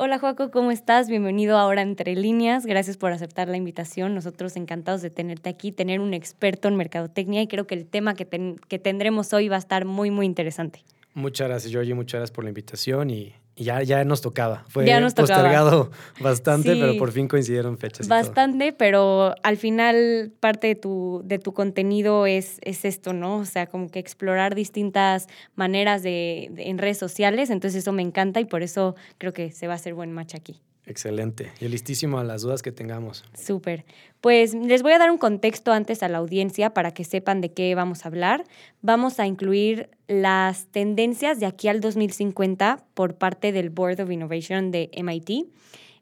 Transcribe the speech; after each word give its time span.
Hola 0.00 0.20
Joaco, 0.20 0.52
¿cómo 0.52 0.70
estás? 0.70 1.08
Bienvenido 1.08 1.58
ahora 1.58 1.82
Entre 1.82 2.14
Líneas. 2.14 2.66
Gracias 2.66 2.96
por 2.96 3.10
aceptar 3.10 3.48
la 3.48 3.56
invitación. 3.56 4.14
Nosotros 4.14 4.54
encantados 4.54 5.02
de 5.02 5.10
tenerte 5.10 5.50
aquí, 5.50 5.72
tener 5.72 5.98
un 5.98 6.14
experto 6.14 6.68
en 6.68 6.76
mercadotecnia 6.76 7.42
y 7.42 7.48
creo 7.48 7.66
que 7.66 7.74
el 7.74 7.84
tema 7.84 8.14
que, 8.14 8.54
que 8.68 8.78
tendremos 8.78 9.32
hoy 9.32 9.48
va 9.48 9.56
a 9.56 9.58
estar 9.58 9.86
muy, 9.86 10.12
muy 10.12 10.24
interesante. 10.24 10.84
Muchas 11.14 11.48
gracias, 11.48 11.72
Georgie. 11.72 11.94
Muchas 11.94 12.20
gracias 12.20 12.32
por 12.32 12.44
la 12.44 12.50
invitación 12.50 13.10
y 13.10 13.34
ya, 13.64 13.82
ya 13.82 14.04
nos 14.04 14.20
tocaba. 14.20 14.64
Fue 14.68 14.86
postergado 15.14 15.90
bastante, 16.20 16.76
pero 16.76 16.96
por 16.96 17.12
fin 17.12 17.28
coincidieron 17.28 17.78
fechas. 17.78 18.08
Bastante, 18.08 18.72
pero 18.72 19.34
al 19.42 19.56
final 19.56 20.32
parte 20.40 20.68
de 20.68 20.74
tu, 20.74 21.22
de 21.24 21.38
tu 21.38 21.52
contenido 21.52 22.26
es, 22.26 22.58
es 22.62 22.84
esto, 22.84 23.12
¿no? 23.12 23.36
O 23.36 23.44
sea, 23.44 23.66
como 23.66 23.88
que 23.88 23.98
explorar 23.98 24.54
distintas 24.54 25.28
maneras 25.54 26.02
de, 26.02 26.50
en 26.56 26.78
redes 26.78 26.98
sociales. 26.98 27.50
Entonces 27.50 27.82
eso 27.82 27.92
me 27.92 28.02
encanta 28.02 28.40
y 28.40 28.44
por 28.44 28.62
eso 28.62 28.94
creo 29.18 29.32
que 29.32 29.50
se 29.50 29.66
va 29.66 29.74
a 29.74 29.76
hacer 29.76 29.94
buen 29.94 30.12
match 30.12 30.34
aquí. 30.34 30.60
Excelente. 30.88 31.52
Y 31.60 31.68
listísimo 31.68 32.18
a 32.18 32.24
las 32.24 32.42
dudas 32.42 32.62
que 32.62 32.72
tengamos. 32.72 33.22
Súper. 33.34 33.84
Pues 34.22 34.54
les 34.54 34.82
voy 34.82 34.92
a 34.92 34.98
dar 34.98 35.10
un 35.10 35.18
contexto 35.18 35.70
antes 35.70 36.02
a 36.02 36.08
la 36.08 36.18
audiencia 36.18 36.72
para 36.72 36.92
que 36.92 37.04
sepan 37.04 37.42
de 37.42 37.52
qué 37.52 37.74
vamos 37.74 38.04
a 38.04 38.08
hablar. 38.08 38.44
Vamos 38.80 39.20
a 39.20 39.26
incluir 39.26 39.90
las 40.06 40.66
tendencias 40.68 41.40
de 41.40 41.46
aquí 41.46 41.68
al 41.68 41.80
2050 41.80 42.86
por 42.94 43.16
parte 43.16 43.52
del 43.52 43.68
Board 43.68 44.00
of 44.00 44.10
Innovation 44.10 44.70
de 44.70 44.90
MIT. 44.94 45.46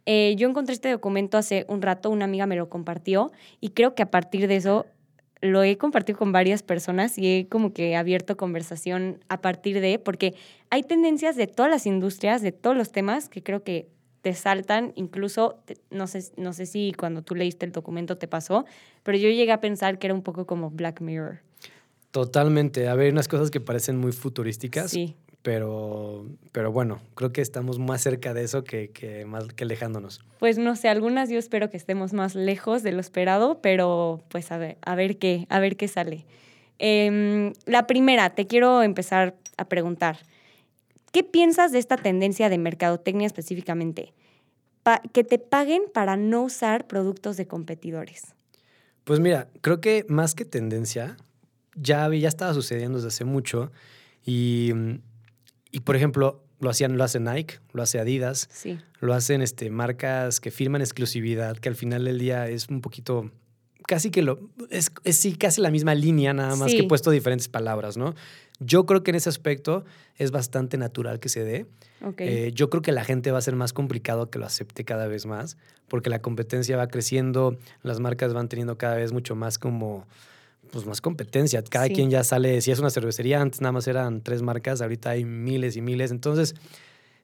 Eh, 0.07 0.37
yo 0.39 0.49
encontré 0.49 0.73
este 0.73 0.91
documento 0.91 1.37
hace 1.37 1.67
un 1.69 1.83
rato, 1.83 2.11
una 2.11 2.27
amiga 2.27 2.47
me 2.47 2.55
lo 2.55 2.69
compartió 2.69 3.33
y 3.61 3.71
creo 3.71 3.97
que 3.97 4.05
a 4.05 4.11
partir 4.13 4.47
de 4.47 4.55
eso 4.55 4.87
lo 5.41 5.65
he 5.65 5.77
compartido 5.77 6.17
con 6.17 6.31
varias 6.31 6.63
personas 6.63 7.19
y 7.19 7.27
he 7.27 7.49
como 7.49 7.73
que 7.73 7.97
abierto 7.97 8.37
conversación 8.37 9.19
a 9.29 9.41
partir 9.41 9.81
de, 9.81 9.99
porque 9.99 10.35
hay 10.71 10.85
tendencias 10.85 11.35
de 11.35 11.49
todas 11.49 11.71
las 11.71 11.87
industrias, 11.87 12.41
de 12.41 12.53
todos 12.53 12.77
los 12.77 12.93
temas 12.93 13.29
que 13.29 13.43
creo 13.43 13.65
que 13.65 13.89
te 14.27 14.35
saltan, 14.35 14.91
incluso, 14.97 15.63
no 15.93 16.09
sé, 16.09 16.33
no 16.37 16.53
sé 16.53 16.67
si 16.67 16.93
cuando 16.99 17.23
tú 17.23 17.37
leíste 17.37 17.65
el 17.65 17.71
documento 17.71 18.19
te 18.19 18.27
pasó, 18.27 18.65
pero 19.05 19.17
yo 19.17 19.29
llegué 19.29 19.53
a 19.53 19.61
pensar 19.61 20.01
que 20.01 20.09
era 20.09 20.15
un 20.15 20.23
poco 20.23 20.49
como 20.49 20.69
Black 20.69 21.01
Mirror. 21.01 21.43
Totalmente. 22.11 22.89
A 22.89 22.97
ver, 22.97 23.13
unas 23.13 23.29
cosas 23.29 23.53
que 23.53 23.61
parecen 23.61 23.99
muy 23.99 24.11
futurísticas. 24.11 24.91
Sí. 24.91 25.15
Pero, 25.43 26.27
pero 26.51 26.73
bueno, 26.73 27.01
creo 27.15 27.33
que 27.33 27.41
estamos 27.41 27.79
más 27.79 28.01
cerca 28.01 28.35
de 28.35 28.43
eso 28.43 28.65
que, 28.65 28.91
que, 28.91 29.25
más, 29.27 29.45
que 29.45 29.63
alejándonos. 29.63 30.25
Pues 30.41 30.59
no 30.59 30.75
sé, 30.75 30.89
algunas 30.89 31.31
yo 31.31 31.39
espero 31.39 31.71
que 31.71 31.77
estemos 31.77 32.13
más 32.13 32.35
lejos 32.35 32.83
de 32.83 32.91
lo 32.91 32.99
esperado, 32.99 33.61
pero 33.63 34.25
pues 34.27 34.51
a 34.51 34.59
ver, 34.59 34.77
a 34.83 34.97
ver 34.97 35.19
qué, 35.19 35.47
a 35.51 35.61
ver 35.61 35.77
qué 35.77 35.87
sale. 35.87 36.27
Em, 36.81 37.53
la 37.65 37.87
primera, 37.87 38.31
te 38.31 38.49
quiero 38.49 38.83
empezar 38.83 39.37
a 39.57 39.69
preguntar. 39.69 40.19
¿Qué 41.17 41.25
piensas 41.25 41.73
de 41.73 41.79
esta 41.79 41.97
tendencia 41.97 42.51
de 42.51 42.59
mercadotecnia 42.59 43.27
específicamente? 43.27 44.13
que 45.15 45.25
te 45.25 45.39
paguen 45.39 45.85
para 45.95 46.19
no 46.19 46.43
usar 46.43 46.87
productos 46.87 47.39
de 47.39 47.47
competidores. 47.47 48.35
Pues 49.05 49.19
mira, 49.19 49.49
creo 49.63 49.81
que 49.81 50.05
más 50.11 50.35
que 50.35 50.45
tendencia, 50.45 51.17
ya, 51.75 52.13
ya 52.15 52.29
estaba 52.29 52.53
sucediendo 52.53 52.99
desde 52.99 53.09
hace 53.09 53.25
mucho. 53.25 53.73
Y, 54.27 54.73
y 55.73 55.81
por 55.81 55.97
ejemplo, 55.97 56.45
lo 56.61 56.69
hacían, 56.69 56.99
lo 56.99 57.03
hace 57.03 57.19
Nike, 57.19 57.61
lo 57.73 57.83
hace 57.83 57.99
Adidas, 57.99 58.51
sí. 58.53 58.79
lo 59.01 59.15
hacen 59.15 59.41
este, 59.41 59.71
marcas 59.71 60.39
que 60.39 60.51
firman 60.51 60.83
exclusividad, 60.83 61.57
que 61.57 61.71
al 61.71 61.77
final 61.77 62.05
del 62.05 62.19
día 62.19 62.47
es 62.47 62.69
un 62.69 62.83
poquito 62.83 63.31
casi 63.87 64.11
que 64.11 64.23
lo. 64.23 64.51
Es, 64.71 64.91
sí, 65.11 65.35
casi 65.35 65.61
la 65.61 65.71
misma 65.71 65.95
línea, 65.95 66.35
nada 66.35 66.57
más 66.57 66.73
que 66.73 66.81
he 66.81 66.89
puesto 66.89 67.11
diferentes 67.11 67.49
palabras, 67.49 67.97
¿no? 67.97 68.15
Yo 68.59 68.87
creo 68.87 69.03
que 69.03 69.11
en 69.11 69.17
ese 69.17 69.29
aspecto 69.29 69.85
es 70.17 70.31
bastante 70.31 70.79
natural 70.79 71.21
que 71.21 71.29
se 71.29 71.45
dé. 71.45 71.67
Eh, 72.19 72.53
yo 72.55 72.71
creo 72.71 72.83
que 72.83 72.93
la 72.93 73.05
gente 73.05 73.31
va 73.31 73.39
a 73.39 73.43
ser 73.43 73.57
más 73.57 73.73
complicado 73.73 74.31
que 74.31 74.39
lo 74.39 74.47
acepte 74.47 74.85
cada 74.85 75.07
vez 75.07 75.27
más, 75.27 75.57
porque 75.89 76.11
la 76.11 76.21
competencia 76.21 76.77
va 76.77 76.89
creciendo, 76.89 77.59
las 77.83 78.01
marcas 78.01 78.33
van 78.33 78.49
teniendo 78.49 78.79
cada 78.79 78.97
vez 78.97 79.13
mucho 79.13 79.35
más 79.35 79.59
como 79.59 80.07
pues 80.71 80.85
más 80.87 81.01
competencia. 81.01 81.63
Cada 81.63 81.89
quien 81.89 82.11
ya 82.11 82.25
sale, 82.25 82.61
si 82.61 82.71
es 82.71 82.79
una 82.79 82.91
cervecería, 82.91 83.41
antes 83.41 83.61
nada 83.61 83.73
más 83.73 83.87
eran 83.87 84.21
tres 84.23 84.43
marcas, 84.43 84.83
ahorita 84.83 85.11
hay 85.11 85.25
miles 85.25 85.77
y 85.77 85.81
miles. 85.81 86.11
Entonces, 86.11 86.55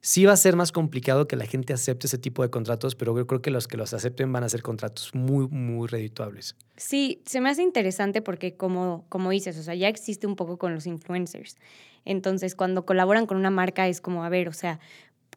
Sí 0.04 0.24
va 0.24 0.32
a 0.32 0.36
ser 0.36 0.56
más 0.56 0.72
complicado 0.72 1.28
que 1.28 1.36
la 1.36 1.46
gente 1.46 1.72
acepte 1.72 2.08
ese 2.08 2.18
tipo 2.18 2.42
de 2.42 2.50
contratos, 2.50 2.96
pero 2.96 3.16
yo 3.16 3.24
creo 3.28 3.40
que 3.40 3.52
los 3.52 3.68
que 3.68 3.76
los 3.76 3.94
acepten 3.94 4.32
van 4.32 4.42
a 4.42 4.48
ser 4.48 4.60
contratos 4.60 5.14
muy, 5.14 5.46
muy 5.46 5.86
redituables. 5.86 6.56
Sí, 6.76 7.22
se 7.24 7.40
me 7.40 7.48
hace 7.48 7.62
interesante 7.62 8.20
porque 8.20 8.56
como, 8.56 9.04
como 9.08 9.30
dices, 9.30 9.56
o 9.58 9.62
sea, 9.62 9.76
ya 9.76 9.86
existe 9.86 10.26
un 10.26 10.34
poco 10.34 10.58
con 10.58 10.74
los 10.74 10.88
influencers. 10.88 11.56
Entonces, 12.04 12.56
cuando 12.56 12.84
colaboran 12.84 13.26
con 13.26 13.36
una 13.36 13.50
marca 13.50 13.86
es 13.86 14.00
como, 14.00 14.24
a 14.24 14.28
ver, 14.28 14.48
o 14.48 14.52
sea, 14.52 14.80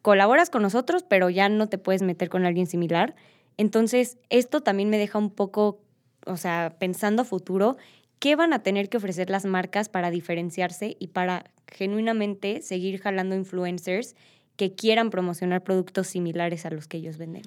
colaboras 0.02 0.50
con 0.50 0.62
nosotros, 0.62 1.04
pero 1.08 1.30
ya 1.30 1.48
no 1.48 1.68
te 1.68 1.78
puedes 1.78 2.02
meter 2.02 2.28
con 2.28 2.44
alguien 2.44 2.66
similar. 2.66 3.14
Entonces, 3.58 4.18
esto 4.30 4.62
también 4.62 4.90
me 4.90 4.98
deja 4.98 5.16
un 5.16 5.30
poco, 5.30 5.80
o 6.26 6.36
sea, 6.36 6.74
pensando 6.80 7.22
a 7.22 7.24
futuro, 7.24 7.76
¿qué 8.18 8.34
van 8.34 8.52
a 8.52 8.64
tener 8.64 8.88
que 8.88 8.96
ofrecer 8.96 9.30
las 9.30 9.44
marcas 9.44 9.88
para 9.88 10.10
diferenciarse 10.10 10.96
y 10.98 11.06
para 11.06 11.52
genuinamente 11.68 12.62
seguir 12.62 13.00
jalando 13.00 13.36
influencers 13.36 14.16
que 14.56 14.74
quieran 14.74 15.10
promocionar 15.10 15.62
productos 15.62 16.06
similares 16.08 16.66
a 16.66 16.70
los 16.70 16.88
que 16.88 16.96
ellos 16.96 17.18
venden? 17.18 17.42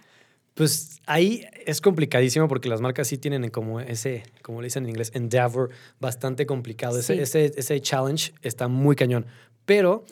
Pues 0.59 0.99
ahí 1.05 1.45
es 1.65 1.79
complicadísimo 1.79 2.49
porque 2.49 2.67
las 2.67 2.81
marcas 2.81 3.07
sí 3.07 3.17
tienen 3.17 3.49
como 3.49 3.79
ese, 3.79 4.23
como 4.41 4.61
le 4.61 4.65
dicen 4.65 4.83
en 4.83 4.89
inglés, 4.89 5.11
endeavor 5.13 5.69
bastante 6.01 6.45
complicado. 6.45 6.99
Ese, 6.99 7.21
ese, 7.21 7.53
ese, 7.55 7.79
challenge 7.79 8.33
está 8.41 8.67
muy 8.67 8.97
cañón. 8.97 9.25
Pero 9.65 10.03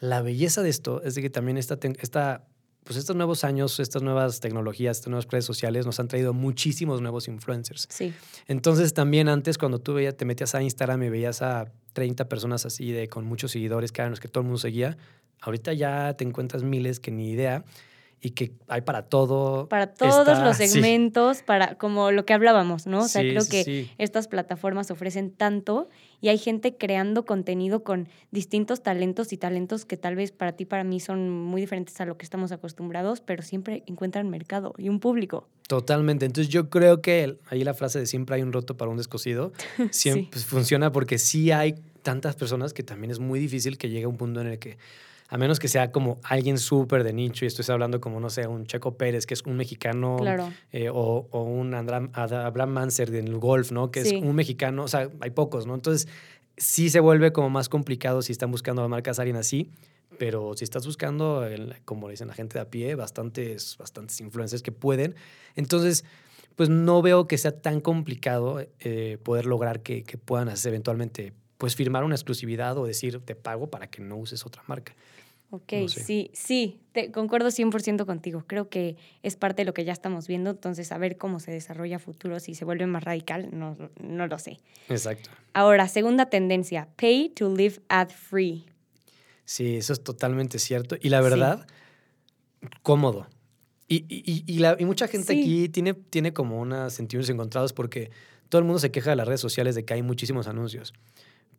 la 0.00 0.20
belleza 0.20 0.62
de 0.62 0.70
esto 0.70 1.00
es 1.04 1.14
de 1.14 1.22
que 1.22 1.30
también 1.30 1.58
esta, 1.58 1.78
esta, 2.00 2.44
pues 2.82 2.98
estos 2.98 3.14
nuevos 3.14 3.44
años, 3.44 3.78
estas 3.78 4.02
nuevas 4.02 4.40
tecnologías, 4.40 4.96
estas 4.96 5.10
nuevas 5.10 5.28
redes 5.30 5.44
sociales 5.44 5.86
nos 5.86 6.00
han 6.00 6.08
traído 6.08 6.32
muchísimos 6.32 7.00
nuevos 7.00 7.28
influencers. 7.28 7.86
Sí. 7.88 8.12
Entonces 8.48 8.94
también 8.94 9.28
antes 9.28 9.58
cuando 9.58 9.78
tú 9.78 9.94
veías, 9.94 10.16
te 10.16 10.24
metías 10.24 10.56
a 10.56 10.62
Instagram 10.62 11.04
y 11.04 11.08
veías 11.08 11.40
a 11.40 11.70
30 11.92 12.28
personas 12.28 12.66
así 12.66 12.90
de 12.90 13.08
con 13.08 13.24
muchos 13.24 13.52
seguidores 13.52 13.92
los 13.96 14.18
que 14.18 14.26
todo 14.26 14.40
el 14.40 14.46
mundo 14.46 14.58
seguía, 14.58 14.96
Ahorita 15.44 15.72
ya 15.74 16.14
te 16.14 16.24
encuentras 16.24 16.62
miles 16.62 17.00
que 17.00 17.10
ni 17.10 17.30
idea 17.30 17.64
y 18.24 18.30
que 18.30 18.52
hay 18.68 18.80
para 18.80 19.02
todo. 19.02 19.68
Para 19.68 19.92
todos 19.92 20.38
los 20.38 20.56
segmentos, 20.56 21.42
para 21.42 21.76
como 21.76 22.10
lo 22.10 22.24
que 22.24 22.32
hablábamos, 22.32 22.86
¿no? 22.86 23.00
O 23.02 23.08
sea, 23.08 23.20
creo 23.20 23.46
que 23.46 23.90
estas 23.98 24.28
plataformas 24.28 24.90
ofrecen 24.90 25.30
tanto 25.30 25.90
y 26.22 26.28
hay 26.28 26.38
gente 26.38 26.74
creando 26.74 27.26
contenido 27.26 27.84
con 27.84 28.08
distintos 28.30 28.82
talentos 28.82 29.34
y 29.34 29.36
talentos 29.36 29.84
que 29.84 29.98
tal 29.98 30.16
vez 30.16 30.32
para 30.32 30.52
ti, 30.52 30.64
para 30.64 30.84
mí 30.84 31.00
son 31.00 31.28
muy 31.28 31.60
diferentes 31.60 32.00
a 32.00 32.06
lo 32.06 32.16
que 32.16 32.24
estamos 32.24 32.50
acostumbrados, 32.50 33.20
pero 33.20 33.42
siempre 33.42 33.82
encuentran 33.86 34.30
mercado 34.30 34.72
y 34.78 34.88
un 34.88 35.00
público. 35.00 35.46
Totalmente. 35.68 36.24
Entonces 36.24 36.50
yo 36.50 36.70
creo 36.70 37.02
que 37.02 37.36
ahí 37.50 37.62
la 37.62 37.74
frase 37.74 37.98
de 37.98 38.06
siempre 38.06 38.36
hay 38.36 38.42
un 38.42 38.54
roto 38.54 38.78
para 38.78 38.90
un 38.90 38.96
descosido, 38.96 39.52
siempre 39.90 40.30
pues, 40.32 40.46
funciona 40.46 40.92
porque 40.92 41.18
sí 41.18 41.52
hay 41.52 41.74
tantas 42.02 42.36
personas 42.36 42.72
que 42.72 42.82
también 42.82 43.10
es 43.10 43.18
muy 43.18 43.38
difícil 43.38 43.76
que 43.76 43.90
llegue 43.90 44.04
a 44.04 44.08
un 44.08 44.16
punto 44.16 44.40
en 44.40 44.46
el 44.46 44.58
que 44.58 44.78
a 45.34 45.36
menos 45.36 45.58
que 45.58 45.66
sea 45.66 45.90
como 45.90 46.20
alguien 46.22 46.58
súper 46.58 47.02
de 47.02 47.12
nicho, 47.12 47.44
y 47.44 47.48
estoy 47.48 47.64
hablando 47.68 48.00
como, 48.00 48.20
no 48.20 48.30
sé, 48.30 48.46
un 48.46 48.66
Checo 48.66 48.96
Pérez, 48.96 49.26
que 49.26 49.34
es 49.34 49.42
un 49.42 49.56
mexicano, 49.56 50.18
eh, 50.70 50.88
o, 50.92 51.26
un 51.32 51.74
Abraham 51.74 52.70
Manser 52.70 53.10
del 53.10 53.36
golf, 53.38 53.72
¿no? 53.72 53.90
Que 53.90 54.02
es 54.02 54.12
un 54.12 54.36
mexicano, 54.36 54.84
o 54.84 54.88
sea, 54.88 55.10
hay 55.18 55.30
pocos, 55.30 55.66
¿no? 55.66 55.74
Entonces, 55.74 56.06
sí 56.56 56.88
se 56.88 57.00
vuelve 57.00 57.32
como 57.32 57.50
más 57.50 57.68
complicado 57.68 58.22
si 58.22 58.30
están 58.30 58.52
buscando 58.52 58.84
a 58.84 58.86
marcas 58.86 59.18
alguien 59.18 59.34
así, 59.34 59.72
pero 60.20 60.56
si 60.56 60.62
estás 60.62 60.86
buscando, 60.86 61.44
como 61.84 62.08
dicen 62.10 62.28
la 62.28 62.34
gente 62.34 62.54
de 62.54 62.60
a 62.60 62.70
pie, 62.70 62.94
bastantes, 62.94 63.76
bastantes 63.76 64.20
influencers 64.20 64.62
que 64.62 64.70
pueden. 64.70 65.16
Entonces, 65.56 66.04
pues 66.54 66.68
no 66.68 67.02
veo 67.02 67.26
que 67.26 67.38
sea 67.38 67.60
tan 67.60 67.80
complicado 67.80 68.64
eh, 68.78 69.18
poder 69.24 69.46
lograr 69.46 69.82
que, 69.82 70.04
que 70.04 70.16
puedan 70.16 70.48
hacer 70.48 70.68
eventualmente 70.68 71.32
pues 71.58 71.74
firmar 71.74 72.04
una 72.04 72.14
exclusividad 72.14 72.78
o 72.78 72.86
decir 72.86 73.20
te 73.24 73.34
pago 73.34 73.68
para 73.68 73.88
que 73.88 74.00
no 74.00 74.16
uses 74.16 74.46
otra 74.46 74.62
marca. 74.68 74.94
Ok, 75.54 75.72
sí, 75.86 76.32
sí, 76.32 76.80
te, 76.90 77.12
concuerdo 77.12 77.48
100% 77.48 78.06
contigo. 78.06 78.42
Creo 78.44 78.68
que 78.68 78.96
es 79.22 79.36
parte 79.36 79.62
de 79.62 79.66
lo 79.66 79.72
que 79.72 79.84
ya 79.84 79.92
estamos 79.92 80.26
viendo, 80.26 80.50
entonces 80.50 80.90
a 80.90 80.98
ver 80.98 81.16
cómo 81.16 81.38
se 81.38 81.52
desarrolla 81.52 82.00
futuro, 82.00 82.40
si 82.40 82.56
se 82.56 82.64
vuelve 82.64 82.88
más 82.88 83.04
radical, 83.04 83.50
no, 83.52 83.76
no 84.00 84.26
lo 84.26 84.36
sé. 84.40 84.58
Exacto. 84.88 85.30
Ahora, 85.52 85.86
segunda 85.86 86.28
tendencia, 86.28 86.88
pay 86.96 87.28
to 87.28 87.54
live 87.54 87.76
ad 87.88 88.08
free. 88.08 88.66
Sí, 89.44 89.76
eso 89.76 89.92
es 89.92 90.02
totalmente 90.02 90.58
cierto. 90.58 90.96
Y 91.00 91.08
la 91.08 91.20
verdad, 91.20 91.68
cómodo. 92.82 93.28
Y, 93.86 94.04
y, 94.08 94.42
y, 94.44 94.58
la, 94.58 94.74
y, 94.76 94.84
mucha 94.86 95.06
gente 95.06 95.38
aquí 95.38 95.68
tiene, 95.68 95.94
tiene 95.94 96.32
como 96.32 96.58
unos 96.58 96.94
sentimientos 96.94 97.30
encontrados 97.30 97.72
porque 97.72 98.10
todo 98.48 98.58
el 98.58 98.64
mundo 98.64 98.80
se 98.80 98.90
queja 98.90 99.10
de 99.10 99.16
las 99.16 99.28
redes 99.28 99.40
sociales 99.40 99.76
de 99.76 99.84
que 99.84 99.94
hay 99.94 100.02
muchísimos 100.02 100.48
anuncios. 100.48 100.94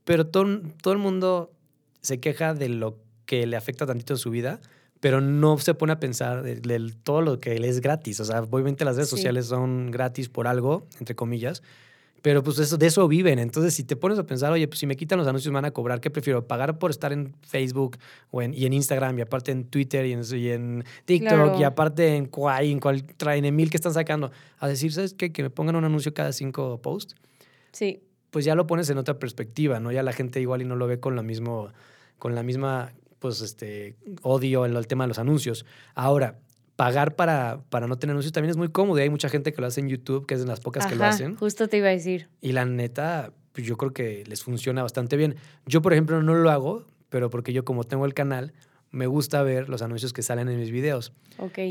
Pero 0.04 0.28
todo, 0.28 0.64
todo 0.82 0.94
el 0.94 1.00
mundo 1.00 1.54
se 2.02 2.20
queja 2.20 2.54
de 2.54 2.68
lo 2.68 3.05
que 3.26 3.46
le 3.46 3.58
afecta 3.58 3.86
tantito 3.86 4.18
su 4.18 4.30
vida, 4.30 4.60
pero 5.00 5.22
no 5.22 5.58
se 5.58 5.74
pone 5.74 5.94
a 5.94 6.00
pensar 6.00 6.42
de, 6.42 6.94
todo 7.04 7.22
lo 7.22 7.40
que 7.40 7.60
le 7.60 7.68
es 7.68 7.82
gratis. 7.82 8.20
O 8.22 8.26
sea, 8.26 8.42
obviamente 8.42 8.86
las 8.86 8.96
redes 8.96 9.10
sociales 9.10 9.46
son 9.46 9.92
gratis 9.92 10.30
por 10.30 10.48
algo, 10.48 10.88
entre 11.00 11.16
comillas, 11.16 11.62
Pero 12.22 12.42
pues 12.42 12.58
eso, 12.58 12.78
de 12.78 12.88
eso 12.88 13.08
viven. 13.08 13.38
Entonces, 13.38 13.76
si 13.76 13.84
te 13.84 13.96
pones 13.96 14.18
a 14.18 14.26
pensar, 14.26 14.52
oye, 14.52 14.68
pues 14.68 14.80
si 14.80 14.88
me 14.88 14.96
quitan 14.96 15.20
los 15.20 15.28
anuncios, 15.28 15.52
me 15.52 15.58
van 15.58 15.66
a 15.66 15.72
cobrar. 15.72 16.02
¿Qué 16.02 16.10
prefiero? 16.10 16.48
¿Pagar 16.48 16.80
por 16.80 16.90
estar 16.90 17.14
en 17.14 17.36
Facebook 17.42 17.98
o 18.32 18.42
en, 18.42 18.56
y 18.56 18.66
en 18.66 18.74
Instagram 18.74 19.20
y 19.20 19.22
aparte 19.22 19.52
en 19.52 19.66
Twitter 19.66 20.08
y 20.08 20.14
en, 20.14 20.22
y 20.34 20.50
en 20.50 20.84
TikTok 21.06 21.60
y 21.60 21.64
aparte 21.64 22.16
en 22.16 22.26
Quai, 22.26 22.72
en 22.72 22.80
cual 22.80 23.04
traen 23.04 23.46
en 23.46 23.56
mil 23.56 23.70
que 23.70 23.78
están 23.78 23.94
sacando? 23.94 24.32
A 24.58 24.68
decir, 24.68 24.92
¿sabes 24.92 25.14
qué? 25.14 25.32
Que 25.32 25.44
me 25.44 25.52
pongan 25.52 25.76
un 25.76 25.84
anuncio 25.84 26.16
cada 26.16 26.34
cinco 26.34 26.82
posts. 26.82 27.16
Sí. 27.74 28.02
Pues 28.32 28.44
ya 28.44 28.56
lo 28.56 28.66
pones 28.66 28.90
en 28.90 28.98
otra 28.98 29.20
perspectiva, 29.20 29.80
¿no? 29.80 29.92
Ya 29.92 30.02
la 30.02 30.14
gente 30.14 30.42
igual 30.42 30.64
y 30.64 30.66
no 30.66 30.76
lo 30.76 30.88
ve 30.88 31.00
con 31.00 31.16
la, 31.16 31.22
mismo, 31.22 31.70
con 32.18 32.34
la 32.34 32.42
misma 32.42 32.92
pues, 33.26 33.42
este, 33.42 33.96
odio 34.22 34.66
el 34.66 34.86
tema 34.86 35.06
de 35.06 35.08
los 35.08 35.18
anuncios. 35.18 35.66
Ahora, 35.96 36.38
pagar 36.76 37.16
para, 37.16 37.62
para 37.70 37.88
no 37.88 37.98
tener 37.98 38.12
anuncios 38.12 38.32
también 38.32 38.52
es 38.52 38.58
muy 38.58 38.70
cómodo. 38.70 39.00
Y 39.00 39.02
hay 39.02 39.10
mucha 39.10 39.30
gente 39.30 39.52
que 39.52 39.62
lo 39.62 39.66
hace 39.66 39.82
en 39.82 39.90
YouTube, 39.90 40.28
que 40.28 40.36
es 40.36 40.42
de 40.42 40.46
las 40.46 40.60
pocas 40.60 40.86
que 40.86 40.96
lo 40.96 41.06
hacen. 41.06 41.36
Justo 41.36 41.68
te 41.68 41.78
iba 41.78 41.88
a 41.88 41.92
decir. 41.92 42.30
Y 42.40 42.52
la 42.52 42.66
neta, 42.66 43.34
pues 43.52 43.66
yo 43.66 43.78
creo 43.78 43.94
que 43.94 44.24
les 44.28 44.44
funciona 44.44 44.84
bastante 44.84 45.18
bien. 45.18 45.38
Yo, 45.66 45.82
por 45.82 45.94
ejemplo, 45.94 46.22
no 46.22 46.36
lo 46.36 46.52
hago, 46.52 46.86
pero 47.10 47.32
porque 47.32 47.52
yo 47.52 47.66
como 47.66 47.84
tengo 47.84 48.06
el 48.06 48.14
canal, 48.14 48.54
me 48.96 49.08
gusta 49.08 49.44
ver 49.44 49.68
los 49.68 49.82
anuncios 49.82 50.14
que 50.14 50.22
salen 50.22 50.48
en 50.48 50.58
mis 50.58 50.72
videos. 50.72 51.12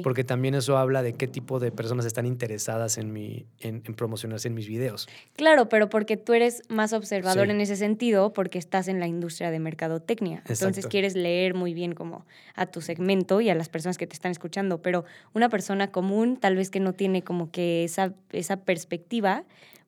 Porque 0.03 0.25
también 0.25 0.55
eso 0.55 0.77
habla 0.77 1.03
de 1.03 1.15
qué 1.15 1.27
tipo 1.27 1.59
de 1.59 1.73
personas 1.73 2.05
están 2.05 2.27
interesadas 2.27 2.99
en, 2.99 3.15
mi, 3.15 3.47
en, 3.61 3.81
promocionarse 3.81 4.49
en 4.49 4.55
mis 4.55 4.69
videos. 4.69 5.09
Claro, 5.35 5.71
pero 5.71 5.89
porque 5.89 6.19
tú 6.19 6.35
eres 6.35 6.63
más 6.69 6.93
observador 6.93 7.49
en 7.49 7.63
ese 7.63 7.77
sentido, 7.77 8.35
porque 8.35 8.59
estás 8.59 8.89
en 8.89 9.01
la 9.01 9.07
industria 9.07 9.51
de 9.51 9.59
mercadotecnia. 9.59 10.43
Entonces 10.47 10.87
quieres 10.87 11.17
leer 11.17 11.55
muy 11.55 11.73
bien 11.73 11.95
como 11.95 12.27
a 12.55 12.67
tu 12.67 12.83
segmento 12.83 13.41
y 13.41 13.49
a 13.49 13.55
las 13.55 13.71
personas 13.71 13.97
que 13.97 14.07
te 14.07 14.13
están 14.13 14.31
escuchando. 14.31 14.83
Pero 14.83 15.07
una 15.33 15.49
persona 15.49 15.91
común, 15.91 16.37
tal 16.37 16.57
vez 16.57 16.69
que 16.69 16.81
no 16.81 16.93
tiene 16.93 17.23
como 17.23 17.51
que 17.51 17.85
esa, 17.85 18.13
esa 18.33 18.59
perspectiva, 18.59 19.45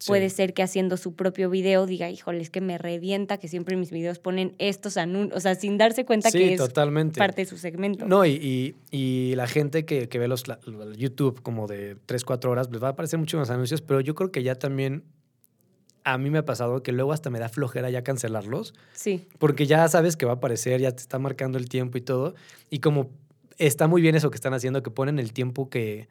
Puede 0.07 0.29
ser 0.29 0.53
que 0.53 0.63
haciendo 0.63 0.97
su 0.97 1.15
propio 1.15 1.49
video 1.49 1.87
diga, 1.87 2.11
híjole, 2.11 2.43
es 2.43 2.51
que 2.51 2.61
me 2.61 2.77
revienta 2.77 3.39
que 3.39 3.49
siempre 3.49 3.77
mis 3.77 3.91
videos 3.91 4.19
ponen 4.19 4.55
estos 4.59 4.99
anuncios, 4.99 5.37
o 5.37 5.41
sea, 5.41 5.55
sin 5.55 5.79
darse 5.79 6.05
cuenta 6.05 6.31
que 6.31 6.55
es 6.55 6.61
parte 7.27 7.43
de 7.43 7.47
su 7.47 7.59
segmento. 7.59 8.07
No, 8.07 8.25
y, 8.25 8.77
y, 8.91 9.35
la 9.35 9.47
gente 9.47 9.85
que, 9.85 10.09
que 10.09 10.19
ve 10.19 10.29
los, 10.29 10.45
YouTube 10.97 11.43
como 11.43 11.67
de 11.67 11.97
3, 12.07 12.25
4 12.25 12.51
horas, 12.51 12.71
les 12.71 12.83
va 12.83 12.89
a 12.89 12.91
aparecer 12.93 13.19
muchos 13.19 13.39
más 13.39 13.51
anuncios, 13.51 13.83
pero 13.83 14.01
yo 14.01 14.15
creo 14.15 14.33
que 14.33 14.43
ya 14.43 14.55
también 14.55 15.05
a 16.05 16.19
mí 16.19 16.31
me 16.31 16.39
ha 16.39 16.45
pasado 16.45 16.83
que 16.83 16.93
luego 16.93 17.13
hasta 17.13 17.31
me 17.31 17.41
da 17.41 17.49
flojera 17.49 17.91
ya 17.91 18.03
cancelarlos. 18.03 18.75
Sí. 18.93 19.27
Porque 19.39 19.67
ya 19.67 19.89
sabes 19.89 20.17
que 20.17 20.25
va 20.25 20.33
a 20.33 20.35
aparecer, 20.37 20.81
ya 20.81 20.93
te 20.93 21.03
está 21.03 21.19
marcando 21.19 21.59
el 21.59 21.69
tiempo 21.69 21.99
y 21.99 22.01
todo. 22.01 22.35
Y 22.71 22.79
como 22.79 23.11
está 23.59 23.89
muy 23.89 24.03
bien 24.03 24.15
eso 24.15 24.31
que 24.31 24.37
están 24.37 24.55
haciendo, 24.55 24.83
que 24.85 24.91
ponen 24.91 25.19
el 25.19 25.33
tiempo 25.33 25.69
que, 25.69 26.09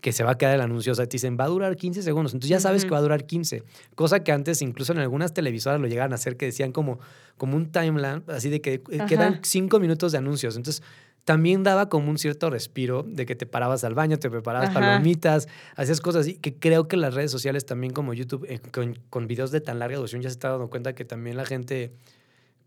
que 0.00 0.12
se 0.12 0.24
va 0.24 0.32
a 0.32 0.38
quedar 0.38 0.54
el 0.54 0.60
anuncio. 0.60 0.92
O 0.92 0.94
sea, 0.94 1.06
te 1.06 1.14
dicen, 1.14 1.36
va 1.38 1.44
a 1.44 1.48
durar 1.48 1.76
15 1.76 2.02
segundos. 2.02 2.32
Entonces 2.32 2.50
ya 2.50 2.60
sabes 2.60 2.84
que 2.84 2.90
va 2.90 2.98
a 2.98 3.02
durar 3.02 3.24
15. 3.24 3.62
Cosa 3.94 4.24
que 4.24 4.32
antes, 4.32 4.62
incluso 4.62 4.92
en 4.92 4.98
algunas 4.98 5.34
televisoras 5.34 5.80
lo 5.80 5.86
llegaban 5.86 6.12
a 6.12 6.16
hacer, 6.16 6.36
que 6.36 6.46
decían 6.46 6.72
como, 6.72 6.98
como 7.36 7.56
un 7.56 7.70
timeline, 7.70 8.22
así 8.28 8.50
de 8.50 8.60
que 8.60 8.82
eh, 8.90 9.00
quedan 9.08 9.40
5 9.42 9.78
minutos 9.80 10.12
de 10.12 10.18
anuncios. 10.18 10.56
Entonces 10.56 10.82
también 11.24 11.62
daba 11.62 11.88
como 11.88 12.10
un 12.10 12.18
cierto 12.18 12.50
respiro 12.50 13.02
de 13.02 13.24
que 13.24 13.34
te 13.34 13.46
parabas 13.46 13.82
al 13.84 13.94
baño, 13.94 14.18
te 14.18 14.28
preparabas 14.28 14.70
palomitas, 14.70 15.48
hacías 15.74 16.00
cosas 16.00 16.22
así, 16.22 16.34
que 16.34 16.54
creo 16.54 16.86
que 16.86 16.98
las 16.98 17.14
redes 17.14 17.30
sociales 17.30 17.64
también 17.64 17.92
como 17.94 18.12
YouTube, 18.12 18.44
eh, 18.48 18.60
con, 18.72 18.98
con 19.08 19.26
videos 19.26 19.50
de 19.50 19.62
tan 19.62 19.78
larga 19.78 19.96
duración, 19.96 20.20
ya 20.20 20.28
se 20.28 20.34
está 20.34 20.50
dando 20.50 20.68
cuenta 20.68 20.94
que 20.94 21.06
también 21.06 21.36
la 21.36 21.46
gente 21.46 21.92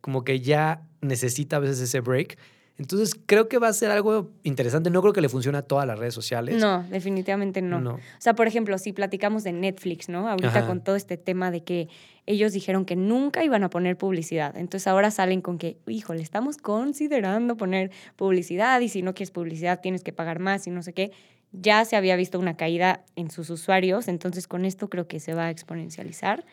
como 0.01 0.23
que 0.23 0.39
ya 0.39 0.81
necesita 1.01 1.57
a 1.57 1.59
veces 1.59 1.79
ese 1.79 1.99
break 1.99 2.37
entonces, 2.77 3.19
creo 3.25 3.49
que 3.49 3.57
va 3.57 3.69
a 3.69 3.73
ser 3.73 3.89
algo 3.89 4.29
interesante. 4.43 4.91
No 4.91 5.01
creo 5.01 5.11
que 5.11 5.21
le 5.21 5.29
funcione 5.29 5.57
a 5.57 5.63
todas 5.63 5.87
las 5.87 5.97
redes 5.97 6.13
sociales. 6.13 6.61
No, 6.61 6.83
definitivamente 6.83 7.61
no. 7.61 7.95
O 7.95 7.99
sea, 8.19 8.35
por 8.35 8.47
ejemplo, 8.47 8.77
si 8.77 8.93
platicamos 8.93 9.43
de 9.43 9.51
Netflix, 9.51 10.09
¿no? 10.09 10.29
Ahorita 10.29 10.67
con 10.67 10.83
todo 10.83 10.95
este 10.95 11.17
tema 11.17 11.49
de 11.49 11.63
que 11.63 11.89
ellos 12.27 12.53
dijeron 12.53 12.85
que 12.85 12.95
nunca 12.95 13.43
iban 13.43 13.63
a 13.63 13.69
poner 13.69 13.97
publicidad. 13.97 14.55
Entonces, 14.55 14.85
ahora 14.85 15.09
salen 15.09 15.41
con 15.41 15.57
que, 15.57 15.77
híjole, 15.87 16.21
estamos 16.21 16.57
considerando 16.57 17.57
poner 17.57 17.89
publicidad 18.15 18.79
y 18.81 18.89
si 18.89 19.01
no 19.01 19.15
quieres 19.15 19.31
publicidad 19.31 19.81
tienes 19.81 20.03
que 20.03 20.13
pagar 20.13 20.39
más 20.39 20.67
y 20.67 20.69
no 20.69 20.83
sé 20.83 20.93
qué. 20.93 21.11
Ya 21.53 21.83
se 21.85 21.95
había 21.95 22.15
visto 22.15 22.37
una 22.37 22.57
caída 22.57 23.05
en 23.15 23.31
sus 23.31 23.49
usuarios, 23.49 24.07
entonces 24.07 24.47
con 24.47 24.65
esto 24.65 24.89
creo 24.89 25.07
que 25.07 25.19
se 25.19 25.33
va 25.33 25.45
a 25.45 25.49
exponencializar. 25.49 26.45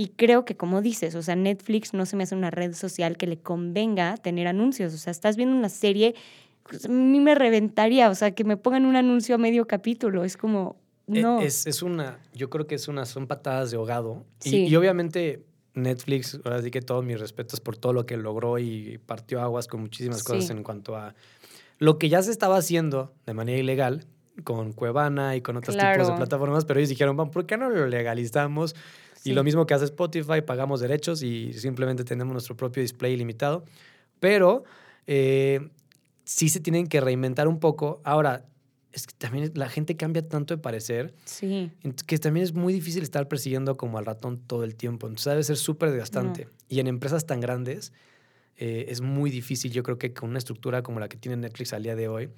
Y 0.00 0.10
creo 0.10 0.44
que, 0.44 0.56
como 0.56 0.80
dices, 0.80 1.16
o 1.16 1.22
sea, 1.22 1.34
Netflix 1.34 1.92
no 1.92 2.06
se 2.06 2.14
me 2.14 2.22
hace 2.22 2.36
una 2.36 2.52
red 2.52 2.72
social 2.72 3.16
que 3.16 3.26
le 3.26 3.36
convenga 3.36 4.16
tener 4.16 4.46
anuncios. 4.46 4.94
O 4.94 4.96
sea, 4.96 5.10
estás 5.10 5.36
viendo 5.36 5.56
una 5.56 5.68
serie, 5.68 6.14
pues, 6.62 6.84
a 6.84 6.88
mí 6.88 7.18
me 7.18 7.34
reventaría, 7.34 8.08
o 8.08 8.14
sea, 8.14 8.30
que 8.30 8.44
me 8.44 8.56
pongan 8.56 8.86
un 8.86 8.94
anuncio 8.94 9.34
a 9.34 9.38
medio 9.38 9.66
capítulo. 9.66 10.22
Es 10.22 10.36
como, 10.36 10.76
e, 11.08 11.20
no. 11.20 11.40
Es, 11.40 11.66
es 11.66 11.82
una, 11.82 12.20
yo 12.32 12.48
creo 12.48 12.68
que 12.68 12.76
es 12.76 12.86
una, 12.86 13.06
son 13.06 13.26
patadas 13.26 13.72
de 13.72 13.76
ahogado. 13.76 14.24
Y, 14.44 14.72
obviamente 14.76 15.42
Netflix, 15.74 16.38
ahora 16.44 16.62
sí 16.62 16.70
que 16.70 16.80
todos 16.80 17.04
mis 17.04 17.18
respetos 17.18 17.58
por 17.58 17.76
todo 17.76 17.92
lo 17.92 18.06
que 18.06 18.16
logró 18.16 18.60
y 18.60 18.98
partió 19.04 19.40
aguas 19.40 19.66
con 19.66 19.80
muchísimas 19.80 20.22
cosas 20.22 20.50
en 20.50 20.62
cuanto 20.62 20.94
a 20.94 21.16
lo 21.78 21.98
que 21.98 22.08
ya 22.08 22.22
se 22.22 22.30
estaba 22.30 22.56
haciendo 22.56 23.12
de 23.26 23.34
manera 23.34 23.58
ilegal 23.58 24.06
con 24.44 24.72
Cuevana 24.72 25.34
y 25.34 25.40
con 25.40 25.56
otros 25.56 25.76
tipos 25.76 26.06
de 26.06 26.14
plataformas, 26.14 26.64
pero 26.64 26.78
ellos 26.78 26.88
dijeron, 26.90 27.16
¿por 27.16 27.46
qué 27.46 27.56
no 27.56 27.68
lo 27.68 27.88
legalizamos? 27.88 28.76
Y 29.28 29.32
lo 29.32 29.44
mismo 29.44 29.66
que 29.66 29.74
hace 29.74 29.84
Spotify, 29.84 30.42
pagamos 30.44 30.80
derechos 30.80 31.22
y 31.22 31.52
simplemente 31.52 32.04
tenemos 32.04 32.32
nuestro 32.32 32.56
propio 32.56 32.82
display 32.82 33.16
limitado. 33.16 33.64
Pero 34.20 34.64
eh, 35.06 35.68
sí 36.24 36.48
se 36.48 36.60
tienen 36.60 36.86
que 36.86 37.00
reinventar 37.00 37.48
un 37.48 37.60
poco. 37.60 38.00
Ahora, 38.04 38.44
es 38.92 39.06
que 39.06 39.14
también 39.16 39.52
la 39.54 39.68
gente 39.68 39.96
cambia 39.96 40.26
tanto 40.26 40.54
de 40.54 40.62
parecer 40.62 41.14
sí. 41.24 41.70
que 42.06 42.18
también 42.18 42.44
es 42.44 42.52
muy 42.52 42.72
difícil 42.72 43.02
estar 43.02 43.28
persiguiendo 43.28 43.76
como 43.76 43.98
al 43.98 44.06
ratón 44.06 44.38
todo 44.38 44.64
el 44.64 44.74
tiempo. 44.74 45.06
Entonces 45.06 45.30
debe 45.30 45.44
ser 45.44 45.56
súper 45.56 45.90
desgastante. 45.90 46.48
Y 46.68 46.80
en 46.80 46.86
empresas 46.86 47.26
tan 47.26 47.40
grandes 47.40 47.92
eh, 48.56 48.86
es 48.88 49.00
muy 49.00 49.30
difícil, 49.30 49.72
yo 49.72 49.82
creo 49.82 49.98
que 49.98 50.12
con 50.12 50.30
una 50.30 50.38
estructura 50.38 50.82
como 50.82 51.00
la 51.00 51.08
que 51.08 51.16
tiene 51.16 51.36
Netflix 51.36 51.72
al 51.72 51.82
día 51.84 51.94
de 51.94 52.08
hoy 52.08 52.30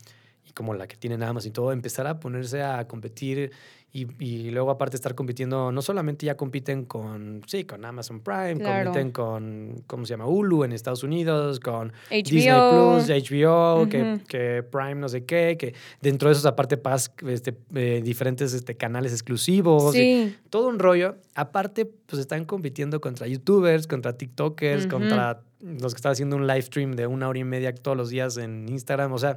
y 0.44 0.52
como 0.52 0.74
la 0.74 0.86
que 0.86 0.96
tiene 0.96 1.24
Amazon 1.24 1.50
y 1.50 1.52
todo, 1.52 1.72
empezar 1.72 2.06
a 2.06 2.20
ponerse 2.20 2.62
a 2.62 2.86
competir 2.86 3.52
y, 3.92 4.06
y, 4.24 4.50
luego 4.50 4.70
aparte 4.70 4.94
estar 4.94 5.16
compitiendo, 5.16 5.72
no 5.72 5.82
solamente 5.82 6.24
ya 6.24 6.36
compiten 6.36 6.84
con, 6.84 7.42
sí, 7.46 7.64
con 7.64 7.84
Amazon 7.84 8.20
Prime, 8.20 8.60
compiten 8.60 9.10
con, 9.10 9.82
¿cómo 9.88 10.06
se 10.06 10.12
llama? 10.12 10.26
Hulu 10.26 10.62
en 10.62 10.72
Estados 10.72 11.02
Unidos, 11.02 11.58
con 11.58 11.92
Disney 12.08 12.44
Plus, 12.44 13.08
HBO, 13.08 13.88
que, 13.88 14.20
que, 14.28 14.62
Prime 14.62 14.94
no 14.94 15.08
sé 15.08 15.24
qué, 15.24 15.56
que 15.58 15.74
dentro 16.00 16.28
de 16.28 16.34
esos 16.34 16.46
aparte 16.46 16.76
pagas 16.76 17.12
este, 17.26 17.56
eh, 17.74 18.00
diferentes 18.04 18.54
este, 18.54 18.76
canales 18.76 19.10
exclusivos, 19.10 19.92
sí. 19.92 20.36
todo 20.50 20.68
un 20.68 20.78
rollo. 20.78 21.16
Aparte, 21.34 21.84
pues 21.84 22.20
están 22.20 22.44
compitiendo 22.44 23.00
contra 23.00 23.26
YouTubers, 23.26 23.88
contra 23.88 24.16
TikTokers, 24.16 24.86
contra 24.86 25.42
los 25.60 25.94
que 25.94 25.98
están 25.98 26.12
haciendo 26.12 26.36
un 26.36 26.46
live 26.46 26.62
stream 26.62 26.92
de 26.92 27.08
una 27.08 27.28
hora 27.28 27.40
y 27.40 27.44
media 27.44 27.74
todos 27.74 27.96
los 27.96 28.10
días 28.10 28.36
en 28.36 28.68
Instagram, 28.68 29.12
o 29.12 29.18
sea, 29.18 29.36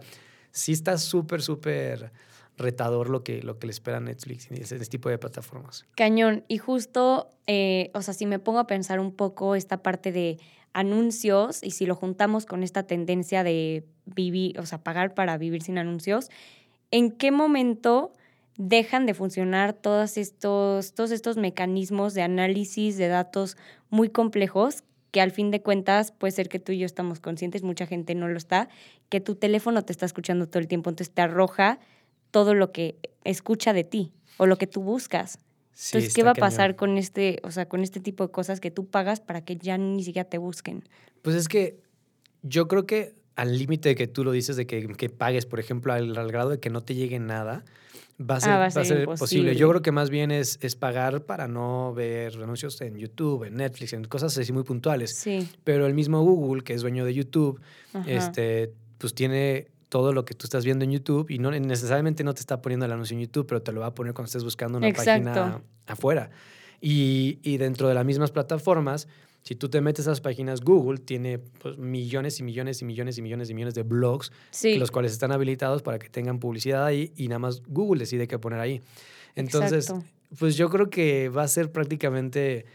sí 0.53 0.71
está 0.71 0.97
súper, 0.97 1.41
súper 1.41 2.13
retador 2.57 3.09
lo 3.09 3.23
que, 3.23 3.41
lo 3.41 3.59
que 3.59 3.67
le 3.67 3.71
espera 3.71 3.99
Netflix 3.99 4.47
y 4.51 4.61
ese, 4.61 4.77
tipo 4.85 5.09
de 5.09 5.17
plataformas. 5.17 5.85
Cañón. 5.95 6.45
Y 6.47 6.59
justo, 6.59 7.29
eh, 7.47 7.91
o 7.93 8.01
sea, 8.01 8.13
si 8.13 8.25
me 8.25 8.39
pongo 8.39 8.59
a 8.59 8.67
pensar 8.67 8.99
un 8.99 9.11
poco 9.11 9.55
esta 9.55 9.81
parte 9.81 10.11
de 10.11 10.39
anuncios 10.71 11.63
y 11.63 11.71
si 11.71 11.85
lo 11.85 11.95
juntamos 11.95 12.45
con 12.45 12.63
esta 12.63 12.83
tendencia 12.83 13.43
de 13.43 13.85
vivir, 14.05 14.59
o 14.59 14.65
sea, 14.65 14.83
pagar 14.83 15.13
para 15.13 15.37
vivir 15.37 15.63
sin 15.63 15.77
anuncios, 15.77 16.29
¿en 16.91 17.11
qué 17.11 17.31
momento 17.31 18.13
dejan 18.57 19.07
de 19.07 19.15
funcionar 19.15 19.73
todos 19.73 20.17
estos, 20.17 20.93
todos 20.93 21.09
estos 21.09 21.37
mecanismos 21.37 22.13
de 22.13 22.21
análisis 22.21 22.97
de 22.97 23.07
datos 23.07 23.57
muy 23.89 24.09
complejos 24.09 24.83
que 25.13 25.21
al 25.21 25.29
fin 25.29 25.51
de 25.51 25.61
cuentas 25.61 26.11
puede 26.11 26.31
ser 26.31 26.49
que 26.49 26.57
tú 26.57 26.71
y 26.71 26.79
yo 26.79 26.87
estamos 26.87 27.19
conscientes, 27.19 27.61
mucha 27.61 27.85
gente 27.85 28.15
no 28.15 28.27
lo 28.27 28.35
está, 28.35 28.67
que 29.09 29.21
tu 29.21 29.35
teléfono 29.35 29.85
te 29.85 29.93
está 29.93 30.07
escuchando 30.07 30.47
todo 30.47 30.57
el 30.57 30.67
tiempo, 30.67 30.89
entonces 30.89 31.13
te 31.13 31.21
arroja 31.21 31.79
todo 32.31 32.55
lo 32.55 32.71
que 32.71 32.97
escucha 33.23 33.73
de 33.73 33.83
ti 33.83 34.11
o 34.37 34.47
lo 34.47 34.57
que 34.57 34.65
tú 34.65 34.81
buscas. 34.81 35.37
Entonces, 35.85 36.15
¿qué 36.15 36.23
va 36.23 36.31
a 36.31 36.33
pasar 36.33 36.75
con 36.75 36.97
este, 36.97 37.39
o 37.43 37.51
sea, 37.51 37.69
con 37.69 37.83
este 37.83 37.99
tipo 37.99 38.25
de 38.25 38.31
cosas 38.31 38.59
que 38.59 38.71
tú 38.71 38.87
pagas 38.87 39.21
para 39.21 39.45
que 39.45 39.55
ya 39.55 39.77
ni 39.77 40.03
siquiera 40.03 40.27
te 40.27 40.39
busquen? 40.39 40.83
Pues 41.21 41.35
es 41.35 41.47
que 41.47 41.79
yo 42.41 42.67
creo 42.67 42.87
que 42.87 43.13
al 43.35 43.57
límite 43.57 43.89
de 43.89 43.95
que 43.95 44.07
tú 44.07 44.23
lo 44.23 44.31
dices 44.31 44.55
de 44.55 44.67
que, 44.67 44.87
que 44.87 45.09
pagues, 45.09 45.45
por 45.45 45.59
ejemplo, 45.59 45.93
al, 45.93 46.31
grado 46.31 46.49
de 46.49 46.59
que 46.59 46.69
no 46.69 46.81
te 46.81 46.95
llegue 46.95 47.19
nada, 47.19 47.63
va 48.19 48.35
a 48.35 48.39
ser, 48.41 48.51
ah, 48.51 48.57
va 48.59 48.65
a 48.65 48.71
ser, 48.71 49.05
posible. 49.05 49.55
Yo 49.55 49.69
creo 49.69 49.81
que 49.81 49.91
más 49.91 50.09
bien 50.09 50.31
es, 50.31 50.59
es 50.61 50.75
pagar 50.75 51.23
para 51.23 51.47
no 51.47 51.93
ver 51.93 52.35
anuncios 52.35 52.79
en 52.81 52.97
YouTube, 52.97 53.45
en 53.45 53.55
Netflix, 53.55 53.93
en 53.93 54.05
cosas 54.05 54.37
así 54.37 54.53
muy 54.53 54.63
puntuales. 54.63 55.15
Sí. 55.15 55.47
Pero 55.63 55.87
el 55.87 55.93
mismo 55.93 56.21
Google, 56.21 56.63
que 56.63 56.73
es 56.73 56.81
dueño 56.81 57.05
de 57.05 57.13
YouTube, 57.13 57.59
este, 58.05 58.71
pues 58.97 59.15
tiene 59.15 59.67
todo 59.89 60.11
lo 60.11 60.25
que 60.25 60.33
tú 60.33 60.45
estás 60.45 60.65
viendo 60.65 60.85
en 60.85 60.91
YouTube 60.91 61.29
y 61.29 61.37
no 61.37 61.51
necesariamente 61.51 62.23
no 62.23 62.33
te 62.33 62.39
está 62.39 62.61
poniendo 62.61 62.85
el 62.85 62.91
anuncio 62.91 63.15
en 63.15 63.21
YouTube, 63.21 63.45
pero 63.47 63.61
te 63.61 63.71
lo 63.71 63.81
va 63.81 63.87
a 63.87 63.93
poner 63.93 64.13
cuando 64.13 64.27
estés 64.27 64.43
buscando 64.43 64.77
una 64.77 64.91
página 64.91 65.61
afuera. 65.87 66.29
Y, 66.81 67.39
y, 67.43 67.57
dentro 67.57 67.87
de 67.87 67.93
las 67.93 68.03
mismas 68.03 68.31
plataformas, 68.31 69.07
si 69.43 69.55
tú 69.55 69.69
te 69.69 69.81
metes 69.81 70.07
a 70.07 70.11
las 70.11 70.21
páginas, 70.21 70.61
Google 70.61 70.99
tiene 70.99 71.37
pues, 71.37 71.77
millones 71.77 72.39
y 72.39 72.43
millones 72.43 72.81
y 72.81 72.85
millones 72.85 73.17
y 73.17 73.21
millones 73.21 73.49
y 73.49 73.53
millones 73.53 73.73
de 73.75 73.83
blogs, 73.83 74.31
los 74.77 74.89
cuales 74.89 75.11
están 75.11 75.31
habilitados 75.33 75.81
para 75.81 75.99
que 75.99 76.09
tengan 76.09 76.39
publicidad 76.39 76.85
ahí 76.85 77.11
y 77.17 77.27
nada 77.27 77.39
más 77.39 77.61
Google 77.67 77.99
decide 77.99 78.27
qué 78.27 78.39
poner 78.39 78.59
ahí. 78.59 78.81
Entonces, 79.35 79.93
pues 80.39 80.55
yo 80.55 80.69
creo 80.69 80.89
que 80.89 81.27
va 81.27 81.43
a 81.43 81.47
ser 81.47 81.71
prácticamente 81.71 82.65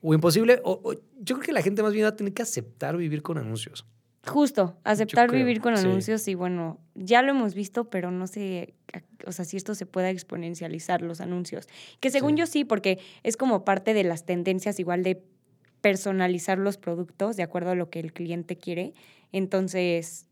o 0.00 0.14
imposible, 0.14 0.60
o, 0.64 0.94
yo 1.20 1.36
creo 1.36 1.46
que 1.46 1.52
la 1.52 1.62
gente 1.62 1.82
más 1.82 1.92
bien 1.92 2.04
va 2.04 2.10
a 2.10 2.16
tener 2.16 2.32
que 2.32 2.42
aceptar 2.42 2.96
vivir 2.96 3.22
con 3.22 3.38
anuncios. 3.38 3.84
Justo, 4.24 4.76
aceptar 4.84 5.32
vivir 5.32 5.60
con 5.60 5.74
anuncios 5.76 6.28
y 6.28 6.36
bueno, 6.36 6.78
ya 6.94 7.22
lo 7.22 7.32
hemos 7.32 7.54
visto, 7.54 7.90
pero 7.90 8.12
no 8.12 8.28
sé, 8.28 8.74
o 9.26 9.32
sea, 9.32 9.44
si 9.44 9.56
esto 9.56 9.74
se 9.74 9.86
pueda 9.86 10.10
exponencializar 10.10 11.02
los 11.02 11.20
anuncios. 11.20 11.68
Que 11.98 12.10
según 12.10 12.36
yo 12.36 12.46
sí, 12.46 12.64
porque 12.64 13.00
es 13.24 13.36
como 13.36 13.64
parte 13.64 13.94
de 13.94 14.04
las 14.04 14.24
tendencias 14.24 14.78
igual 14.78 15.02
de 15.02 15.24
personalizar 15.82 16.56
los 16.56 16.78
productos 16.78 17.36
de 17.36 17.42
acuerdo 17.42 17.72
a 17.72 17.74
lo 17.74 17.90
que 17.90 18.00
el 18.00 18.14
cliente 18.14 18.56
quiere. 18.56 18.94
Entonces, 19.32 20.26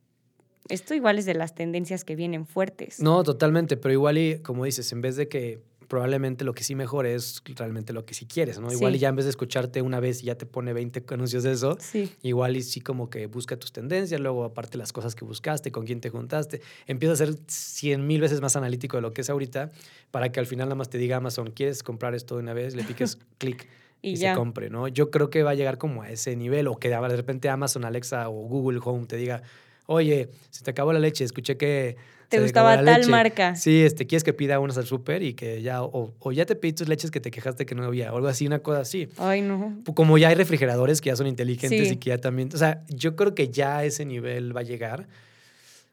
esto 0.71 0.95
igual 0.95 1.19
es 1.19 1.27
de 1.27 1.35
las 1.35 1.55
tendencias 1.55 2.05
que 2.05 2.17
vienen 2.17 2.47
fuertes. 2.47 3.01
No, 3.01 3.23
totalmente, 3.23 3.77
pero 3.77 3.93
igual 3.93 4.17
y 4.17 4.39
como 4.39 4.65
dices, 4.65 4.91
en 4.93 5.03
vez 5.03 5.17
de 5.17 5.29
que 5.29 5.61
probablemente 5.91 6.45
lo 6.45 6.55
que 6.55 6.63
sí 6.63 6.77
mejor 6.77 7.05
es 7.05 7.43
realmente 7.57 7.93
lo 7.93 8.07
que 8.07 8.15
sí 8.15 8.25
quieres, 8.25 8.61
¿no? 8.61 8.73
Igual 8.73 8.95
y 8.95 9.01
ya 9.01 9.09
en 9.09 9.17
vez 9.17 9.25
de 9.25 9.31
escucharte 9.31 9.83
una 9.83 9.99
vez 9.99 10.23
y 10.23 10.27
ya 10.27 10.37
te 10.37 10.47
pone 10.47 10.73
20 10.73 11.05
anuncios 11.13 11.43
de 11.43 11.51
eso, 11.51 11.77
igual 12.23 12.57
y 12.57 12.63
sí 12.63 12.81
como 12.81 13.11
que 13.11 13.27
busca 13.27 13.57
tus 13.57 13.73
tendencias, 13.73 14.21
luego 14.21 14.45
aparte 14.45 14.79
las 14.79 14.93
cosas 14.93 15.17
que 15.17 15.25
buscaste, 15.25 15.73
con 15.73 15.85
quién 15.85 16.01
te 16.01 16.09
juntaste, 16.09 16.61
empieza 16.87 17.15
a 17.15 17.17
ser 17.17 17.35
100 17.45 18.07
mil 18.07 18.21
veces 18.21 18.41
más 18.41 18.55
analítico 18.55 18.99
de 18.99 19.01
lo 19.01 19.13
que 19.13 19.23
es 19.23 19.31
ahorita 19.31 19.73
para 20.13 20.31
que 20.31 20.39
al 20.39 20.47
final 20.47 20.69
nada 20.69 20.77
más 20.77 20.91
te 20.91 20.99
diga 20.99 21.17
Amazon, 21.17 21.51
¿quieres 21.51 21.83
comprar 21.83 22.15
esto 22.15 22.37
de 22.37 22.43
una 22.43 22.55
vez? 22.55 22.77
Le 22.77 22.85
piques 22.85 23.19
clic 23.39 23.67
y, 24.03 24.17
se 24.17 24.33
compre, 24.33 24.71
¿no? 24.71 24.89
Yo 24.89 25.11
creo 25.11 25.31
que 25.31 25.43
va 25.43 25.51
a 25.51 25.55
llegar 25.55 25.79
como 25.79 26.03
a 26.03 26.11
ese 26.11 26.37
nivel 26.37 26.69
o 26.69 26.77
que 26.77 26.89
de 26.89 27.17
repente 27.17 27.49
Amazon, 27.49 27.85
Alexa 27.85 28.29
o 28.29 28.33
Google 28.33 28.81
Home 28.83 29.07
te 29.07 29.17
diga, 29.17 29.43
oye, 29.87 30.31
se 30.51 30.65
te 30.65 30.71
acabó 30.71 30.93
la 30.93 30.99
leche, 30.99 31.25
escuché 31.25 31.57
que 31.57 31.97
te 32.31 32.41
gustaba 32.41 32.83
tal 32.83 33.09
marca. 33.09 33.57
Sí, 33.57 33.83
este, 33.83 34.07
quieres 34.07 34.23
que 34.23 34.33
pida 34.33 34.61
unas 34.61 34.79
al 34.79 34.87
súper 34.87 35.23
y 35.23 35.35
que 35.35 35.63
ya, 35.63 35.83
o, 35.83 36.33
ya 36.33 36.47
te 36.47 36.55
pedí 36.55 36.73
tus 36.73 36.89
leches 36.89 37.11
que 37.11 37.21
te 37.21 37.33
quejaste 37.33 37.67
que 37.67 37.75
no 37.75 37.85
había, 37.85 38.13
o 38.13 38.17
algo 38.17 38.29
así, 38.29 38.47
una 38.47 38.61
cosa 38.61 38.81
así. 38.81 39.09
Ay, 39.19 39.43
no. 39.43 39.77
Como 39.95 40.17
ya 40.17 40.29
hay 40.29 40.37
refrigeradores 40.37 41.01
que 41.01 41.09
ya 41.09 41.17
son 41.17 41.27
inteligentes 41.27 41.91
y 41.91 41.97
que 41.97 42.11
ya 42.11 42.19
también, 42.19 42.49
o 42.55 42.57
sea, 42.57 42.85
yo 42.89 43.17
creo 43.17 43.35
que 43.35 43.49
ya 43.49 43.79
a 43.79 43.85
ese 43.85 44.05
nivel 44.05 44.57
va 44.57 44.61
a 44.61 44.65
llegar. 44.65 45.09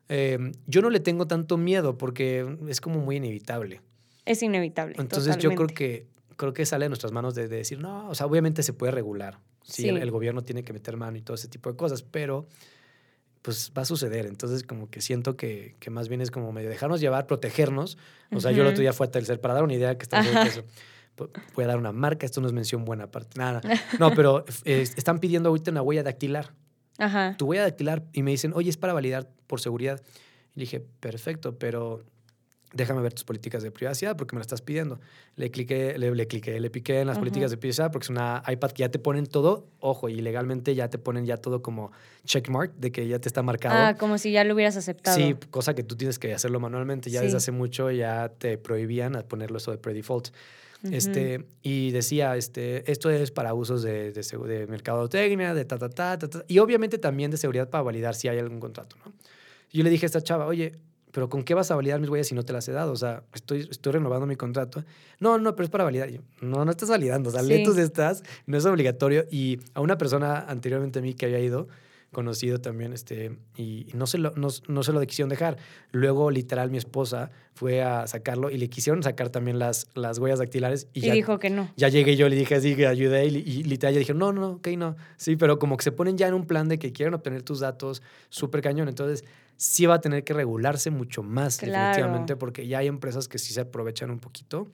Em, 0.09 0.53
yo 0.67 0.81
no 0.81 0.91
le 0.91 0.99
tengo 0.99 1.25
tanto 1.25 1.57
miedo 1.57 1.97
porque 1.97 2.47
es 2.69 2.79
como 2.79 2.99
muy 2.99 3.15
inevitable. 3.17 3.81
Es 4.25 4.43
inevitable. 4.43 4.95
Entonces 4.99 5.37
yo 5.39 5.55
creo 5.55 5.67
que 5.67 6.05
creo 6.37 6.53
que 6.53 6.65
sale 6.65 6.85
de 6.85 6.89
nuestras 6.89 7.11
manos 7.11 7.35
de, 7.35 7.47
decir, 7.47 7.79
no, 7.79 8.07
o 8.09 8.15
sea, 8.15 8.25
obviamente 8.25 8.63
se 8.63 8.71
puede 8.71 8.91
regular. 8.91 9.39
Sí, 9.63 9.89
el, 9.89 10.11
gobierno 10.11 10.43
tiene 10.43 10.63
que 10.63 10.71
meter 10.71 10.95
mano 10.95 11.17
y 11.17 11.21
todo 11.21 11.35
ese 11.35 11.49
tipo 11.49 11.69
de 11.69 11.75
cosas, 11.75 12.03
pero 12.03 12.47
pues 13.41 13.71
va 13.77 13.81
a 13.81 13.85
suceder. 13.85 14.25
Entonces, 14.25 14.63
como 14.63 14.89
que 14.89 15.01
siento 15.01 15.35
que, 15.35 15.75
que 15.79 15.89
más 15.89 16.07
bien 16.07 16.21
es 16.21 16.31
como 16.31 16.53
medio 16.53 16.69
dejarnos 16.69 17.01
llevar, 17.01 17.27
protegernos. 17.27 17.97
O 18.31 18.39
sea, 18.39 18.51
yo 18.51 18.61
el 18.61 18.69
otro 18.69 18.81
día 18.81 18.93
fue 18.93 19.07
a 19.07 19.11
Telcel 19.11 19.39
para 19.39 19.55
dar 19.55 19.63
una 19.63 19.73
idea 19.73 19.97
que 19.97 20.03
está 20.03 20.19
eso. 20.45 20.63
Voy 21.55 21.65
a 21.65 21.67
dar 21.67 21.77
una 21.77 21.91
marca, 21.91 22.25
esto 22.25 22.41
no 22.41 22.47
es 22.47 22.53
mención 22.53 22.85
buena 22.85 23.09
parte. 23.09 23.37
Nada. 23.37 23.61
No, 23.99 24.13
pero 24.13 24.45
están 24.63 25.19
pidiendo 25.19 25.49
ahorita 25.49 25.71
una 25.71 25.81
huella 25.81 26.03
dactilar. 26.03 26.53
Ajá. 26.97 27.35
Tu 27.37 27.45
huella 27.45 27.63
dactilar 27.63 28.03
y 28.13 28.23
me 28.23 28.31
dicen, 28.31 28.53
oye, 28.55 28.69
es 28.69 28.77
para 28.77 28.93
validar 28.93 29.27
por 29.47 29.59
seguridad. 29.59 30.01
Y 30.55 30.61
dije, 30.61 30.79
perfecto, 30.99 31.57
pero 31.57 32.03
déjame 32.73 33.01
ver 33.01 33.13
tus 33.13 33.23
políticas 33.23 33.63
de 33.63 33.71
privacidad 33.71 34.17
porque 34.17 34.35
me 34.35 34.39
lo 34.39 34.41
estás 34.41 34.61
pidiendo. 34.61 34.99
Le 35.35 35.49
cliqué, 35.51 35.97
le, 35.97 36.13
le 36.13 36.27
cliqué, 36.27 36.59
le 36.59 36.69
piqué 36.69 37.01
en 37.01 37.07
las 37.07 37.17
políticas 37.17 37.51
de 37.51 37.57
privacidad 37.57 37.91
porque 37.91 38.05
es 38.05 38.09
una 38.09 38.43
iPad 38.47 38.71
que 38.71 38.81
ya 38.81 38.89
te 38.89 38.99
ponen 38.99 39.25
todo, 39.25 39.67
ojo, 39.79 40.09
y 40.09 40.19
legalmente 40.19 40.75
ya 40.75 40.89
te 40.89 40.97
ponen 40.97 41.25
ya 41.25 41.37
todo 41.37 41.61
como 41.61 41.91
checkmark 42.25 42.73
de 42.75 42.91
que 42.91 43.07
ya 43.07 43.19
te 43.19 43.29
está 43.29 43.41
marcado. 43.41 43.75
Ah, 43.75 43.95
como 43.97 44.17
si 44.17 44.31
ya 44.31 44.43
lo 44.43 44.53
hubieras 44.53 44.75
aceptado. 44.75 45.15
Sí, 45.15 45.35
cosa 45.49 45.73
que 45.73 45.83
tú 45.83 45.95
tienes 45.95 46.19
que 46.19 46.33
hacerlo 46.33 46.59
manualmente. 46.59 47.09
Ya 47.09 47.21
desde 47.21 47.37
hace 47.37 47.51
mucho 47.51 47.89
ya 47.91 48.29
te 48.37 48.57
prohibían 48.57 49.15
a 49.15 49.23
ponerlo 49.23 49.57
eso 49.57 49.71
de 49.71 49.77
pre-default. 49.77 50.29
Este, 50.91 51.45
y 51.63 51.91
decía, 51.91 52.37
este, 52.37 52.89
esto 52.91 53.09
es 53.09 53.31
para 53.31 53.53
usos 53.53 53.81
de, 53.81 54.11
de, 54.11 54.21
de 54.21 54.67
mercadotecnia, 54.67 55.53
de 55.53 55.65
ta, 55.65 55.77
ta, 55.77 55.89
ta, 55.89 56.19
ta, 56.19 56.29
ta, 56.29 56.45
y 56.47 56.59
obviamente 56.59 56.99
también 56.99 57.31
de 57.31 57.37
seguridad 57.37 57.67
para 57.69 57.81
validar 57.81 58.13
si 58.13 58.27
hay 58.27 58.37
algún 58.37 58.59
contrato, 58.59 58.95
¿no? 59.03 59.11
Yo 59.71 59.83
le 59.83 59.89
dije 59.89 60.05
a 60.05 60.07
esta 60.07 60.21
chava, 60.21 60.45
oye, 60.45 60.73
pero 61.17 61.29
¿con 61.29 61.41
qué 61.41 61.55
vas 61.55 61.71
a 61.71 61.75
validar 61.75 61.99
mis 61.99 62.11
huellas 62.11 62.27
si 62.27 62.35
no 62.35 62.45
te 62.45 62.53
las 62.53 62.67
he 62.67 62.71
dado? 62.71 62.91
O 62.91 62.95
sea, 62.95 63.23
estoy, 63.33 63.67
estoy 63.71 63.93
renovando 63.93 64.27
mi 64.27 64.35
contrato. 64.35 64.83
No, 65.19 65.39
no, 65.39 65.55
pero 65.55 65.63
es 65.63 65.71
para 65.71 65.83
validar. 65.83 66.11
no, 66.41 66.63
no 66.63 66.69
estás 66.69 66.89
validando. 66.89 67.29
O 67.29 67.31
sea, 67.31 67.41
sí. 67.41 67.63
tus 67.63 67.79
estás, 67.79 68.21
no 68.45 68.55
es 68.55 68.63
obligatorio. 68.67 69.25
Y 69.31 69.57
a 69.73 69.81
una 69.81 69.97
persona 69.97 70.45
anteriormente 70.47 70.99
a 70.99 71.01
mí 71.01 71.15
que 71.15 71.25
había 71.25 71.39
ido, 71.39 71.69
conocido 72.11 72.59
también, 72.59 72.93
este, 72.93 73.37
y 73.55 73.87
no 73.93 74.07
se, 74.07 74.17
lo, 74.17 74.31
no, 74.31 74.47
no 74.67 74.83
se 74.83 74.93
lo 74.93 75.01
quisieron 75.01 75.29
dejar. 75.29 75.57
Luego, 75.91 76.31
literal, 76.31 76.71
mi 76.71 76.77
esposa 76.77 77.31
fue 77.53 77.81
a 77.81 78.07
sacarlo 78.07 78.49
y 78.49 78.57
le 78.57 78.69
quisieron 78.69 79.03
sacar 79.03 79.29
también 79.29 79.59
las, 79.59 79.87
las 79.93 80.19
huellas 80.19 80.39
dactilares. 80.39 80.87
Y, 80.93 81.09
dijo 81.11 81.37
que 81.39 81.49
no. 81.49 81.69
Ya 81.75 81.89
llegué 81.89 82.15
yo, 82.15 82.29
le 82.29 82.35
dije 82.35 82.55
así, 82.55 82.75
que 82.75 82.87
ayudé 82.87 83.25
y, 83.27 83.37
y 83.37 83.63
literal, 83.63 83.93
ya 83.93 83.99
dije, 83.99 84.13
no, 84.13 84.31
no, 84.31 84.51
ok, 84.51 84.67
no. 84.77 84.95
Sí, 85.17 85.35
pero 85.35 85.59
como 85.59 85.77
que 85.77 85.83
se 85.83 85.91
ponen 85.91 86.17
ya 86.17 86.27
en 86.27 86.33
un 86.33 86.45
plan 86.45 86.69
de 86.69 86.79
que 86.79 86.91
quieren 86.91 87.13
obtener 87.13 87.43
tus 87.43 87.59
datos 87.59 88.01
súper 88.29 88.61
cañón. 88.61 88.87
Entonces, 88.87 89.23
sí 89.57 89.85
va 89.85 89.95
a 89.95 90.01
tener 90.01 90.23
que 90.23 90.33
regularse 90.33 90.91
mucho 90.91 91.23
más, 91.23 91.59
definitivamente, 91.59 92.35
porque 92.35 92.67
ya 92.67 92.79
hay 92.79 92.87
empresas 92.87 93.27
que 93.27 93.39
sí 93.39 93.53
se 93.53 93.61
aprovechan 93.61 94.11
un 94.11 94.19
poquito. 94.19 94.67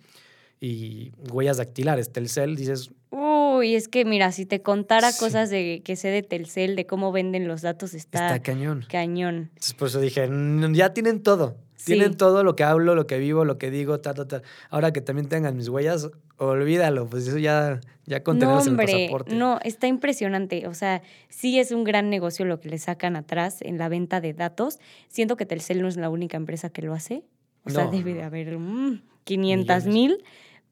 Y 0.64 1.12
huellas 1.30 1.58
dactilares, 1.58 2.14
Telcel, 2.14 2.56
dices... 2.56 2.90
Uy, 3.10 3.76
es 3.76 3.90
que 3.90 4.06
mira, 4.06 4.32
si 4.32 4.46
te 4.46 4.62
contara 4.62 5.12
cosas 5.12 5.50
de 5.50 5.82
que 5.84 5.98
sé 5.98 6.08
de 6.08 6.24
Telcel, 6.24 6.78
de 6.78 6.86
cómo 6.86 7.12
venden 7.12 7.50
los 7.50 7.64
datos, 7.64 7.94
está... 7.94 8.28
Está 8.28 8.42
cañón. 8.42 8.86
Cañón. 8.88 9.50
Entonces, 9.50 9.74
por 9.74 9.90
eso 9.90 10.00
dije, 10.00 10.30
ya 10.72 10.94
tienen 10.94 11.22
todo. 11.22 11.58
Tienen 11.84 12.16
todo 12.16 12.46
lo 12.46 12.56
que 12.56 12.64
hablo, 12.64 12.96
lo 12.96 13.08
que 13.08 13.18
vivo, 13.18 13.44
lo 13.44 13.58
que 13.58 13.72
digo, 13.72 14.00
ta, 14.00 14.14
ta, 14.14 14.26
ta. 14.26 14.42
Ahora 14.70 14.94
que 14.94 15.02
también 15.02 15.28
tengan 15.28 15.58
mis 15.58 15.68
huellas, 15.68 16.10
olvídalo, 16.38 17.08
pues 17.08 17.28
eso 17.28 17.40
ya, 17.40 17.82
ya 18.06 18.24
contenemos 18.24 18.66
no, 18.66 18.72
el 18.72 18.88
pasaporte. 18.88 19.36
No, 19.36 19.60
está 19.66 19.88
impresionante. 19.88 20.66
O 20.68 20.74
sea, 20.74 21.02
sí 21.28 21.60
es 21.60 21.72
un 21.72 21.84
gran 21.84 22.10
negocio 22.10 22.46
lo 22.46 22.62
que 22.62 22.70
le 22.70 22.78
sacan 22.78 23.18
atrás 23.18 23.58
en 23.64 23.78
la 23.78 23.90
venta 23.90 24.22
de 24.22 24.32
datos. 24.32 24.80
Siento 25.10 25.36
que 25.36 25.46
Telcel 25.46 25.82
no 25.82 25.90
es 25.90 25.98
la 25.98 26.10
única 26.10 26.38
empresa 26.38 26.70
que 26.70 26.84
lo 26.84 26.94
hace. 26.94 27.26
O 27.66 27.70
sea, 27.70 27.88
debe 27.88 28.14
de 28.14 28.24
haber 28.24 28.58
500 29.26 29.86
mm, 29.86 29.90
mil. 29.90 30.24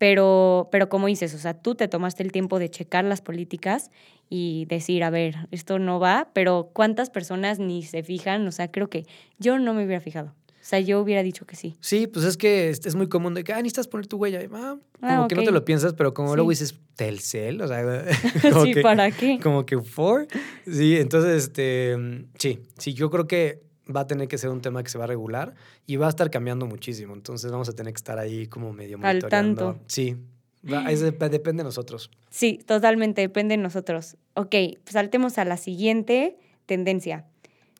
Pero, 0.02 0.68
pero 0.72 0.90
como 0.90 1.06
dices, 1.06 1.36
o 1.36 1.38
sea, 1.38 1.54
tú 1.54 1.76
te 1.76 1.88
tomaste 1.88 2.24
el 2.24 2.32
tiempo 2.32 2.58
de 2.58 2.72
checar 2.72 3.06
las 3.06 3.22
políticas 3.22 3.92
y 4.32 4.66
decir, 4.66 5.04
a 5.04 5.12
ver, 5.12 5.36
esto 5.52 5.78
no 5.78 6.00
va, 6.00 6.32
pero 6.34 6.72
¿cuántas 6.74 7.12
personas 7.12 7.60
ni 7.60 7.84
se 7.84 8.02
fijan? 8.02 8.48
O 8.48 8.52
sea, 8.52 8.72
creo 8.72 8.90
que 8.90 9.06
yo 9.38 9.60
no 9.60 9.76
me 9.76 9.86
hubiera 9.86 10.02
fijado. 10.02 10.34
O 10.50 10.64
sea, 10.64 10.80
yo 10.80 11.00
hubiera 11.02 11.22
dicho 11.22 11.46
que 11.46 11.56
sí. 11.56 11.76
Sí, 11.82 12.08
pues 12.08 12.26
es 12.26 12.36
que 12.36 12.70
es 12.70 12.96
muy 12.96 13.10
común 13.10 13.36
de 13.36 13.44
que, 13.44 13.54
ah, 13.54 13.58
necesitas 13.58 13.88
poner 13.88 14.08
tu 14.08 14.18
huella. 14.18 14.40
Ah, 14.52 14.78
ah, 15.04 15.16
como 15.18 15.28
que 15.28 15.36
no 15.36 15.44
te 15.44 15.52
lo 15.52 15.64
piensas, 15.66 15.94
pero 15.94 16.16
como 16.16 16.36
luego 16.36 16.50
dices, 16.50 16.74
Telcel, 16.96 17.62
o 17.62 17.68
sea, 17.68 18.04
como 18.52 18.66
sí, 18.66 18.74
¿para 18.82 19.12
qué? 19.12 19.40
Como 19.40 19.68
que 19.68 19.80
for. 19.82 20.26
Sí, 20.66 20.98
entonces, 20.98 21.44
este, 21.44 22.26
sí, 22.40 22.60
sí, 22.80 22.96
yo 22.96 23.12
creo 23.12 23.28
que 23.28 23.62
va 23.92 24.02
a 24.02 24.08
tener 24.08 24.28
que 24.28 24.38
ser 24.38 24.50
un 24.50 24.62
tema 24.62 24.84
que 24.84 24.90
se 24.90 24.98
va 24.98 25.04
a 25.04 25.08
regular 25.08 25.56
y 25.86 25.96
va 25.98 26.08
a 26.08 26.10
estar 26.10 26.30
cambiando 26.30 26.66
muchísimo. 26.66 27.14
Entonces 27.14 27.52
vamos 27.52 27.70
a 27.70 27.74
tener 27.74 27.94
que 27.94 27.98
estar 27.98 28.20
ahí 28.20 28.48
como 28.48 28.74
medio 28.74 28.98
monitoreando. 28.98 29.70
Al 29.70 29.76
tanto. 29.76 29.86
Sí, 29.88 30.18
depende 30.64 31.64
de 31.64 31.64
nosotros. 31.64 32.12
Sí, 32.30 32.60
totalmente, 32.66 33.22
depende 33.22 33.58
de 33.58 33.64
nosotros. 33.64 34.18
Ok, 34.36 34.56
saltemos 34.86 35.38
a 35.38 35.46
la 35.46 35.58
siguiente 35.58 36.38
tendencia. 36.66 37.26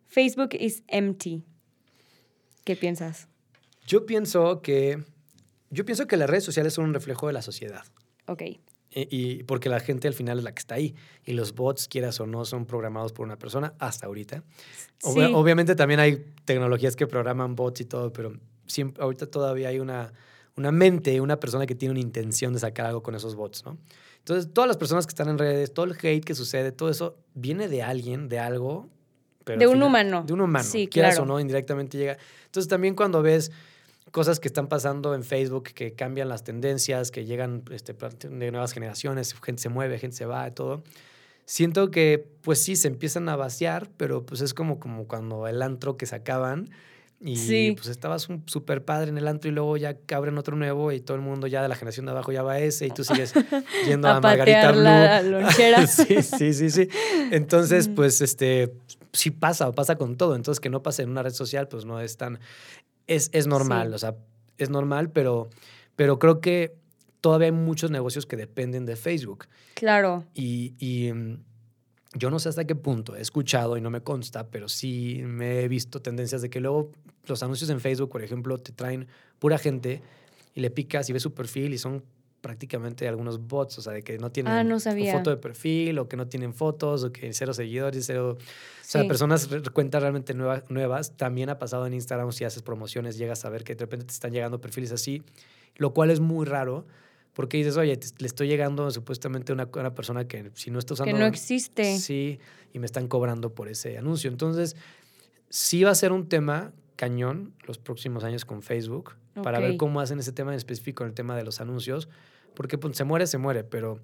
Facebook 0.08 0.50
is 0.60 0.84
empty. 0.88 1.44
¿Qué 2.64 2.76
piensas? 2.76 3.28
Yo 3.88 4.06
pienso 4.06 4.62
que 4.62 5.04
yo 5.70 5.86
pienso 5.86 6.06
que 6.06 6.18
las 6.18 6.30
redes 6.30 6.44
sociales 6.44 6.74
son 6.74 6.86
un 6.86 6.94
reflejo 6.94 7.28
de 7.28 7.34
la 7.34 7.42
sociedad. 7.42 7.84
Ok. 8.28 8.44
Y, 8.94 9.44
porque 9.44 9.70
la 9.70 9.80
gente 9.80 10.08
al 10.10 10.14
final 10.14 10.40
es 10.40 10.44
la 10.44 10.54
que 10.54 10.60
está 10.60 10.76
ahí. 10.76 10.96
Y 11.26 11.34
los 11.34 11.56
bots, 11.56 11.88
quieras 11.88 12.20
o 12.20 12.28
no, 12.28 12.44
son 12.44 12.66
programados 12.66 13.14
por 13.14 13.26
una 13.26 13.38
persona 13.38 13.74
hasta 13.80 14.08
ahorita. 14.08 14.44
obviamente 15.04 15.76
también 15.76 16.00
hay 16.00 16.26
tecnologías 16.46 16.96
que 16.96 17.08
programan 17.08 17.56
bots 17.56 17.82
y 17.82 17.86
todo, 17.86 18.12
pero 18.12 18.34
siempre, 18.66 19.02
ahorita 19.02 19.28
todavía 19.28 19.70
hay 19.70 19.80
una, 19.80 20.12
una 20.58 20.72
mente, 20.72 21.22
una 21.22 21.40
persona 21.40 21.66
que 21.66 21.76
tiene 21.76 21.92
una 21.92 22.02
intención 22.02 22.54
de 22.54 22.60
sacar 22.60 22.86
algo 22.88 23.02
con 23.02 23.16
esos 23.16 23.36
bots, 23.36 23.64
¿no? 23.66 23.78
Entonces, 24.18 24.54
todas 24.54 24.68
las 24.68 24.78
personas 24.78 25.08
que 25.08 25.12
están 25.12 25.30
en 25.30 25.38
redes, 25.40 25.74
todo 25.74 25.86
el 25.86 25.94
hate 26.00 26.24
que 26.24 26.36
sucede, 26.36 26.72
todo 26.72 26.90
eso 26.90 27.18
viene 27.34 27.68
de 27.68 27.82
alguien, 27.82 28.30
de 28.30 28.38
algo 28.38 28.88
de 29.46 29.68
un 29.68 29.82
humano. 29.82 30.24
De 30.26 30.34
un 30.34 30.42
humano. 30.42 30.64
Sí, 30.64 30.88
quieras 30.88 31.18
o 31.20 31.26
no, 31.26 31.40
indirectamente 31.40 31.98
llega. 31.98 32.18
Entonces 32.46 32.70
también 32.70 32.96
cuando 32.96 33.22
ves 33.22 33.52
cosas 34.12 34.40
que 34.40 34.48
están 34.48 34.68
pasando 34.68 35.16
en 35.16 35.24
Facebook 35.24 35.64
que 35.74 35.94
cambian 35.94 36.30
las 36.30 36.44
tendencias, 36.44 37.12
que 37.12 37.26
llegan 37.26 37.64
este, 37.72 37.94
de 37.94 38.52
nuevas 38.52 38.74
generaciones, 38.74 39.34
gente 39.42 39.62
se 39.62 39.70
mueve, 39.70 39.98
gente 40.00 40.18
se 40.18 40.26
va, 40.26 40.48
y 40.48 40.52
todo. 40.52 40.84
Siento 41.46 41.92
que, 41.92 42.28
pues 42.42 42.62
sí, 42.62 42.76
se 42.76 42.88
empiezan 42.88 43.28
a 43.30 43.36
vaciar, 43.36 43.90
pero 43.98 44.26
pues 44.26 44.42
es 44.42 44.54
como, 44.54 44.80
como 44.80 45.08
cuando 45.08 45.48
el 45.48 45.62
antro 45.62 45.98
que 45.98 46.06
sacaban 46.06 46.70
y 47.24 47.74
pues 47.74 47.88
estabas 47.88 48.28
súper 48.46 48.84
padre 48.84 49.10
en 49.10 49.18
el 49.18 49.28
antro 49.28 49.50
y 49.52 49.54
luego 49.54 49.78
ya 49.78 49.96
abren 50.12 50.40
otro 50.40 50.56
nuevo 50.56 50.92
y 50.92 51.02
todo 51.02 51.16
el 51.16 51.22
mundo 51.22 51.46
ya 51.46 51.62
de 51.62 51.68
la 51.68 51.76
generación 51.76 52.08
de 52.08 52.14
abajo 52.14 52.32
ya 52.32 52.42
va 52.42 52.54
a 52.54 52.60
ese 52.60 52.88
y 52.88 52.90
tú 52.90 53.04
sigues 53.04 53.34
yendo 53.86 54.08
a, 54.08 54.20
Margarita 54.20 54.72
Blue. 54.72 55.48
sí, 55.88 56.24
sí, 56.24 56.54
sí, 56.54 56.70
sí. 56.72 56.90
Entonces, 57.30 57.90
mm. 57.90 57.94
pues 57.94 58.22
este, 58.22 58.74
sí 59.14 59.30
pasa, 59.30 59.72
pasa 59.72 59.98
con 59.98 60.18
todo. 60.18 60.36
Entonces, 60.36 60.60
que 60.60 60.70
no 60.70 60.82
pase 60.82 61.04
en 61.04 61.10
una 61.10 61.22
red 61.22 61.34
social, 61.34 61.68
pues 61.68 61.86
no 61.86 62.00
es 62.00 62.18
tan. 62.18 62.40
Es, 63.08 63.30
es 63.34 63.48
normal, 63.48 63.94
o 63.94 63.98
sea, 63.98 64.16
es 64.58 64.70
normal, 64.70 65.10
pero, 65.12 65.50
pero 65.96 66.20
creo 66.20 66.40
que 66.40 66.76
todavía 67.20 67.48
hay 67.48 67.52
muchos 67.52 67.92
negocios 67.92 68.26
que 68.26 68.38
dependen 68.38 68.86
de 68.86 68.96
Facebook. 68.96 69.48
Claro. 69.76 70.26
Y, 70.34 70.74
y 70.80 71.12
mm, 71.14 71.38
yo 72.14 72.30
no 72.30 72.40
sé 72.40 72.50
hasta 72.50 72.66
qué 72.66 72.76
punto 72.76 73.16
he 73.16 73.22
escuchado 73.22 73.78
y 73.78 73.82
no 73.82 73.90
me 73.90 74.02
consta, 74.02 74.48
pero 74.48 74.68
sí 74.68 75.22
me 75.24 75.62
he 75.62 75.68
visto 75.68 76.02
tendencias 76.02 76.42
de 76.42 76.50
que 76.50 76.60
luego 76.60 76.92
los 77.26 77.42
anuncios 77.44 77.70
en 77.70 77.80
Facebook, 77.80 78.10
por 78.10 78.24
ejemplo, 78.24 78.58
te 78.58 78.72
traen 78.72 79.08
pura 79.40 79.58
gente 79.58 80.02
y 80.54 80.62
le 80.62 80.70
picas 80.70 81.10
y 81.10 81.14
ves 81.14 81.24
su 81.24 81.34
perfil 81.34 81.74
y 81.74 81.78
son 81.78 82.04
prácticamente 82.42 83.08
algunos 83.08 83.48
bots, 83.48 83.78
o 83.78 83.82
sea, 83.82 83.94
de 83.94 84.04
que 84.04 84.18
no 84.18 84.32
tienen 84.32 84.72
ah, 84.72 84.80
foto 85.12 85.30
de 85.30 85.38
perfil 85.38 86.00
o 86.00 86.10
que 86.10 86.18
no 86.18 86.28
tienen 86.28 86.54
fotos 86.54 87.04
o 87.04 87.12
que 87.12 87.32
cero 87.34 87.54
seguidores, 87.54 88.06
cero... 88.06 88.38
O 88.40 88.84
sea, 88.92 89.08
personas 89.08 89.48
cuentas 89.74 90.02
realmente 90.02 90.34
nuevas, 90.34 90.64
nuevas. 90.68 91.16
También 91.16 91.50
ha 91.50 91.60
pasado 91.60 91.88
en 91.88 91.94
Instagram 91.94 92.32
si 92.34 92.44
haces 92.44 92.62
promociones, 92.62 93.18
llegas 93.18 93.46
a 93.46 93.50
ver 93.50 93.64
que 93.64 93.76
de 93.76 93.86
repente 93.86 94.08
te 94.08 94.12
están 94.12 94.34
llegando 94.34 94.60
perfiles 94.60 94.92
así, 94.92 95.24
lo 95.76 95.94
cual 95.94 96.10
es 96.10 96.20
muy 96.20 96.46
raro 96.46 96.86
porque 97.34 97.56
dices, 97.56 97.78
oye, 97.78 97.98
le 98.18 98.28
estoy 98.28 98.50
llegando 98.50 98.92
supuestamente 98.92 99.54
a 99.54 99.56
una, 99.56 99.70
una, 99.74 99.96
persona 99.96 100.28
que 100.28 100.52
si 100.56 100.70
no 100.70 100.80
está 100.80 100.96
usando... 100.96 101.14
Que 101.14 101.18
no 101.18 101.26
existe. 101.26 101.98
Sí, 101.98 102.40
y 102.74 102.80
me 102.80 102.86
están 102.86 103.08
cobrando 103.08 103.56
por 103.56 103.70
ese 103.70 103.98
anuncio. 103.98 104.30
Entonces, 104.30 104.76
sí 105.50 105.84
va 105.84 105.92
a 105.92 105.96
ser 105.96 106.12
un 106.12 106.28
tema 106.28 106.74
cañón 106.96 107.54
los 107.66 107.78
próximos 107.78 108.24
años 108.24 108.46
con 108.46 108.62
Facebook 108.62 109.16
para 109.44 109.60
ver 109.60 109.78
cómo 109.78 110.02
hacen 110.02 110.20
ese 110.20 110.32
tema 110.32 110.52
en 110.52 110.58
específico, 110.58 111.04
el 111.04 111.14
tema 111.14 111.36
de 111.36 111.44
los 111.44 111.62
anuncios, 111.62 112.10
porque 112.54 112.78
pues, 112.78 112.98
se 112.98 113.04
muere, 113.04 113.28
se 113.28 113.38
muere, 113.38 113.64
pero, 113.64 114.00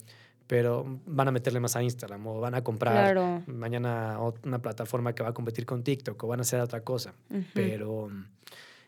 pero 0.48 1.00
van 1.06 1.28
a 1.28 1.32
meterle 1.32 1.60
más 1.60 1.76
a 1.76 1.84
Instagram 1.84 2.26
o 2.28 2.40
van 2.40 2.56
a 2.56 2.64
comprar 2.64 3.44
mañana 3.48 4.18
una 4.44 4.62
plataforma 4.62 5.14
que 5.14 5.24
va 5.24 5.30
a 5.30 5.34
competir 5.34 5.66
con 5.66 5.84
TikTok 5.84 6.24
o 6.24 6.28
van 6.28 6.40
a 6.40 6.42
hacer 6.42 6.62
otra 6.62 6.82
cosa. 6.82 7.14
Pero 7.54 8.10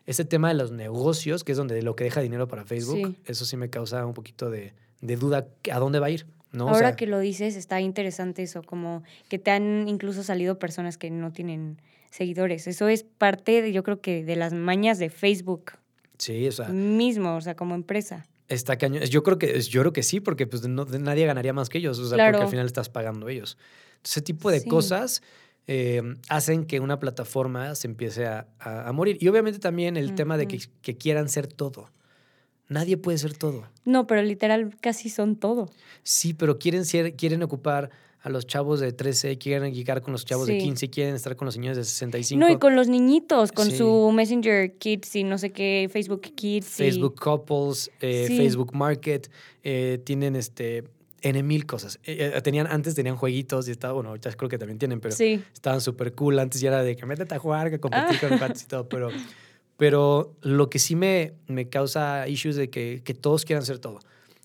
ese 0.06 0.26
tema 0.26 0.48
de 0.48 0.56
los 0.56 0.72
negocios, 0.72 1.44
que 1.44 1.52
es 1.52 1.58
donde 1.58 1.82
lo 1.82 1.96
que 1.96 2.06
deja 2.06 2.22
dinero 2.22 2.48
para 2.48 2.66
Facebook, 2.66 3.16
eso 3.26 3.46
sí 3.46 3.58
me 3.58 3.70
causa 3.70 4.06
un 4.06 4.14
poquito 4.14 4.50
de, 4.50 4.74
duda 5.02 5.48
a 5.72 5.80
dónde 5.80 6.00
va 6.00 6.08
a 6.08 6.10
ir. 6.10 6.26
¿no? 6.52 6.68
Ahora 6.68 6.96
que 6.96 7.06
lo 7.06 7.20
dices, 7.20 7.56
está 7.56 7.80
interesante 7.80 8.42
eso, 8.42 8.64
como 8.64 9.04
que 9.28 9.38
te 9.38 9.52
han 9.52 9.88
incluso 9.88 10.24
salido 10.24 10.58
personas 10.58 10.98
que 10.98 11.12
no 11.12 11.32
tienen 11.32 11.80
seguidores. 12.10 12.68
Eso 12.68 12.88
es 12.88 13.04
parte, 13.04 13.62
de, 13.62 13.72
yo 13.72 13.84
creo 13.84 14.02
que, 14.02 14.24
de 14.24 14.36
las 14.36 14.54
mañas 14.54 15.00
de 15.00 15.10
Facebook. 15.10 15.74
Sí, 16.18 16.48
o 16.48 16.52
sea. 16.52 16.70
Mismo, 16.70 17.36
o 17.36 17.42
sea, 17.42 17.56
como 17.56 17.76
empresa. 17.76 18.28
Está 18.48 18.78
cañón. 18.78 19.04
Yo 19.04 19.24
creo 19.24 19.38
que, 19.38 19.60
yo 19.62 19.82
creo 19.82 19.94
que 19.94 20.04
sí, 20.04 20.20
porque 20.20 20.48
pues 20.48 20.68
nadie 20.68 21.26
ganaría 21.26 21.54
más 21.54 21.70
que 21.70 21.78
ellos, 21.78 22.00
o 22.00 22.10
sea, 22.10 22.32
porque 22.32 22.44
al 22.44 22.50
final 22.50 22.66
estás 22.66 22.90
pagando 22.90 23.30
ellos. 23.30 23.58
Ese 24.04 24.22
tipo 24.22 24.50
de 24.50 24.64
cosas 24.64 25.22
eh, 25.68 26.02
hacen 26.30 26.66
que 26.66 26.80
una 26.80 27.00
plataforma 27.00 27.76
se 27.76 27.88
empiece 27.88 28.26
a, 28.26 28.48
a, 28.60 28.92
morir. 28.92 29.18
Y 29.22 29.28
obviamente 29.28 29.60
también 29.60 29.98
el 29.98 30.16
tema 30.16 30.36
de 30.36 30.48
que, 30.48 30.60
que, 30.82 30.98
quieran 30.98 31.30
ser 31.30 31.46
todo. 31.46 31.92
Nadie 32.70 32.98
puede 32.98 33.20
ser 33.20 33.38
todo. 33.38 33.68
No, 33.86 34.08
pero 34.08 34.24
literal 34.24 34.76
casi 34.82 35.10
son 35.10 35.36
todo. 35.36 35.70
Sí, 36.02 36.34
pero 36.34 36.58
quieren, 36.58 36.86
ser, 36.86 37.16
quieren 37.16 37.44
ocupar 37.44 37.92
a 38.22 38.30
los 38.30 38.46
chavos 38.46 38.80
de 38.80 38.92
13, 38.92 39.38
quieren 39.38 39.74
llegar 39.74 40.02
con 40.02 40.12
los 40.12 40.26
chavos 40.26 40.48
de 40.48 40.58
15, 40.58 40.90
quieren 40.90 41.16
estar 41.16 41.36
con 41.36 41.46
los 41.46 41.54
señores 41.54 41.78
de 41.78 41.86
65. 41.86 42.40
No, 42.40 42.52
y 42.52 42.58
con 42.58 42.76
los 42.76 42.88
niñitos, 42.90 43.52
con 43.52 43.72
su 43.72 44.12
Messenger 44.12 44.78
Kids 44.78 45.16
y 45.16 45.24
no 45.24 45.38
sé 45.38 45.52
qué, 45.52 45.90
Facebook 45.92 46.22
Kids. 46.22 46.68
Facebook 46.68 47.16
Couples, 47.16 47.90
eh, 48.02 48.26
Facebook 48.28 48.76
Market, 48.76 49.30
eh, 49.64 50.02
tienen 50.04 50.36
este 50.36 50.84
N 51.22 51.44
mil 51.44 51.66
cosas. 51.66 52.00
Eh, 52.04 52.40
tenían, 52.44 52.68
antes 52.68 52.94
tenían 52.94 53.16
jueguitos 53.16 53.68
y 53.70 53.72
estaba, 53.72 53.94
bueno, 53.94 54.10
ahorita 54.10 54.34
creo 54.34 54.50
que 54.50 54.58
también 54.58 54.80
tienen, 54.80 55.00
pero 55.00 55.16
estaban 55.16 55.80
súper 55.80 56.14
cool. 56.14 56.40
Antes 56.40 56.60
ya 56.60 56.70
era 56.70 56.84
de 56.84 56.98
que 56.98 57.06
métete 57.06 57.36
a 57.36 57.40
jugar, 57.40 57.70
que 57.70 57.80
competir 57.80 58.20
con 58.20 58.32
los 58.32 58.64
y 58.64 58.66
todo, 58.66 58.90
pero, 58.90 59.10
pero 59.78 60.34
lo 60.42 60.70
que 60.70 60.80
sí 60.80 60.98
me, 60.98 61.34
me 61.48 61.70
causa 61.70 62.28
issues 62.28 62.58
de 62.58 62.70
que, 62.70 63.02
que 63.04 63.14
todos 63.14 63.46
quieran 63.46 63.64
hacer 63.64 63.80
todo. 63.80 64.00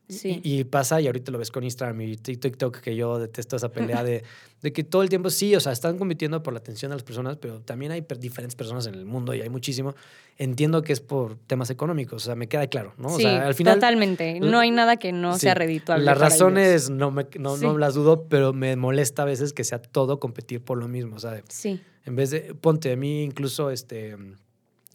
Y, 0.06 0.64
pasa, 0.64 1.00
y 1.00 1.06
ahorita 1.06 1.32
lo 1.32 1.38
ves 1.38 1.50
con 1.50 1.64
Instagram 1.64 1.98
y 2.02 2.16
TikTok, 2.16 2.80
que 2.80 2.94
yo 2.94 3.18
detesto 3.18 3.56
esa 3.56 3.70
pelea 3.70 4.04
de, 4.04 4.22
de, 4.62 4.72
que 4.72 4.84
todo 4.84 5.02
el 5.02 5.08
tiempo, 5.08 5.30
sí, 5.30 5.56
o 5.56 5.60
sea, 5.60 5.72
están 5.72 5.96
compitiendo 5.96 6.42
por 6.42 6.52
la 6.52 6.58
atención 6.58 6.90
de 6.90 6.96
las 6.96 7.02
personas, 7.02 7.38
pero 7.38 7.60
también 7.60 7.90
hay 7.90 8.04
diferentes 8.18 8.54
personas 8.54 8.86
en 8.86 8.94
el 8.94 9.06
mundo 9.06 9.34
y 9.34 9.40
hay 9.40 9.48
muchísimo. 9.48 9.94
Entiendo 10.36 10.82
que 10.82 10.92
es 10.92 11.00
por 11.00 11.36
temas 11.36 11.70
económicos, 11.70 12.22
o 12.22 12.26
sea, 12.26 12.34
me 12.34 12.48
queda 12.48 12.66
claro, 12.66 12.92
¿no? 12.98 13.08
O 13.08 13.18
sea, 13.18 13.46
al 13.46 13.54
final, 13.54 13.76
totalmente. 13.76 14.40
No 14.40 14.58
hay 14.58 14.70
nada 14.70 14.98
que 14.98 15.12
no 15.12 15.38
sea 15.38 15.54
redituable. 15.54 16.04
Las 16.04 16.18
razones 16.18 16.90
no, 16.90 17.10
me, 17.10 17.26
no, 17.38 17.56
no 17.56 17.78
las 17.78 17.94
dudo, 17.94 18.24
pero 18.28 18.52
me 18.52 18.76
molesta 18.76 19.22
a 19.22 19.26
veces 19.26 19.54
que 19.54 19.64
sea 19.64 19.80
todo 19.80 20.20
competir 20.20 20.62
por 20.62 20.76
lo 20.76 20.86
mismo, 20.86 21.16
o 21.16 21.20
sea, 21.20 21.42
sí. 21.48 21.80
en 22.04 22.16
vez 22.16 22.30
de, 22.30 22.54
ponte, 22.54 22.92
a 22.92 22.96
mí 22.96 23.22
incluso, 23.22 23.70
este 23.70 24.16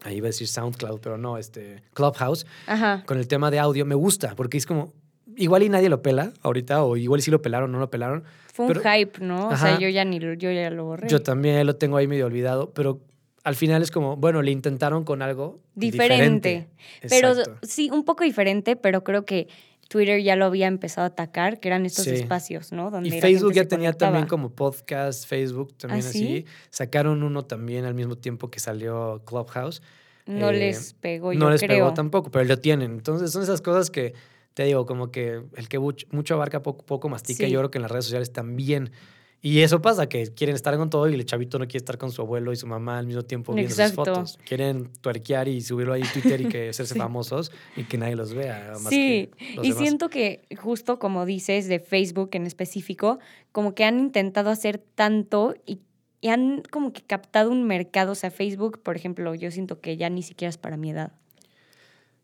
ahí 0.02 0.16
iba 0.16 0.26
a 0.26 0.30
decir 0.30 0.48
SoundCloud, 0.48 1.00
pero 1.00 1.18
no, 1.18 1.38
este 1.38 1.82
Clubhouse, 1.94 2.46
con 3.06 3.18
el 3.18 3.28
tema 3.28 3.50
de 3.50 3.58
audio, 3.58 3.84
me 3.84 3.94
gusta, 3.94 4.34
porque 4.36 4.56
es 4.56 4.66
como, 4.66 4.92
igual 5.36 5.62
y 5.62 5.68
nadie 5.68 5.88
lo 5.88 6.02
pela 6.02 6.32
ahorita, 6.42 6.82
o 6.84 6.96
igual 6.96 7.22
sí 7.22 7.30
lo 7.30 7.42
pelaron 7.42 7.70
no 7.72 7.78
lo 7.78 7.90
pelaron. 7.90 8.24
Fue 8.52 8.66
un 8.66 8.74
hype, 8.74 9.20
¿no? 9.20 9.48
O 9.48 9.56
sea, 9.56 9.78
yo 9.78 9.88
ya, 9.88 10.04
ni, 10.04 10.18
yo 10.18 10.50
ya 10.50 10.70
lo 10.70 10.84
borré. 10.84 11.08
Yo 11.08 11.22
también 11.22 11.64
lo 11.66 11.76
tengo 11.76 11.96
ahí 11.96 12.06
medio 12.06 12.26
olvidado, 12.26 12.70
pero 12.70 13.00
al 13.44 13.56
final 13.56 13.82
es 13.82 13.90
como, 13.90 14.16
bueno, 14.16 14.42
le 14.42 14.50
intentaron 14.50 15.04
con 15.04 15.22
algo 15.22 15.60
diferente. 15.74 16.68
Pero 17.08 17.34
sí, 17.62 17.90
un 17.90 18.04
poco 18.04 18.24
diferente, 18.24 18.76
pero 18.76 19.02
creo 19.04 19.24
que 19.24 19.48
Twitter 19.88 20.22
ya 20.22 20.36
lo 20.36 20.44
había 20.44 20.68
empezado 20.68 21.04
a 21.04 21.08
atacar, 21.08 21.58
que 21.58 21.68
eran 21.68 21.84
estos 21.84 22.06
espacios, 22.06 22.70
¿no? 22.70 22.90
Donde 22.90 23.08
y 23.08 23.20
Facebook 23.20 23.52
ya 23.54 23.66
tenía 23.66 23.92
también 23.92 24.26
como 24.26 24.50
podcast, 24.50 25.26
Facebook 25.26 25.76
también 25.76 26.04
¿Ah, 26.04 26.08
así. 26.08 26.44
Sacaron 26.70 27.22
uno 27.22 27.44
también 27.44 27.84
al 27.84 27.94
mismo 27.94 28.16
tiempo 28.16 28.50
que 28.50 28.60
salió 28.60 29.22
Clubhouse. 29.24 29.82
No 30.26 30.50
eh, 30.50 30.58
les 30.58 30.92
pegó, 30.94 31.32
yo 31.32 31.40
No 31.40 31.50
les 31.50 31.60
pegó 31.60 31.92
tampoco, 31.92 32.30
pero 32.30 32.44
lo 32.44 32.58
tienen. 32.58 32.92
Entonces 32.92 33.32
son 33.32 33.42
esas 33.42 33.60
cosas 33.62 33.90
que 33.90 34.14
te 34.60 34.66
digo, 34.66 34.84
como 34.84 35.10
que 35.10 35.40
el 35.56 35.68
que 35.70 35.78
mucho 35.78 36.34
abarca, 36.34 36.62
poco, 36.62 36.84
poco 36.84 37.08
mastica. 37.08 37.48
Yo 37.48 37.60
creo 37.60 37.70
que 37.70 37.78
en 37.78 37.82
las 37.82 37.90
redes 37.90 38.04
sociales 38.04 38.30
también. 38.30 38.90
Y 39.40 39.60
eso 39.60 39.80
pasa, 39.80 40.06
que 40.06 40.34
quieren 40.34 40.54
estar 40.54 40.76
con 40.76 40.90
todo 40.90 41.08
y 41.08 41.14
el 41.14 41.24
chavito 41.24 41.58
no 41.58 41.64
quiere 41.64 41.78
estar 41.78 41.96
con 41.96 42.12
su 42.12 42.20
abuelo 42.20 42.52
y 42.52 42.56
su 42.56 42.66
mamá 42.66 42.98
al 42.98 43.06
mismo 43.06 43.22
tiempo 43.22 43.54
viendo 43.54 43.74
sus 43.74 43.92
fotos. 43.92 44.38
Quieren 44.46 44.92
tuerquear 45.00 45.48
y 45.48 45.62
subirlo 45.62 45.94
ahí 45.94 46.02
a 46.02 46.12
Twitter 46.12 46.42
y 46.42 46.48
que 46.48 46.68
hacerse 46.68 46.94
famosos 46.94 47.50
y 47.74 47.84
que 47.84 47.96
nadie 47.96 48.16
los 48.16 48.34
vea. 48.34 48.74
sí, 48.90 49.30
y 49.62 49.72
siento 49.72 50.10
que 50.10 50.42
justo 50.58 50.98
como 50.98 51.24
dices 51.24 51.66
de 51.66 51.78
Facebook 51.80 52.28
en 52.34 52.46
específico, 52.46 53.18
como 53.52 53.74
que 53.74 53.84
han 53.84 53.98
intentado 53.98 54.50
hacer 54.50 54.76
tanto 54.76 55.54
y, 55.64 55.80
y 56.20 56.28
han 56.28 56.64
como 56.70 56.92
que 56.92 57.00
captado 57.00 57.50
un 57.50 57.64
mercado. 57.64 58.12
O 58.12 58.14
sea, 58.14 58.30
Facebook, 58.30 58.82
por 58.82 58.94
ejemplo, 58.94 59.34
yo 59.34 59.50
siento 59.50 59.80
que 59.80 59.96
ya 59.96 60.10
ni 60.10 60.22
siquiera 60.22 60.50
es 60.50 60.58
para 60.58 60.76
mi 60.76 60.90
edad. 60.90 61.12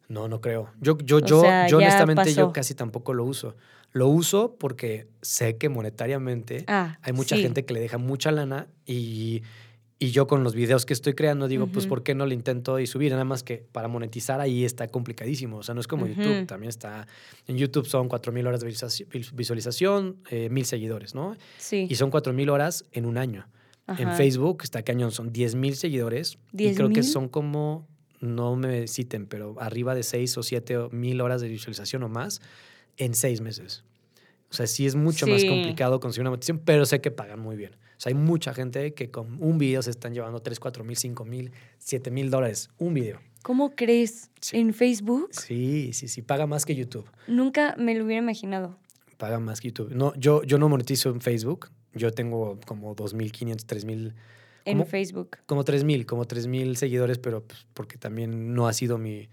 No, 0.08 0.28
no 0.28 0.40
creo. 0.40 0.70
Yo, 0.80 0.96
yo, 0.98 1.20
yo, 1.20 1.42
yo 1.68 1.78
honestamente, 1.78 2.32
yo 2.32 2.52
casi 2.52 2.74
tampoco 2.74 3.12
lo 3.14 3.24
uso. 3.24 3.56
Lo 3.92 4.08
uso 4.08 4.56
porque 4.58 5.08
sé 5.22 5.56
que 5.56 5.68
monetariamente 5.68 6.64
ah, 6.66 6.98
hay 7.02 7.12
mucha 7.12 7.36
gente 7.36 7.64
que 7.64 7.72
le 7.72 7.80
deja 7.80 7.98
mucha 7.98 8.30
lana 8.30 8.68
y, 8.84 9.42
y, 9.98 10.10
yo 10.10 10.26
con 10.26 10.44
los 10.44 10.54
videos 10.54 10.84
que 10.84 10.92
estoy 10.92 11.14
creando 11.14 11.48
digo, 11.48 11.66
pues, 11.68 11.86
¿por 11.86 12.02
qué 12.02 12.14
no 12.14 12.26
le 12.26 12.34
intento 12.34 12.78
y 12.78 12.86
subir? 12.86 13.12
Nada 13.12 13.24
más 13.24 13.42
que 13.42 13.64
para 13.72 13.88
monetizar 13.88 14.40
ahí 14.40 14.64
está 14.64 14.88
complicadísimo. 14.88 15.58
O 15.58 15.62
sea, 15.62 15.74
no 15.74 15.80
es 15.80 15.88
como 15.88 16.06
YouTube. 16.06 16.46
También 16.46 16.68
está. 16.68 17.06
En 17.46 17.56
YouTube 17.56 17.86
son 17.86 18.08
4.000 18.08 18.46
horas 18.46 18.60
de 18.60 18.72
visualización, 19.32 20.18
eh, 20.30 20.50
mil 20.50 20.66
seguidores, 20.66 21.14
¿no? 21.14 21.34
Sí. 21.56 21.86
Y 21.88 21.94
son 21.94 22.10
4.000 22.10 22.50
horas 22.50 22.84
en 22.92 23.06
un 23.06 23.16
año. 23.16 23.48
En 23.98 24.12
Facebook 24.14 24.60
está 24.62 24.82
cañón, 24.82 25.12
son 25.12 25.32
10.000 25.32 25.72
seguidores. 25.72 26.38
y 26.52 26.74
creo 26.74 26.90
que 26.90 27.02
son 27.02 27.28
como 27.28 27.86
no 28.20 28.56
me 28.56 28.86
citen, 28.88 29.26
pero 29.26 29.56
arriba 29.60 29.94
de 29.94 30.02
6 30.02 30.38
o 30.38 30.42
7 30.42 30.88
mil 30.92 31.20
horas 31.20 31.40
de 31.40 31.48
visualización 31.48 32.02
o 32.02 32.08
más 32.08 32.40
en 32.96 33.14
seis 33.14 33.40
meses. 33.40 33.84
O 34.50 34.54
sea, 34.54 34.66
sí 34.66 34.86
es 34.86 34.94
mucho 34.94 35.26
más 35.26 35.44
complicado 35.44 36.00
conseguir 36.00 36.22
una 36.22 36.30
motivación, 36.30 36.60
pero 36.64 36.86
sé 36.86 37.00
que 37.00 37.10
pagan 37.10 37.40
muy 37.40 37.56
bien. 37.56 37.74
O 37.74 38.00
sea, 38.00 38.10
hay 38.10 38.14
mucha 38.14 38.54
gente 38.54 38.94
que 38.94 39.10
con 39.10 39.42
un 39.42 39.58
video 39.58 39.82
se 39.82 39.90
están 39.90 40.14
llevando 40.14 40.40
3, 40.40 40.60
4 40.60 40.84
mil, 40.84 40.96
5 40.96 41.24
mil, 41.24 41.52
7 41.78 42.10
mil 42.10 42.30
dólares. 42.30 42.70
Un 42.78 42.94
video. 42.94 43.20
¿Cómo 43.42 43.74
crees? 43.74 44.30
¿En 44.52 44.72
Facebook? 44.72 45.28
Sí, 45.32 45.92
sí, 45.92 46.08
sí. 46.08 46.22
Paga 46.22 46.46
más 46.46 46.64
que 46.64 46.74
YouTube. 46.74 47.08
Nunca 47.26 47.74
me 47.78 47.94
lo 47.94 48.04
hubiera 48.04 48.22
imaginado. 48.22 48.78
Paga 49.18 49.40
más 49.40 49.60
que 49.60 49.68
YouTube. 49.68 49.92
No, 49.94 50.14
yo, 50.14 50.42
yo 50.42 50.58
no 50.58 50.68
monetizo 50.68 51.10
en 51.10 51.20
Facebook. 51.20 51.70
Yo 51.94 52.12
tengo 52.12 52.60
como 52.66 52.94
2.500, 52.94 53.66
3.000 53.66 54.14
en 54.66 54.86
Facebook. 54.86 55.38
Como 55.46 55.64
3.000, 55.64 56.04
como 56.04 56.26
3.000 56.26 56.74
seguidores, 56.74 57.18
pero 57.18 57.44
pues, 57.44 57.66
porque 57.72 57.96
también 57.98 58.54
no 58.54 58.68
ha 58.68 58.72
sido 58.72 58.98
mi... 58.98 59.28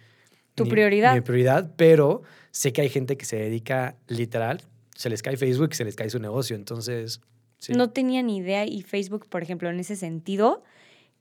Tu 0.56 0.68
prioridad. 0.68 1.16
Mi 1.16 1.22
prioridad, 1.22 1.74
pero 1.76 2.22
sé 2.52 2.72
que 2.74 2.82
hay 2.82 2.90
gente 2.90 3.18
que 3.18 3.26
se 3.26 3.38
dedica 3.38 3.98
literal, 4.08 4.62
se 4.96 5.10
les 5.10 5.24
cae 5.24 5.36
Facebook 5.36 5.70
y 5.72 5.76
se 5.76 5.86
les 5.86 5.96
cae 5.96 6.10
su 6.10 6.20
negocio, 6.20 6.56
entonces... 6.56 7.22
No 7.70 7.90
tenía 7.90 8.22
ni 8.22 8.38
idea 8.38 8.66
y 8.66 8.82
Facebook, 8.82 9.28
por 9.30 9.42
ejemplo, 9.42 9.70
en 9.70 9.80
ese 9.80 9.96
sentido, 9.96 10.64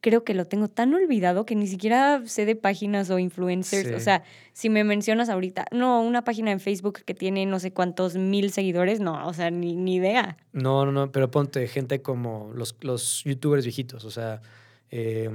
creo 0.02 0.24
que 0.24 0.34
lo 0.34 0.44
tengo 0.44 0.68
tan 0.68 0.92
olvidado 0.92 1.46
que 1.46 1.54
ni 1.54 1.66
siquiera 1.66 2.22
sé 2.26 2.44
de 2.44 2.56
páginas 2.56 3.08
o 3.08 3.18
influencers. 3.18 3.92
O 3.92 4.00
sea, 4.00 4.24
si 4.52 4.68
me 4.68 4.84
mencionas 4.84 5.30
ahorita, 5.30 5.66
no, 5.70 6.02
una 6.02 6.24
página 6.24 6.50
en 6.50 6.60
Facebook 6.60 7.04
que 7.06 7.14
tiene 7.14 7.46
no 7.46 7.60
sé 7.60 7.72
cuántos 7.72 8.16
mil 8.16 8.52
seguidores, 8.52 9.00
no, 9.00 9.26
o 9.26 9.32
sea, 9.32 9.50
ni, 9.50 9.76
ni 9.76 9.94
idea. 9.94 10.36
No, 10.52 10.84
no, 10.84 10.92
no, 10.92 11.12
pero 11.12 11.30
ponte 11.30 11.66
gente 11.68 12.02
como 12.02 12.52
los, 12.54 12.76
los 12.80 13.22
youtubers 13.24 13.64
viejitos, 13.64 14.04
o 14.04 14.10
sea, 14.10 14.42
eh, 14.90 15.30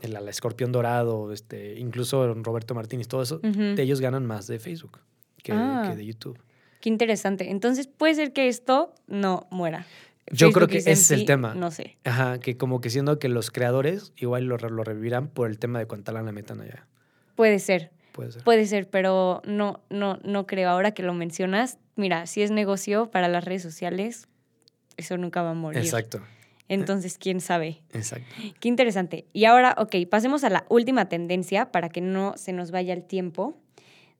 el, 0.00 0.16
el, 0.16 0.28
Escorpión 0.28 0.72
Dorado, 0.72 1.32
este, 1.32 1.78
incluso 1.78 2.34
Roberto 2.34 2.74
Martínez, 2.74 3.06
todo 3.06 3.22
eso, 3.22 3.38
de 3.38 3.80
ellos 3.80 4.00
ganan 4.00 4.26
más 4.26 4.48
de 4.48 4.58
Facebook. 4.58 4.98
que, 5.42 5.52
ah. 5.52 5.94
de 5.96 6.04
YouTube. 6.04 6.38
Qué 6.80 6.88
interesante. 6.88 7.50
Entonces 7.50 7.86
puede 7.86 8.14
ser 8.14 8.32
que 8.32 8.48
esto 8.48 8.92
no 9.06 9.46
muera. 9.50 9.86
Yo 10.32 10.52
creo 10.52 10.68
que 10.68 10.78
ese 10.78 10.92
es 10.92 11.10
el 11.10 11.24
tema. 11.24 11.54
No 11.54 11.70
sé. 11.70 11.98
Ajá, 12.04 12.38
que 12.38 12.56
como 12.56 12.80
que 12.80 12.90
siendo 12.90 13.18
que 13.18 13.28
los 13.28 13.50
creadores 13.50 14.12
igual 14.16 14.44
lo, 14.44 14.56
lo 14.56 14.84
revivirán 14.84 15.28
por 15.28 15.48
el 15.48 15.58
tema 15.58 15.78
de 15.78 15.86
cuánta 15.86 16.12
lana 16.12 16.32
metan 16.32 16.60
allá. 16.60 16.86
Puede 17.34 17.58
ser. 17.58 17.92
Puede 18.12 18.32
ser. 18.32 18.44
Puede 18.44 18.66
ser, 18.66 18.90
pero 18.90 19.42
no, 19.44 19.82
no, 19.90 20.18
no 20.24 20.46
creo. 20.46 20.70
Ahora 20.70 20.92
que 20.92 21.02
lo 21.02 21.14
mencionas, 21.14 21.78
mira, 21.94 22.26
si 22.26 22.42
es 22.42 22.50
negocio 22.50 23.10
para 23.10 23.28
las 23.28 23.44
redes 23.44 23.62
sociales, 23.62 24.28
eso 24.96 25.16
nunca 25.16 25.42
va 25.42 25.50
a 25.50 25.54
morir. 25.54 25.78
Exacto. 25.78 26.20
Entonces, 26.68 27.16
quién 27.16 27.40
sabe. 27.40 27.82
Exacto. 27.92 28.26
Qué 28.60 28.68
interesante. 28.68 29.26
Y 29.32 29.46
ahora, 29.46 29.74
ok, 29.78 29.96
pasemos 30.10 30.44
a 30.44 30.50
la 30.50 30.66
última 30.68 31.08
tendencia 31.08 31.72
para 31.72 31.88
que 31.88 32.00
no 32.00 32.36
se 32.36 32.52
nos 32.52 32.70
vaya 32.70 32.92
el 32.92 33.04
tiempo. 33.04 33.56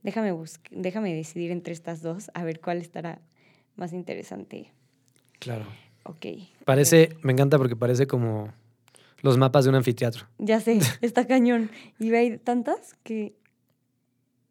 Déjame, 0.03 0.33
déjame 0.71 1.15
decidir 1.15 1.51
entre 1.51 1.75
estas 1.75 2.01
dos, 2.01 2.31
a 2.35 2.45
ver 2.45 2.61
cuál 2.61 2.79
estará 2.79 3.21
más 3.77 3.93
interesante. 3.93 4.73
Claro. 5.39 5.67
Ok. 6.09 6.27
Parece, 6.65 7.11
me 7.23 7.33
encanta 7.33 7.59
porque 7.59 7.77
parece 7.77 8.07
como 8.07 8.53
los 9.21 9.37
mapas 9.37 9.65
de 9.65 9.71
un 9.71 9.77
anfiteatro. 9.77 10.27
Ya 10.39 10.61
sé, 10.61 10.79
está 11.03 11.27
cañón. 11.27 11.71
Y 11.99 12.13
hay 12.15 12.39
tantas 12.39 12.95
que 13.03 13.35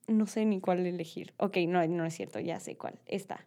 no 0.07 0.27
sé 0.27 0.45
ni 0.45 0.59
cuál 0.59 0.85
elegir. 0.85 1.33
Ok, 1.37 1.57
no, 1.67 1.85
no 1.87 2.05
es 2.05 2.13
cierto, 2.15 2.39
ya 2.39 2.59
sé 2.59 2.75
cuál. 2.75 2.99
Esta. 3.07 3.45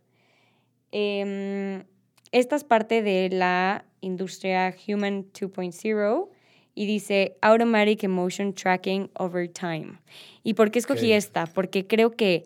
Em, 0.93 1.85
esta 2.33 2.57
es 2.57 2.65
parte 2.65 3.03
de 3.03 3.29
la 3.31 3.85
industria 4.01 4.75
Human 4.89 5.25
2.0 5.33 6.29
y 6.75 6.87
dice 6.87 7.37
Automatic 7.43 8.05
Emotion 8.05 8.55
Tracking 8.55 9.11
Over 9.15 9.49
Time. 9.49 10.01
¿Y 10.43 10.55
por 10.55 10.71
qué 10.71 10.79
escogí 10.81 11.13
esta? 11.13 11.47
Porque 11.47 11.87
creo 11.87 12.13
que 12.13 12.45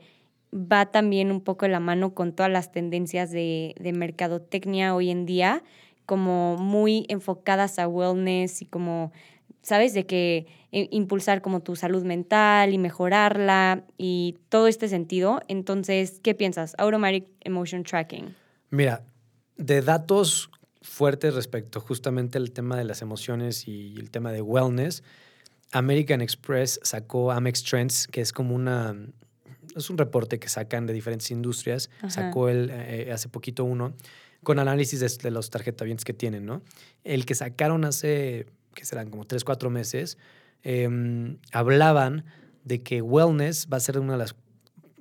va 0.54 0.86
también 0.86 1.30
un 1.30 1.40
poco 1.40 1.66
la 1.68 1.80
mano 1.80 2.14
con 2.14 2.32
todas 2.32 2.50
las 2.50 2.70
tendencias 2.70 3.30
de, 3.30 3.74
de 3.78 3.92
mercadotecnia 3.92 4.94
hoy 4.94 5.10
en 5.10 5.26
día, 5.26 5.62
como 6.06 6.56
muy 6.56 7.06
enfocadas 7.08 7.78
a 7.78 7.88
wellness 7.88 8.62
y 8.62 8.66
como, 8.66 9.12
¿sabes? 9.62 9.94
De 9.94 10.06
que 10.06 10.46
eh, 10.70 10.88
impulsar 10.90 11.40
como 11.42 11.60
tu 11.60 11.76
salud 11.76 12.04
mental 12.04 12.72
y 12.72 12.78
mejorarla 12.78 13.84
y 13.96 14.36
todo 14.48 14.66
este 14.68 14.88
sentido. 14.88 15.40
Entonces, 15.48 16.20
¿qué 16.20 16.34
piensas? 16.34 16.74
Automatic 16.78 17.26
Emotion 17.40 17.84
Tracking. 17.84 18.34
Mira, 18.70 19.04
de 19.56 19.82
datos 19.82 20.50
fuertes 20.82 21.34
respecto 21.34 21.80
justamente 21.80 22.38
al 22.38 22.50
tema 22.50 22.76
de 22.76 22.84
las 22.84 23.02
emociones 23.02 23.66
y 23.66 23.94
el 23.98 24.10
tema 24.10 24.32
de 24.32 24.42
wellness, 24.42 25.02
American 25.72 26.20
Express 26.20 26.78
sacó 26.82 27.32
Amex 27.32 27.62
Trends, 27.62 28.06
que 28.06 28.20
es 28.20 28.32
como 28.32 28.54
una... 28.54 28.96
Es 29.74 29.90
un 29.90 29.98
reporte 29.98 30.38
que 30.38 30.48
sacan 30.48 30.87
de 30.87 30.92
diferentes 30.92 31.30
industrias. 31.30 31.90
Sacó 32.08 32.48
el, 32.48 32.70
eh, 32.72 33.10
hace 33.12 33.28
poquito 33.28 33.64
uno 33.64 33.94
con 34.44 34.58
análisis 34.58 35.00
de, 35.00 35.30
los 35.30 35.50
tarjetavientes 35.50 36.04
que 36.04 36.12
tienen, 36.12 36.46
¿no? 36.46 36.62
El 37.02 37.26
que 37.26 37.34
sacaron 37.34 37.84
hace, 37.84 38.46
que 38.74 38.84
serán 38.84 39.10
como 39.10 39.24
tres, 39.24 39.42
cuatro 39.42 39.70
meses, 39.70 40.18
em, 40.62 41.38
hablaban 41.50 42.24
de 42.62 42.82
que 42.82 43.02
wellness 43.02 43.66
va 43.72 43.78
a 43.78 43.80
ser 43.80 43.98
uno 43.98 44.12
de 44.12 44.18
los 44.18 44.37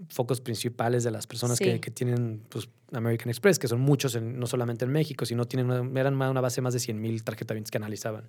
focos 0.09 0.41
principales 0.41 1.03
de 1.03 1.11
las 1.11 1.27
personas 1.27 1.59
que, 1.59 1.79
que, 1.79 1.91
tienen 1.91 2.41
pues, 2.49 2.69
American 2.91 3.29
Express, 3.29 3.59
que 3.59 3.67
son 3.67 3.81
muchos, 3.81 4.19
no 4.21 4.47
solamente 4.47 4.85
en 4.85 4.91
México, 4.91 5.25
sino 5.25 5.45
tienen 5.45 5.69
una, 5.69 5.99
eran 5.99 6.15
una 6.15 6.41
base 6.41 6.57
de 6.57 6.61
más 6.63 6.73
de 6.73 6.79
100 6.79 6.99
mil 6.99 7.23
tarjetavientes 7.23 7.71
que 7.71 7.77
analizaban. 7.77 8.27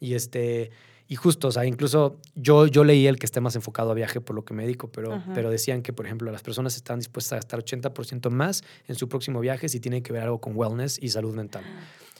Y, 0.00 0.14
este, 0.14 0.70
y 1.08 1.14
justo, 1.14 1.48
o 1.48 1.52
sea, 1.52 1.64
incluso 1.64 2.16
yo, 2.34 2.66
yo 2.66 2.84
leí 2.84 3.06
el 3.06 3.18
que 3.18 3.26
esté 3.26 3.40
más 3.40 3.54
enfocado 3.54 3.90
a 3.92 3.94
viaje 3.94 4.20
por 4.20 4.34
lo 4.34 4.44
que 4.44 4.54
me 4.54 4.64
dedico, 4.64 4.88
pero, 4.90 5.22
pero 5.34 5.50
decían 5.50 5.82
que, 5.82 5.92
por 5.92 6.04
ejemplo, 6.06 6.30
las 6.32 6.42
personas 6.42 6.76
están 6.76 6.98
dispuestas 6.98 7.32
a 7.32 7.36
gastar 7.36 7.60
80% 7.60 8.30
más 8.30 8.64
en 8.88 8.96
su 8.96 9.08
próximo 9.08 9.40
viaje 9.40 9.68
si 9.68 9.78
tienen 9.80 10.02
que 10.02 10.12
ver 10.12 10.22
algo 10.22 10.40
con 10.40 10.56
wellness 10.56 10.98
y 11.00 11.08
salud 11.10 11.34
mental. 11.34 11.64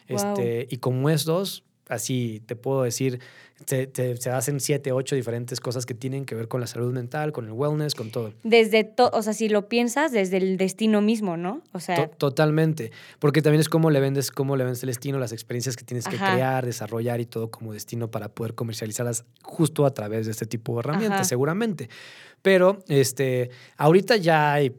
Este, 0.09 0.69
y 0.71 0.77
como 0.77 1.11
estos, 1.11 1.65
así 1.88 2.42
te 2.46 2.57
puedo 2.57 2.83
decir, 2.83 3.20
se 3.64 4.31
hacen 4.31 4.61
siete, 4.61 4.92
ocho 4.92 5.14
diferentes 5.14 5.61
cosas 5.61 5.87
que 5.87 5.94
tienen 5.94 6.25
que 6.25 6.35
ver 6.35 6.49
con 6.49 6.61
la 6.61 6.66
salud 6.66 6.92
mental, 6.92 7.33
con 7.33 7.46
el 7.46 7.53
wellness, 7.53 7.94
con 7.94 8.11
todo. 8.11 8.33
Desde, 8.42 8.85
todo, 8.85 9.11
o 9.12 9.22
sea, 9.22 9.33
si 9.33 9.49
lo 9.49 9.68
piensas, 9.68 10.12
desde 10.12 10.37
el 10.37 10.57
destino 10.57 11.01
mismo, 11.01 11.37
¿no? 11.37 11.62
O 11.72 11.81
sea... 11.81 12.09
totalmente, 12.09 12.90
porque 13.18 13.40
también 13.40 13.61
es 13.61 13.68
cómo 13.68 13.90
le 13.90 14.01
vendes, 14.01 14.31
cómo 14.31 14.57
le 14.57 14.64
vendes 14.64 14.83
el 14.83 14.88
destino, 14.88 15.18
las 15.18 15.33
experiencias 15.33 15.77
que 15.77 15.85
tienes 15.85 16.07
que 16.07 16.16
crear, 16.16 16.66
desarrollar 16.66 17.20
y 17.20 17.27
todo 17.27 17.51
como 17.51 17.72
destino 17.72 18.11
para 18.11 18.29
poder 18.29 18.55
comercializarlas 18.55 19.25
justo 19.42 19.87
a 19.87 19.94
través 19.94 20.27
de 20.27 20.33
este 20.33 20.46
tipo 20.46 20.75
de 20.75 20.81
herramientas, 20.81 21.29
seguramente. 21.29 21.88
Pero, 22.42 22.81
este, 22.88 23.51
ahorita 23.77 24.16
ya 24.16 24.53
hay 24.53 24.77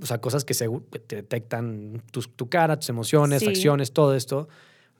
o 0.00 0.06
sea, 0.06 0.18
cosas 0.20 0.44
que, 0.44 0.54
te 0.54 1.16
detectan 1.16 2.00
tu, 2.10 2.48
cara, 2.48 2.78
tus 2.78 2.88
emociones, 2.88 3.46
acciones, 3.46 3.92
todo 3.92 4.14
esto 4.14 4.48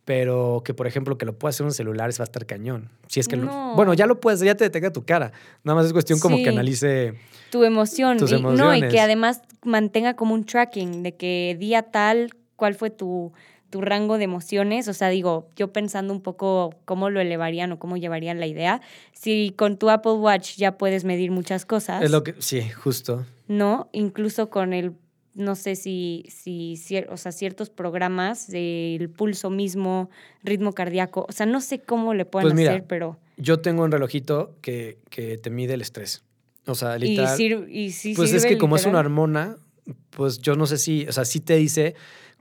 pero 0.04 0.62
que 0.64 0.74
por 0.74 0.86
ejemplo 0.86 1.16
que 1.18 1.26
lo 1.26 1.38
puedas 1.38 1.56
hacer 1.56 1.66
en 1.66 1.72
celulares 1.72 2.18
va 2.18 2.24
a 2.24 2.26
estar 2.26 2.46
cañón. 2.46 2.90
Si 3.06 3.20
es 3.20 3.28
que 3.28 3.36
bueno, 3.36 3.94
ya 3.94 4.06
lo 4.06 4.20
puedes, 4.20 4.40
ya 4.40 4.54
te 4.54 4.64
detecta 4.64 4.92
tu 4.92 5.04
cara. 5.04 5.32
Nada 5.62 5.76
más 5.76 5.86
es 5.86 5.92
cuestión 5.92 6.18
como 6.18 6.36
que 6.36 6.48
analice 6.48 7.14
tu 7.50 7.64
emoción, 7.64 8.18
tus 8.18 8.32
emociones. 8.32 8.82
no, 8.82 8.86
y 8.86 8.90
que 8.90 9.00
además 9.00 9.42
mantenga 9.62 10.14
como 10.14 10.34
un 10.34 10.44
tracking 10.44 11.02
de 11.02 11.14
que 11.14 11.56
día 11.58 11.82
tal 11.82 12.30
cuál 12.56 12.74
fue 12.74 12.90
tu 12.90 13.32
tu 13.74 13.80
rango 13.80 14.18
de 14.18 14.24
emociones, 14.24 14.86
o 14.86 14.92
sea, 14.92 15.08
digo, 15.08 15.48
yo 15.56 15.72
pensando 15.72 16.12
un 16.12 16.20
poco 16.20 16.76
cómo 16.84 17.10
lo 17.10 17.20
elevarían 17.20 17.72
o 17.72 17.80
cómo 17.80 17.96
llevarían 17.96 18.38
la 18.38 18.46
idea, 18.46 18.80
si 19.12 19.52
con 19.56 19.78
tu 19.78 19.90
Apple 19.90 20.12
Watch 20.12 20.54
ya 20.54 20.78
puedes 20.78 21.02
medir 21.02 21.32
muchas 21.32 21.66
cosas. 21.66 22.00
Es 22.04 22.12
lo 22.12 22.22
que, 22.22 22.36
sí, 22.38 22.70
justo. 22.70 23.26
No, 23.48 23.88
incluso 23.90 24.48
con 24.48 24.74
el 24.74 24.92
no 25.34 25.56
sé 25.56 25.76
si, 25.76 26.26
si 26.28 26.76
o 27.08 27.16
sea, 27.16 27.32
ciertos 27.32 27.70
programas 27.70 28.48
del 28.48 29.10
pulso 29.10 29.50
mismo, 29.50 30.10
ritmo 30.42 30.72
cardíaco, 30.72 31.26
o 31.28 31.32
sea, 31.32 31.46
no 31.46 31.60
sé 31.60 31.80
cómo 31.80 32.14
le 32.14 32.24
pueden 32.24 32.52
pues 32.52 32.68
hacer, 32.68 32.84
pero... 32.84 33.18
Yo 33.36 33.60
tengo 33.60 33.82
un 33.82 33.90
relojito 33.90 34.54
que, 34.60 34.98
que 35.10 35.36
te 35.38 35.50
mide 35.50 35.74
el 35.74 35.80
estrés. 35.80 36.22
O 36.66 36.74
sea, 36.74 36.96
literal. 36.96 37.68
Y, 37.68 37.90
sí 37.90 38.14
Pues 38.14 38.32
es 38.32 38.46
que 38.46 38.58
como 38.58 38.76
es 38.76 38.86
una 38.86 39.00
hormona, 39.00 39.56
pues 40.10 40.38
yo 40.38 40.54
no 40.54 40.66
sé 40.66 40.78
si, 40.78 41.06
o 41.06 41.12
sea, 41.12 41.24
sí 41.24 41.40
te 41.40 41.56
dice 41.56 41.94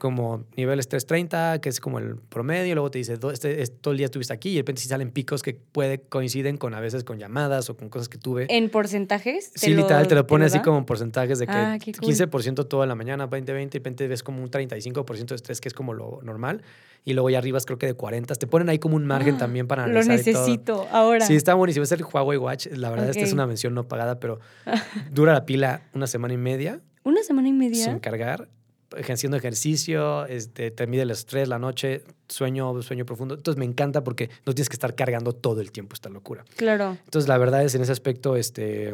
como 0.03 0.43
niveles 0.57 0.89
330, 0.89 1.61
que 1.61 1.69
es 1.69 1.79
como 1.79 1.97
el 1.97 2.17
promedio, 2.17 2.75
luego 2.75 2.91
te 2.91 2.97
dice, 2.97 3.17
este, 3.31 3.65
todo 3.67 3.93
el 3.93 3.99
día 3.99 4.07
estuviste 4.07 4.33
aquí 4.33 4.49
y 4.49 4.55
de 4.55 4.59
repente 4.59 4.81
sí 4.81 4.89
salen 4.89 5.11
picos 5.11 5.41
que 5.41 5.53
puede, 5.53 6.01
coinciden 6.01 6.57
con 6.57 6.73
a 6.73 6.81
veces 6.81 7.05
con 7.05 7.19
llamadas 7.19 7.69
o 7.69 7.77
con 7.77 7.87
cosas 7.87 8.09
que 8.09 8.17
tuve. 8.17 8.47
¿En 8.49 8.69
porcentajes? 8.69 9.53
Sí, 9.55 9.73
literal, 9.73 10.05
te 10.09 10.15
lo 10.15 10.27
pone 10.27 10.43
así 10.43 10.59
como 10.59 10.77
en 10.77 10.83
porcentajes 10.83 11.39
de 11.39 11.47
que 11.47 11.53
15% 11.53 12.59
ah, 12.59 12.67
toda 12.67 12.85
la 12.85 12.95
mañana, 12.95 13.27
20, 13.27 13.53
20, 13.53 13.77
y 13.77 13.79
de 13.79 13.81
repente 13.81 14.07
ves 14.09 14.23
como 14.23 14.43
un 14.43 14.51
35% 14.51 15.25
de 15.25 15.35
estrés, 15.35 15.61
que 15.61 15.69
es 15.69 15.73
como 15.73 15.93
lo 15.93 16.19
normal, 16.21 16.63
y 17.05 17.13
luego 17.13 17.29
ya 17.29 17.37
arriba 17.37 17.57
es 17.57 17.65
creo 17.65 17.77
que 17.77 17.85
de 17.85 17.93
40. 17.93 18.35
Te 18.35 18.45
ponen 18.45 18.67
ahí 18.67 18.79
como 18.79 18.97
un 18.97 19.05
margen 19.05 19.35
ah, 19.35 19.37
también 19.39 19.67
para 19.67 19.85
analizar. 19.85 20.17
Lo 20.17 20.17
necesito 20.17 20.85
ahora. 20.91 21.25
Sí, 21.25 21.35
está 21.37 21.53
buenísimo. 21.53 21.85
Es 21.85 21.93
el 21.93 22.03
Huawei 22.03 22.37
Watch. 22.37 22.67
La 22.73 22.89
verdad, 22.89 23.09
esta 23.09 23.23
es 23.23 23.31
una 23.31 23.47
mención 23.47 23.73
no 23.73 23.87
pagada, 23.87 24.19
pero 24.19 24.41
dura 25.11 25.31
la 25.31 25.45
pila 25.45 25.83
una 25.93 26.07
semana 26.07 26.33
y 26.33 26.37
media. 26.37 26.81
¿Una 27.03 27.23
semana 27.23 27.47
y 27.47 27.53
media? 27.53 27.85
Sin 27.85 27.99
cargar 27.99 28.49
haciendo 28.95 29.37
ejercicio, 29.37 30.25
este, 30.25 30.71
te 30.71 30.87
mide 30.87 31.03
el 31.03 31.11
estrés, 31.11 31.47
la 31.47 31.59
noche, 31.59 32.03
sueño, 32.27 32.81
sueño 32.81 33.05
profundo. 33.05 33.35
Entonces 33.35 33.57
me 33.57 33.65
encanta 33.65 34.03
porque 34.03 34.29
no 34.45 34.53
tienes 34.53 34.69
que 34.69 34.75
estar 34.75 34.95
cargando 34.95 35.33
todo 35.33 35.61
el 35.61 35.71
tiempo 35.71 35.93
esta 35.93 36.09
locura. 36.09 36.45
Claro. 36.55 36.97
Entonces 37.05 37.27
la 37.27 37.37
verdad 37.37 37.63
es 37.63 37.75
en 37.75 37.81
ese 37.81 37.91
aspecto, 37.91 38.35
este, 38.35 38.93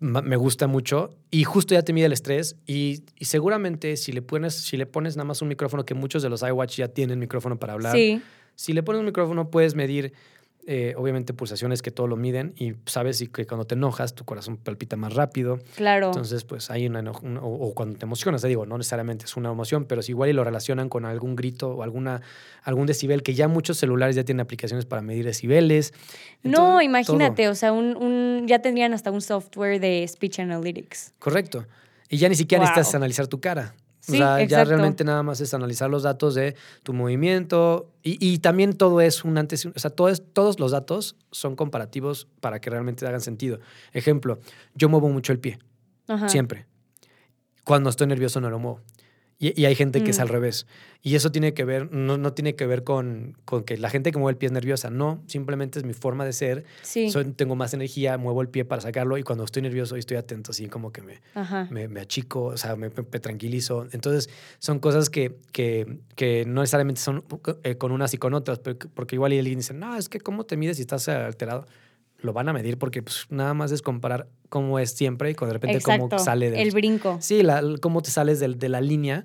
me 0.00 0.36
gusta 0.36 0.66
mucho 0.66 1.10
y 1.30 1.44
justo 1.44 1.74
ya 1.74 1.82
te 1.82 1.92
mide 1.92 2.06
el 2.06 2.12
estrés 2.12 2.56
y, 2.66 3.04
seguramente 3.20 3.96
si 3.96 4.12
le, 4.12 4.22
pones, 4.22 4.54
si 4.54 4.76
le 4.76 4.86
pones 4.86 5.16
nada 5.16 5.26
más 5.26 5.40
un 5.42 5.48
micrófono, 5.48 5.84
que 5.84 5.94
muchos 5.94 6.22
de 6.22 6.28
los 6.28 6.42
iWatch 6.42 6.76
ya 6.76 6.88
tienen 6.88 7.18
micrófono 7.18 7.58
para 7.58 7.72
hablar, 7.72 7.94
sí. 7.94 8.20
si 8.54 8.72
le 8.72 8.82
pones 8.82 9.00
un 9.00 9.06
micrófono 9.06 9.50
puedes 9.50 9.74
medir 9.74 10.12
eh, 10.66 10.94
obviamente 10.96 11.34
pulsaciones 11.34 11.82
que 11.82 11.90
todo 11.90 12.06
lo 12.06 12.16
miden 12.16 12.54
y 12.56 12.72
sabes 12.86 13.22
que 13.30 13.46
cuando 13.46 13.66
te 13.66 13.74
enojas 13.74 14.14
tu 14.14 14.24
corazón 14.24 14.56
palpita 14.56 14.96
más 14.96 15.12
rápido. 15.12 15.58
Claro. 15.76 16.06
Entonces, 16.06 16.44
pues 16.44 16.70
hay 16.70 16.86
una, 16.86 17.02
o, 17.10 17.74
cuando 17.74 17.98
te 17.98 18.06
emocionas, 18.06 18.40
te 18.40 18.48
digo, 18.48 18.64
no 18.64 18.78
necesariamente 18.78 19.26
es 19.26 19.36
una 19.36 19.50
emoción, 19.50 19.84
pero 19.84 20.00
si 20.00 20.12
igual 20.12 20.30
y 20.30 20.32
lo 20.32 20.42
relacionan 20.42 20.88
con 20.88 21.04
algún 21.04 21.36
grito 21.36 21.70
o 21.70 21.82
alguna, 21.82 22.22
algún 22.62 22.86
decibel, 22.86 23.22
que 23.22 23.34
ya 23.34 23.46
muchos 23.46 23.76
celulares 23.76 24.16
ya 24.16 24.24
tienen 24.24 24.40
aplicaciones 24.40 24.86
para 24.86 25.02
medir 25.02 25.26
decibeles. 25.26 25.92
no, 26.42 26.80
imagínate, 26.80 27.48
o 27.48 27.54
sea, 27.54 27.72
un, 27.72 28.46
ya 28.46 28.60
tendrían 28.60 28.94
hasta 28.94 29.10
un 29.10 29.20
software 29.20 29.80
de 29.80 30.06
speech 30.08 30.40
analytics. 30.40 31.12
Correcto. 31.18 31.66
Y 32.08 32.16
ya 32.16 32.28
ni 32.28 32.36
siquiera 32.36 32.64
necesitas 32.64 32.94
analizar 32.94 33.26
tu 33.26 33.40
cara 33.40 33.74
o 34.08 34.12
sea, 34.12 34.42
ya 34.44 34.64
realmente 34.64 35.04
nada 35.04 35.22
más 35.22 35.40
es 35.40 35.54
analizar 35.54 35.88
los 35.88 36.02
datos 36.02 36.34
de 36.34 36.56
tu 36.82 36.92
movimiento 36.92 37.90
y, 38.02 38.38
también 38.38 38.74
todo 38.74 39.00
es 39.00 39.24
un 39.24 39.38
antes, 39.38 39.66
o 39.66 39.78
sea, 39.78 39.90
todos 39.90 40.60
los 40.60 40.70
datos 40.72 41.16
son 41.30 41.56
comparativos 41.56 42.28
para 42.40 42.60
que 42.60 42.70
realmente 42.70 43.06
hagan 43.06 43.20
sentido. 43.20 43.60
Ejemplo, 43.92 44.38
yo 44.74 44.88
muevo 44.88 45.08
mucho 45.08 45.32
el 45.32 45.38
pie, 45.38 45.58
siempre. 46.26 46.66
Cuando 47.64 47.88
estoy 47.88 48.06
nervioso 48.06 48.40
no 48.40 48.50
lo 48.50 48.58
muevo. 48.58 48.80
Y, 49.38 49.64
hay 49.64 49.74
gente 49.74 50.02
que 50.02 50.10
es 50.10 50.20
al 50.20 50.28
revés. 50.28 50.66
Y 51.02 51.16
eso 51.16 51.30
tiene 51.30 51.52
que 51.52 51.64
ver, 51.64 51.92
no, 51.92 52.16
no 52.16 52.32
tiene 52.32 52.54
que 52.54 52.66
ver 52.66 52.82
con, 52.82 53.36
con, 53.44 53.64
que 53.64 53.76
la 53.76 53.90
gente 53.90 54.10
que 54.10 54.18
mueve 54.18 54.32
el 54.32 54.38
pie 54.38 54.46
es 54.46 54.52
nerviosa. 54.52 54.90
No, 54.90 55.22
simplemente 55.26 55.78
es 55.78 55.84
mi 55.84 55.92
forma 55.92 56.24
de 56.24 56.32
ser. 56.32 56.64
Sí. 56.82 57.12
tengo 57.36 57.56
más 57.56 57.74
energía, 57.74 58.16
muevo 58.16 58.40
el 58.42 58.48
pie 58.48 58.64
para 58.64 58.80
sacarlo 58.80 59.18
y 59.18 59.22
cuando 59.22 59.44
estoy 59.44 59.62
nervioso 59.62 59.96
estoy 59.96 60.16
atento, 60.16 60.52
así 60.52 60.68
como 60.68 60.92
que 60.92 61.02
me, 61.02 61.88
me, 61.88 62.00
achico, 62.00 62.44
o 62.44 62.56
sea, 62.56 62.76
me, 62.76 62.90
tranquilizo. 62.90 63.86
Entonces, 63.92 64.30
son 64.58 64.78
cosas 64.78 65.10
que, 65.10 65.36
que, 65.52 65.98
que 66.14 66.44
no 66.46 66.62
necesariamente 66.62 67.00
son 67.00 67.24
eh, 67.64 67.76
con 67.76 67.92
unas 67.92 68.14
y 68.14 68.18
con 68.18 68.34
otras, 68.34 68.60
porque 68.60 69.16
igual 69.16 69.32
alguien 69.32 69.58
dice, 69.58 69.74
no, 69.74 69.96
es 69.96 70.08
que 70.08 70.20
cómo 70.20 70.44
te 70.44 70.56
mides 70.56 70.76
si 70.76 70.82
estás 70.82 71.08
alterado 71.08 71.66
lo 72.18 72.32
van 72.32 72.48
a 72.48 72.52
medir 72.52 72.78
porque 72.78 73.02
pues, 73.02 73.26
nada 73.30 73.54
más 73.54 73.70
es 73.72 73.82
comparar 73.82 74.28
cómo 74.48 74.78
es 74.78 74.92
siempre 74.92 75.30
y 75.30 75.34
de 75.34 75.52
repente 75.52 75.80
cómo 75.82 76.08
sale 76.18 76.50
del, 76.50 76.60
el 76.60 76.70
brinco. 76.70 77.18
Sí, 77.20 77.42
la, 77.42 77.62
cómo 77.80 78.02
te 78.02 78.10
sales 78.10 78.40
del, 78.40 78.58
de 78.58 78.68
la 78.68 78.80
línea. 78.80 79.24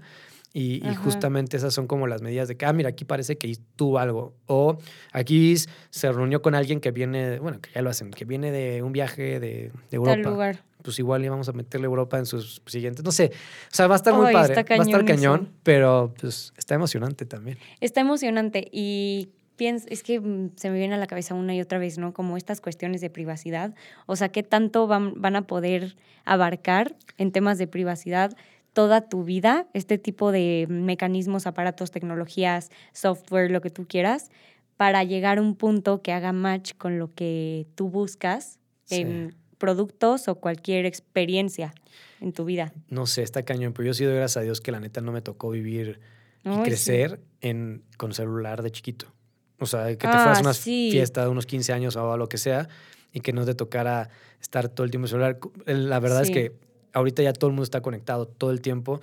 Y, 0.52 0.82
justamente 1.04 1.58
esas 1.58 1.76
son 1.76 1.86
como 1.86 2.08
las 2.08 2.24
medidas 2.24 2.48
de 2.48 2.58
que, 2.58 2.66
ah, 2.66 2.74
mira, 2.74 2.90
aquí 2.90 3.06
parece 3.06 3.38
que 3.38 3.56
tuvo 3.76 4.00
algo. 4.00 4.34
O 4.48 4.80
aquí 5.12 5.56
se 5.92 6.12
reunió 6.12 6.42
con 6.42 6.56
alguien 6.56 6.80
que 6.80 6.90
viene, 6.90 7.38
bueno, 7.40 7.62
que 7.62 7.70
ya 7.72 7.84
lo 7.84 7.90
hacen, 7.92 8.10
que 8.10 8.26
viene 8.26 8.52
de 8.52 8.82
un 8.82 8.92
viaje 8.92 9.40
de, 9.40 9.72
Europa. 9.92 10.30
lugar. 10.30 10.64
Pues 10.82 10.98
igual 10.98 11.24
íbamos 11.24 11.48
a 11.50 11.52
meterle 11.52 11.86
Europa 11.86 12.18
en 12.18 12.26
sus 12.26 12.64
siguientes. 12.66 13.06
No 13.06 13.12
sé. 13.12 13.32
O 13.72 13.76
sea, 13.76 13.88
va 13.88 13.96
a 13.96 13.98
estar 13.98 14.14
muy 14.14 14.34
padre. 14.34 14.56
va 14.56 14.76
a 14.76 14.82
estar 14.82 15.06
cañón, 15.06 15.50
pero 15.62 16.14
pues 16.20 16.52
está 16.58 16.74
emocionante 16.74 17.26
también. 17.26 17.60
Está 17.80 18.02
emocionante. 18.02 18.68
Y 18.72 19.30
es 19.68 20.04
que 20.04 20.20
mm, 20.20 20.52
se 20.56 20.70
me 20.70 20.78
viene 20.78 20.96
a 20.96 20.98
la 20.98 21.08
cabeza 21.08 21.34
una 21.36 21.56
y 21.56 21.62
otra 21.62 21.78
vez, 21.78 21.98
¿no? 21.98 22.14
Como 22.14 22.38
estas 22.38 22.62
cuestiones 22.62 23.02
de 23.02 23.10
privacidad. 23.10 23.76
O 24.06 24.16
sea, 24.16 24.30
¿qué 24.30 24.44
tanto 24.44 24.88
van, 24.88 25.14
van 25.20 25.36
a 25.36 25.48
poder 25.48 25.96
abarcar 26.26 26.96
en 27.18 27.32
temas 27.32 27.58
de 27.58 27.68
privacidad 27.68 28.36
toda 28.74 29.10
tu 29.10 29.24
vida 29.24 29.68
este 29.74 29.98
tipo 29.98 30.32
de 30.32 30.68
mecanismos, 30.70 31.48
aparatos, 31.48 31.92
tecnologías, 31.92 32.70
software, 32.94 33.52
lo 33.52 33.62
que 33.62 33.70
tú 33.70 33.88
quieras, 33.88 34.30
para 34.78 35.04
llegar 35.04 35.40
a 35.40 35.42
un 35.42 35.56
punto 35.56 36.02
que 36.02 36.14
haga 36.14 36.32
match 36.32 36.74
con 36.78 37.00
lo 37.00 37.14
que 37.14 37.68
tú 37.76 37.90
buscas 37.90 38.60
en 38.90 39.36
productos 39.58 40.28
o 40.28 40.36
cualquier 40.36 40.86
experiencia 40.86 41.74
en 42.22 42.32
tu 42.32 42.46
vida? 42.46 42.74
No 42.88 43.06
sé, 43.06 43.24
está 43.24 43.44
cañón, 43.44 43.74
pero 43.74 43.88
yo 43.88 43.94
sí 43.94 44.06
doy 44.06 44.16
gracias 44.16 44.38
a 44.38 44.42
Dios 44.42 44.62
que 44.62 44.72
la 44.72 44.80
neta 44.80 45.02
no 45.02 45.12
me 45.12 45.22
tocó 45.22 45.50
vivir 45.50 46.00
y 46.46 46.58
crecer 46.64 47.20
en, 47.42 47.84
con 47.98 48.14
celular 48.14 48.64
de 48.64 48.72
chiquito. 48.72 49.14
O 49.60 49.66
sea, 49.66 49.88
que 49.88 49.96
te 49.96 50.08
fueras 50.08 50.40
a 50.40 50.42
una 50.42 50.54
fiesta 50.54 51.24
de 51.24 51.30
unos 51.30 51.46
15 51.46 51.74
años 51.74 51.96
o 51.96 52.18
lo 52.18 52.30
que 52.30 52.38
sea 52.38 52.70
y 53.14 53.20
que 53.22 53.34
no 53.34 53.46
te 53.46 53.56
tocara 53.56 54.10
estar 54.42 54.70
todo 54.70 54.86
el 54.86 54.92
tiempo 54.92 55.06
en 55.06 55.10
celular. 55.10 55.40
La 55.66 56.00
verdad 56.00 56.22
es 56.22 56.32
que 56.32 56.54
ahorita 56.94 57.24
ya 57.24 57.34
todo 57.34 57.50
el 57.50 57.54
mundo 57.54 57.64
está 57.64 57.82
conectado 57.82 58.28
todo 58.28 58.52
el 58.52 58.62
tiempo. 58.62 59.02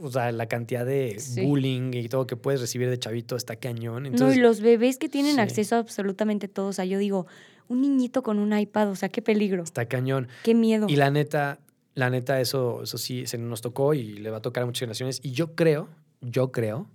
O 0.00 0.10
sea, 0.10 0.32
la 0.32 0.46
cantidad 0.46 0.86
de 0.86 1.20
bullying 1.42 1.92
y 1.92 2.08
todo 2.08 2.26
que 2.26 2.36
puedes 2.36 2.60
recibir 2.60 2.88
de 2.88 2.98
chavito 2.98 3.36
está 3.36 3.56
cañón. 3.56 4.06
Entonces, 4.06 4.36
no, 4.36 4.40
y 4.40 4.42
los 4.42 4.60
bebés 4.60 4.96
que 4.96 5.08
tienen 5.08 5.38
acceso 5.38 5.76
a 5.76 5.78
absolutamente 5.80 6.48
todo. 6.48 6.68
O 6.68 6.72
sea, 6.72 6.86
yo 6.86 6.98
digo, 6.98 7.26
un 7.68 7.82
niñito 7.82 8.22
con 8.22 8.38
un 8.38 8.58
iPad, 8.58 8.90
o 8.90 8.96
sea, 8.96 9.10
qué 9.10 9.20
peligro. 9.20 9.62
Está 9.62 9.86
cañón. 9.86 10.28
Qué 10.44 10.54
miedo. 10.54 10.86
Y 10.88 10.96
la 10.96 11.10
neta, 11.10 11.60
la 11.94 12.08
neta, 12.08 12.40
eso, 12.40 12.84
eso 12.84 12.96
sí 12.96 13.26
se 13.26 13.36
nos 13.36 13.60
tocó 13.60 13.92
y 13.92 14.14
le 14.14 14.30
va 14.30 14.38
a 14.38 14.42
tocar 14.42 14.62
a 14.62 14.66
muchas 14.66 14.80
generaciones. 14.80 15.20
Y 15.22 15.32
yo 15.32 15.54
creo, 15.54 15.88
yo 16.22 16.52
creo 16.52 16.88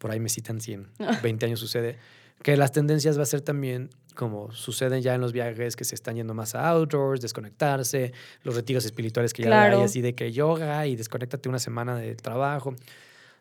por 0.00 0.10
ahí 0.10 0.18
me 0.18 0.30
citan 0.30 0.60
100, 0.60 0.88
20 1.22 1.46
años 1.46 1.60
sucede, 1.60 1.98
que 2.42 2.56
las 2.56 2.72
tendencias 2.72 3.18
va 3.18 3.22
a 3.22 3.26
ser 3.26 3.42
también 3.42 3.90
como 4.14 4.50
suceden 4.50 5.02
ya 5.02 5.14
en 5.14 5.20
los 5.20 5.32
viajes 5.32 5.76
que 5.76 5.84
se 5.84 5.94
están 5.94 6.16
yendo 6.16 6.32
más 6.34 6.54
a 6.54 6.68
outdoors, 6.70 7.20
desconectarse, 7.20 8.12
los 8.42 8.54
retiros 8.56 8.84
espirituales 8.84 9.32
que 9.32 9.42
ya 9.44 9.64
hay 9.64 9.80
así 9.82 10.00
de 10.00 10.14
que 10.14 10.32
yoga 10.32 10.86
y 10.86 10.96
desconéctate 10.96 11.48
una 11.48 11.58
semana 11.58 11.96
de 11.96 12.14
trabajo. 12.16 12.74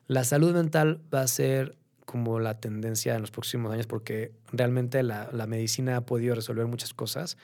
La 0.07 0.25
salud 0.25 0.53
mental 0.53 0.99
va 1.13 1.21
a 1.21 1.27
ser 1.27 1.75
como 2.05 2.39
la 2.39 2.59
tendencia 2.59 3.15
en 3.15 3.21
los 3.21 3.31
próximos 3.31 3.71
años 3.71 3.87
porque 3.87 4.31
realmente 4.51 5.01
la, 5.01 5.29
la 5.31 5.47
medicina 5.47 5.95
ha 5.95 6.01
podido 6.01 6.35
resolver 6.35 6.65
muchas 6.67 6.93
cosas, 6.93 7.37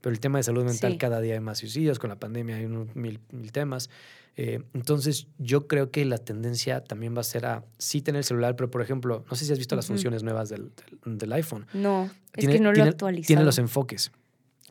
pero 0.00 0.12
el 0.12 0.20
tema 0.20 0.38
de 0.38 0.44
salud 0.44 0.64
mental 0.64 0.96
cada 0.98 1.20
día 1.20 1.34
hay 1.34 1.40
más 1.40 1.58
suicidios, 1.58 1.98
con 1.98 2.10
la 2.10 2.18
pandemia 2.18 2.56
hay 2.56 2.66
mil, 2.66 3.20
mil 3.30 3.52
temas. 3.52 3.90
Eh, 4.36 4.62
entonces, 4.74 5.26
yo 5.38 5.66
creo 5.66 5.90
que 5.90 6.04
la 6.04 6.18
tendencia 6.18 6.82
también 6.82 7.14
va 7.14 7.20
a 7.20 7.24
ser 7.24 7.46
a 7.46 7.64
sí 7.78 8.00
tener 8.00 8.20
el 8.20 8.24
celular, 8.24 8.56
pero 8.56 8.70
por 8.70 8.80
ejemplo, 8.80 9.24
no 9.28 9.36
sé 9.36 9.44
si 9.44 9.52
has 9.52 9.58
visto 9.58 9.76
las 9.76 9.86
funciones 9.86 10.22
nuevas 10.22 10.48
del, 10.48 10.70
del, 11.04 11.32
iPhone. 11.32 11.66
No, 11.74 12.10
es 12.34 12.48
que 12.48 12.60
no 12.60 12.72
lo 12.72 12.82
actualizado. 12.82 13.26
Tiene 13.26 13.44
los 13.44 13.58
enfoques. 13.58 14.12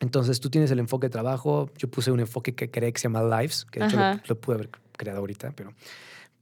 Entonces, 0.00 0.40
tú 0.40 0.50
tienes 0.50 0.70
el 0.70 0.78
enfoque 0.78 1.06
de 1.06 1.10
trabajo. 1.10 1.70
Yo 1.76 1.88
puse 1.88 2.10
un 2.10 2.20
enfoque 2.20 2.54
que 2.54 2.70
creé 2.70 2.92
que 2.92 2.98
se 2.98 3.04
llama 3.04 3.22
Lives, 3.22 3.66
que 3.70 3.80
de 3.80 3.86
hecho 3.86 3.98
lo, 4.26 4.40
pude 4.40 4.56
haber 4.56 4.70
creado 4.96 5.20
ahorita, 5.20 5.52
pero 5.54 5.72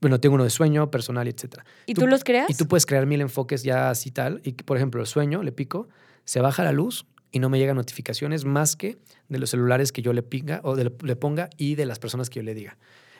bueno, 0.00 0.20
tengo 0.20 0.36
uno 0.36 0.44
de 0.44 0.50
sueño, 0.50 0.90
personal, 0.90 1.26
etc. 1.26 1.56
¿Y 1.86 1.94
tú, 1.94 2.06
los 2.06 2.22
creas? 2.22 2.48
Y 2.48 2.54
tú 2.54 2.68
puedes 2.68 2.86
crear 2.86 3.04
mil 3.04 3.20
enfoques 3.20 3.64
ya 3.64 3.90
así 3.90 4.12
tal. 4.12 4.40
Y, 4.44 4.52
por 4.52 4.76
ejemplo, 4.76 5.00
el 5.00 5.08
sueño, 5.08 5.42
le 5.42 5.50
pico, 5.50 5.88
se 6.24 6.40
baja 6.40 6.62
la 6.62 6.72
luz 6.72 7.04
y 7.30 7.38
no 7.38 7.48
me 7.48 7.58
llegan 7.58 7.76
notificaciones 7.76 8.44
más 8.44 8.76
que 8.76 8.98
de 9.28 9.38
los 9.38 9.50
celulares 9.50 9.92
que 9.92 10.02
yo 10.02 10.12
le, 10.12 10.22
pinga, 10.22 10.60
o 10.64 10.76
le 10.76 11.16
ponga 11.16 11.50
y 11.56 11.74
de 11.74 11.86
las 11.86 11.98
personas 11.98 12.30
que 12.30 12.40
yo 12.40 12.42
le 12.42 12.54
diga. 12.54 12.78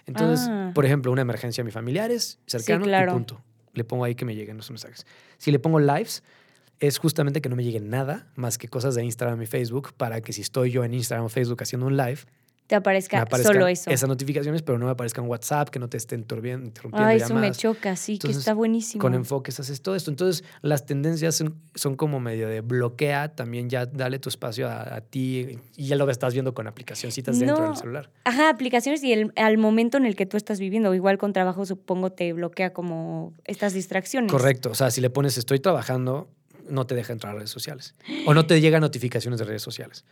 Entonces, 0.09 0.49
ah. 0.51 0.73
por 0.75 0.87
ejemplo, 0.87 1.13
una 1.13 1.21
emergencia 1.21 1.61
a 1.61 1.65
mis 1.65 1.75
familiares, 1.75 2.39
cercano, 2.47 2.87
y 2.89 3.11
punto. 3.11 3.43
Le 3.75 3.85
pongo 3.85 4.05
ahí 4.05 4.15
que 4.15 4.25
me 4.25 4.35
lleguen 4.35 4.57
los 4.57 4.71
mensajes. 4.71 5.07
Si 5.37 5.51
le 5.51 5.59
pongo 5.59 5.79
lives, 5.79 6.23
es 6.81 6.99
justamente 6.99 7.43
que 7.43 7.51
no 7.51 7.57
me 7.57 7.63
llegue 7.63 7.81
nada 7.81 8.27
más 8.35 8.57
que 8.57 8.69
cosas 8.69 8.95
de 8.95 9.05
Instagram 9.05 9.43
y 9.43 9.47
Facebook 9.47 9.93
para 9.95 10.23
que 10.23 10.33
si 10.33 10.41
estoy 10.41 10.71
yo 10.71 10.83
en 10.83 10.95
Instagram 10.95 11.27
o 11.27 11.29
Facebook 11.29 11.63
haciendo 11.63 11.87
un 11.87 11.99
live, 11.99 12.21
te 12.69 12.75
aparezca 12.77 13.27
solo 13.43 13.67
eso. 13.67 13.91
Esas 13.91 14.11
notificaciones, 14.11 14.61
pero 14.61 14.79
no 14.79 14.85
me 14.85 14.93
aparezcan 14.93 15.27
WhatsApp, 15.27 15.71
que 15.71 15.79
no 15.79 15.89
te 15.89 15.97
estén 15.97 16.21
interrumpiendo. 16.21 16.71
Ay, 16.93 17.17
eso 17.17 17.35
me 17.35 17.51
choca, 17.51 17.97
sí, 17.97 18.19
que 18.19 18.31
está 18.31 18.53
buenísimo. 18.53 19.01
Con 19.01 19.15
enfoques 19.15 19.59
haces 19.59 19.81
todo 19.81 19.97
esto. 19.97 20.11
Entonces, 20.11 20.45
las 20.61 20.85
tendencias 20.85 21.43
son, 21.75 21.97
como 21.97 22.21
medio 22.21 22.47
de 22.47 22.61
bloquea, 22.61 23.35
también 23.35 23.71
ya 23.71 23.87
dale 23.87 24.19
tu 24.19 24.29
espacio 24.29 24.69
a, 24.69 25.01
ti 25.01 25.59
y 25.77 25.87
ya 25.87 25.97
lo 25.97 26.09
estás 26.11 26.35
viendo 26.35 26.53
con 26.53 26.67
aplicacioncitas 26.67 27.39
dentro 27.39 27.69
del 27.69 27.77
celular. 27.77 28.11
Ajá, 28.25 28.51
aplicaciones 28.51 29.03
y 29.03 29.15
el, 29.15 29.33
al 29.37 29.57
momento 29.57 29.97
en 29.97 30.05
el 30.05 30.15
que 30.15 30.27
tú 30.27 30.37
estás 30.37 30.61
viviendo. 30.61 30.95
Igual 30.95 31.17
con 31.17 31.33
trabajo, 31.33 31.65
supongo, 31.65 32.13
te 32.13 32.35
bloquea 32.35 32.75
como 32.75 33.33
estas 33.47 33.73
distracciones. 33.73 34.31
Correcto. 34.31 34.71
O 34.71 34.75
sea, 34.75 34.91
si 34.91 35.01
le 35.01 35.09
pones 35.09 35.39
estoy 35.39 35.59
trabajando, 35.59 36.29
no 36.69 36.87
te 36.87 36.95
deja 36.95 37.15
entrar 37.15 37.33
a 37.33 37.37
redes 37.37 37.51
sociales. 37.51 37.95
O 38.27 38.35
no 38.35 38.45
te 38.45 38.61
llegan 38.61 38.83
notificaciones 38.83 39.39
de 39.39 39.47
redes 39.47 39.63
sociales. 39.63 40.05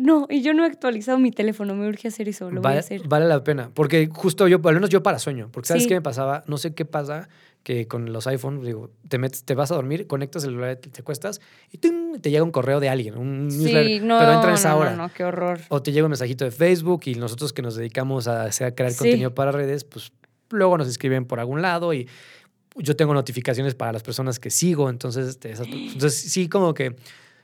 No, 0.00 0.26
y 0.30 0.42
yo 0.42 0.54
no 0.54 0.64
he 0.64 0.66
actualizado 0.66 1.18
mi 1.18 1.30
teléfono, 1.30 1.74
me 1.74 1.88
urge 1.88 2.08
hacer 2.08 2.28
eso, 2.28 2.50
lo 2.50 2.60
vale, 2.60 2.74
voy 2.74 2.76
a 2.76 2.80
hacer. 2.80 3.08
Vale 3.08 3.26
la 3.26 3.44
pena, 3.44 3.70
porque 3.74 4.08
justo 4.12 4.48
yo, 4.48 4.60
al 4.64 4.74
menos 4.74 4.90
yo 4.90 5.02
para 5.02 5.18
sueño, 5.18 5.48
porque 5.52 5.68
¿sabes 5.68 5.86
qué 5.86 5.94
me 5.94 6.02
pasaba? 6.02 6.44
No 6.46 6.58
sé 6.58 6.74
qué 6.74 6.84
pasa 6.84 7.28
que 7.62 7.86
con 7.86 8.12
los 8.12 8.26
iPhones, 8.26 8.64
digo, 8.64 8.90
te, 9.08 9.18
metes, 9.18 9.44
te 9.44 9.54
vas 9.54 9.70
a 9.70 9.74
dormir, 9.74 10.06
conectas 10.06 10.44
el 10.44 10.50
celular, 10.50 10.76
te, 10.76 11.00
acuestas 11.00 11.40
y 11.70 11.78
te 11.78 12.30
llega 12.30 12.42
un 12.42 12.50
correo 12.50 12.80
de 12.80 12.88
alguien, 12.88 13.18
un 13.18 13.50
sí, 13.50 14.00
no, 14.00 14.18
pero 14.18 14.32
entra 14.32 14.48
en 14.48 14.54
esa 14.54 14.76
hora. 14.76 14.92
No, 14.92 15.08
no, 15.08 15.12
qué 15.12 15.24
horror. 15.24 15.60
O 15.68 15.82
te 15.82 15.92
llega 15.92 16.06
un 16.06 16.10
mensajito 16.10 16.44
de 16.44 16.50
Facebook 16.50 17.02
y 17.04 17.16
nosotros 17.16 17.52
que 17.52 17.60
nos 17.60 17.76
dedicamos 17.76 18.28
a, 18.28 18.44
a 18.44 18.70
crear 18.74 18.94
contenido 18.96 19.34
para 19.34 19.52
redes, 19.52 19.84
pues 19.84 20.12
luego 20.48 20.78
nos 20.78 20.88
escriben 20.88 21.26
por 21.26 21.38
algún 21.38 21.60
lado 21.60 21.92
y 21.92 22.08
yo 22.76 22.96
tengo 22.96 23.12
notificaciones 23.12 23.74
para 23.74 23.92
las 23.92 24.02
personas 24.02 24.38
que 24.38 24.50
sigo, 24.50 24.88
entonces, 24.88 25.38
entonces 25.42 26.14
sí 26.14 26.48
como 26.48 26.72
que 26.72 26.96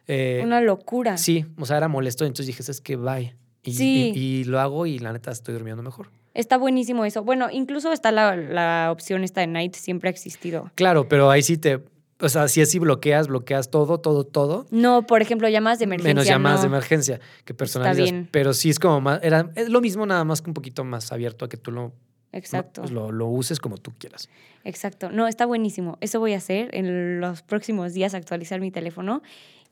eh, 0.06 0.40
Una 0.44 0.60
locura. 0.60 1.16
Sí, 1.16 1.46
o 1.58 1.66
sea, 1.66 1.76
era 1.76 1.88
molesto, 1.88 2.24
entonces 2.24 2.46
dije, 2.46 2.62
es 2.70 2.80
que 2.80 2.96
bye. 2.96 3.34
Y, 3.62 3.72
sí. 3.72 4.12
y, 4.14 4.44
lo 4.44 4.60
hago 4.60 4.86
y 4.86 4.98
la 4.98 5.12
neta 5.12 5.32
estoy 5.32 5.54
durmiendo 5.54 5.82
mejor. 5.82 6.10
Está 6.34 6.56
buenísimo 6.56 7.04
eso. 7.04 7.24
Bueno, 7.24 7.48
incluso 7.50 7.92
está 7.92 8.12
la, 8.12 8.36
la 8.36 8.90
opción 8.92 9.24
esta 9.24 9.40
de 9.40 9.48
Night, 9.48 9.74
siempre 9.74 10.08
ha 10.08 10.12
existido. 10.12 10.70
Claro, 10.74 11.08
pero 11.08 11.30
ahí 11.30 11.42
sí 11.42 11.56
te, 11.56 11.80
o 12.20 12.28
sea, 12.28 12.48
si 12.48 12.62
así 12.62 12.78
bloqueas, 12.78 13.28
bloqueas 13.28 13.70
todo, 13.70 13.98
todo, 13.98 14.24
todo. 14.24 14.66
No, 14.70 15.06
por 15.06 15.20
ejemplo, 15.20 15.48
llamadas 15.48 15.78
de 15.80 15.84
emergencia. 15.84 16.14
Menos 16.14 16.26
llamadas 16.26 16.60
de 16.62 16.68
emergencia 16.68 17.20
que 17.44 17.52
personalizas. 17.52 18.26
Pero 18.30 18.54
sí 18.54 18.70
es 18.70 18.78
como 18.78 19.00
más, 19.00 19.20
era, 19.22 19.50
es 19.54 19.68
lo 19.68 19.80
mismo 19.80 20.06
nada 20.06 20.24
más 20.24 20.40
que 20.40 20.48
un 20.48 20.54
poquito 20.54 20.84
más 20.84 21.12
abierto 21.12 21.44
a 21.44 21.48
que 21.48 21.58
tú 21.58 21.72
lo, 21.72 21.92
Exacto. 22.32 22.82
Pues 22.82 22.92
lo, 22.92 23.12
lo, 23.12 23.26
uses 23.26 23.60
como 23.60 23.76
tú 23.76 23.92
quieras. 23.98 24.28
Exacto. 24.64 25.10
No, 25.10 25.28
está 25.28 25.46
buenísimo. 25.46 25.96
Eso 26.00 26.18
voy 26.18 26.34
a 26.34 26.38
hacer 26.38 26.74
en 26.74 27.20
los 27.20 27.42
próximos 27.42 27.92
días, 27.92 28.14
actualizar 28.14 28.60
mi 28.60 28.70
teléfono. 28.70 29.22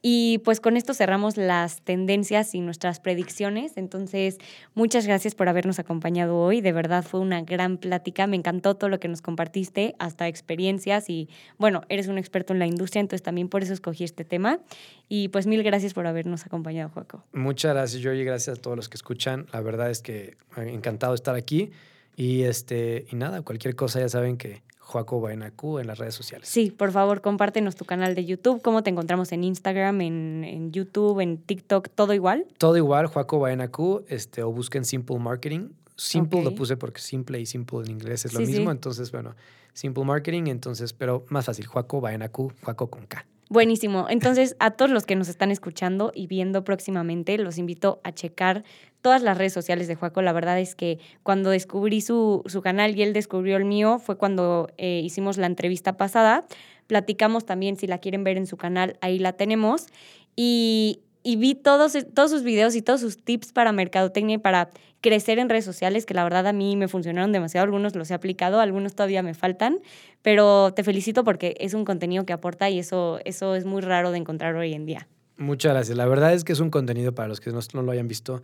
Y 0.06 0.36
pues 0.44 0.60
con 0.60 0.76
esto 0.76 0.92
cerramos 0.92 1.38
las 1.38 1.80
tendencias 1.80 2.54
y 2.54 2.60
nuestras 2.60 3.00
predicciones. 3.00 3.78
Entonces, 3.78 4.36
muchas 4.74 5.06
gracias 5.06 5.34
por 5.34 5.48
habernos 5.48 5.78
acompañado 5.78 6.36
hoy. 6.36 6.60
De 6.60 6.72
verdad 6.72 7.02
fue 7.02 7.20
una 7.20 7.40
gran 7.40 7.78
plática. 7.78 8.26
Me 8.26 8.36
encantó 8.36 8.76
todo 8.76 8.90
lo 8.90 9.00
que 9.00 9.08
nos 9.08 9.22
compartiste, 9.22 9.94
hasta 9.98 10.28
experiencias. 10.28 11.08
Y 11.08 11.30
bueno, 11.56 11.84
eres 11.88 12.08
un 12.08 12.18
experto 12.18 12.52
en 12.52 12.58
la 12.58 12.66
industria, 12.66 13.00
entonces 13.00 13.22
también 13.22 13.48
por 13.48 13.62
eso 13.62 13.72
escogí 13.72 14.04
este 14.04 14.26
tema. 14.26 14.60
Y 15.08 15.28
pues 15.28 15.46
mil 15.46 15.62
gracias 15.62 15.94
por 15.94 16.06
habernos 16.06 16.44
acompañado, 16.44 16.90
Joaco. 16.90 17.24
Muchas 17.32 17.72
gracias, 17.72 18.02
Joy. 18.02 18.22
Gracias 18.26 18.58
a 18.58 18.60
todos 18.60 18.76
los 18.76 18.90
que 18.90 18.98
escuchan. 18.98 19.46
La 19.54 19.62
verdad 19.62 19.90
es 19.90 20.02
que 20.02 20.36
encantado 20.54 21.14
de 21.14 21.16
estar 21.16 21.34
aquí. 21.34 21.70
Y, 22.14 22.42
este, 22.42 23.06
y 23.10 23.16
nada, 23.16 23.40
cualquier 23.40 23.74
cosa 23.74 24.00
ya 24.00 24.10
saben 24.10 24.36
que 24.36 24.60
Joaco 24.84 25.20
Baenacú 25.20 25.78
en 25.78 25.86
las 25.86 25.98
redes 25.98 26.14
sociales. 26.14 26.48
Sí, 26.48 26.70
por 26.70 26.92
favor, 26.92 27.20
compártenos 27.20 27.74
tu 27.74 27.84
canal 27.84 28.14
de 28.14 28.24
YouTube. 28.24 28.60
¿Cómo 28.62 28.82
te 28.82 28.90
encontramos 28.90 29.32
en 29.32 29.42
Instagram, 29.42 30.00
en, 30.02 30.72
YouTube, 30.72 31.20
en 31.20 31.38
TikTok? 31.38 31.88
¿Todo 31.88 32.12
igual? 32.12 32.46
Todo 32.58 32.76
igual, 32.76 33.06
Joaco 33.06 33.38
Baenacú, 33.38 34.04
este, 34.08 34.42
o 34.42 34.52
busquen 34.52 34.84
Simple 34.84 35.18
Marketing. 35.18 35.70
Simple 35.96 36.42
lo 36.42 36.54
puse 36.54 36.76
porque 36.76 37.00
simple 37.00 37.40
y 37.40 37.46
simple 37.46 37.78
en 37.80 37.90
inglés 37.90 38.24
es 38.24 38.34
lo 38.34 38.40
mismo. 38.40 38.70
Entonces, 38.70 39.10
bueno, 39.12 39.34
Simple 39.74 40.04
Marketing. 40.04 40.44
Entonces, 40.46 40.92
pero 40.92 41.24
más 41.28 41.44
fácil, 41.44 41.66
a 41.66 42.28
Q, 42.28 42.52
Juaco 42.62 42.88
con 42.88 43.06
K. 43.06 43.26
Buenísimo. 43.54 44.06
Entonces, 44.10 44.56
a 44.58 44.72
todos 44.72 44.90
los 44.90 45.06
que 45.06 45.14
nos 45.14 45.28
están 45.28 45.52
escuchando 45.52 46.10
y 46.12 46.26
viendo 46.26 46.64
próximamente, 46.64 47.38
los 47.38 47.56
invito 47.56 48.00
a 48.02 48.10
checar 48.10 48.64
todas 49.00 49.22
las 49.22 49.38
redes 49.38 49.52
sociales 49.52 49.86
de 49.86 49.94
Juaco. 49.94 50.22
La 50.22 50.32
verdad 50.32 50.58
es 50.58 50.74
que 50.74 50.98
cuando 51.22 51.50
descubrí 51.50 52.00
su, 52.00 52.42
su 52.46 52.62
canal 52.62 52.98
y 52.98 53.04
él 53.04 53.12
descubrió 53.12 53.56
el 53.56 53.64
mío, 53.64 54.00
fue 54.00 54.18
cuando 54.18 54.72
eh, 54.76 55.00
hicimos 55.04 55.36
la 55.36 55.46
entrevista 55.46 55.96
pasada. 55.96 56.44
Platicamos 56.88 57.46
también, 57.46 57.76
si 57.76 57.86
la 57.86 57.98
quieren 57.98 58.24
ver 58.24 58.38
en 58.38 58.48
su 58.48 58.56
canal, 58.56 58.98
ahí 59.00 59.20
la 59.20 59.34
tenemos. 59.34 59.86
Y, 60.34 60.98
y 61.24 61.36
vi 61.36 61.54
todos, 61.54 61.96
todos 62.14 62.30
sus 62.30 62.44
videos 62.44 62.76
y 62.76 62.82
todos 62.82 63.00
sus 63.00 63.16
tips 63.16 63.52
para 63.52 63.72
mercadotecnia 63.72 64.36
y 64.36 64.38
para 64.38 64.70
crecer 65.00 65.38
en 65.38 65.48
redes 65.48 65.64
sociales, 65.64 66.06
que 66.06 66.14
la 66.14 66.22
verdad 66.22 66.46
a 66.46 66.52
mí 66.52 66.76
me 66.76 66.86
funcionaron 66.86 67.32
demasiado. 67.32 67.64
Algunos 67.64 67.96
los 67.96 68.10
he 68.10 68.14
aplicado, 68.14 68.60
algunos 68.60 68.94
todavía 68.94 69.22
me 69.22 69.34
faltan, 69.34 69.80
pero 70.22 70.72
te 70.74 70.84
felicito 70.84 71.24
porque 71.24 71.56
es 71.58 71.74
un 71.74 71.84
contenido 71.84 72.24
que 72.24 72.32
aporta 72.32 72.70
y 72.70 72.78
eso, 72.78 73.18
eso 73.24 73.54
es 73.54 73.64
muy 73.64 73.82
raro 73.82 74.12
de 74.12 74.18
encontrar 74.18 74.54
hoy 74.54 74.74
en 74.74 74.86
día. 74.86 75.08
Muchas 75.36 75.72
gracias. 75.72 75.96
La 75.96 76.06
verdad 76.06 76.32
es 76.32 76.44
que 76.44 76.52
es 76.52 76.60
un 76.60 76.70
contenido 76.70 77.14
para 77.14 77.28
los 77.28 77.40
que 77.40 77.50
no, 77.50 77.58
no 77.72 77.82
lo 77.82 77.90
hayan 77.90 78.06
visto 78.06 78.42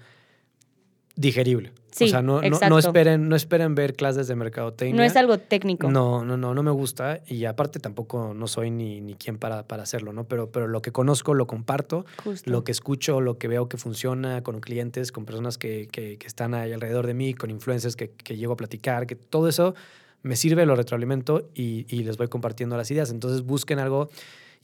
digerible. 1.21 1.73
Sí, 1.93 2.05
o 2.05 2.09
sea, 2.09 2.23
no, 2.23 2.41
no, 2.41 2.79
esperen, 2.79 3.29
no 3.29 3.35
esperen 3.35 3.75
ver 3.75 3.95
clases 3.95 4.29
de 4.29 4.37
mercadotecnia. 4.37 4.97
No 4.97 5.03
es 5.03 5.17
algo 5.17 5.39
técnico. 5.39 5.91
No, 5.91 6.25
no, 6.25 6.37
no, 6.37 6.55
no 6.55 6.63
me 6.63 6.71
gusta 6.71 7.21
y 7.27 7.45
aparte 7.47 7.81
tampoco 7.81 8.33
no 8.33 8.47
soy 8.47 8.71
ni, 8.71 9.01
ni 9.01 9.15
quien 9.15 9.39
para, 9.39 9.65
para 9.67 9.83
hacerlo, 9.83 10.13
¿no? 10.13 10.25
Pero, 10.25 10.51
pero 10.51 10.69
lo 10.69 10.83
que 10.83 10.93
conozco 10.93 11.35
lo 11.35 11.49
comparto, 11.49 12.07
lo 12.45 12.63
que 12.63 12.71
escucho, 12.71 13.21
lo 13.21 13.39
que 13.39 13.49
veo 13.49 13.69
que 13.69 13.77
funciona 13.77 14.43
con 14.43 14.61
clientes, 14.61 15.11
con 15.11 15.25
personas 15.27 15.59
que, 15.59 15.89
que, 15.91 16.17
que 16.17 16.27
están 16.27 16.55
ahí 16.55 16.73
alrededor 16.73 17.07
de 17.07 17.15
mí, 17.15 17.35
con 17.35 17.51
influencers 17.51 17.97
que, 17.97 18.11
que, 18.11 18.37
llego 18.37 18.53
a 18.53 18.57
platicar, 18.57 19.07
que 19.07 19.17
todo 19.17 19.49
eso 19.49 19.75
me 20.23 20.37
sirve, 20.37 20.65
lo 20.67 20.77
retroalimento 20.77 21.51
y, 21.55 21.87
y 21.89 22.05
les 22.05 22.17
voy 22.17 22.29
compartiendo 22.29 22.77
las 22.77 22.91
ideas. 22.93 23.11
Entonces 23.11 23.43
busquen 23.43 23.81
algo 23.81 24.11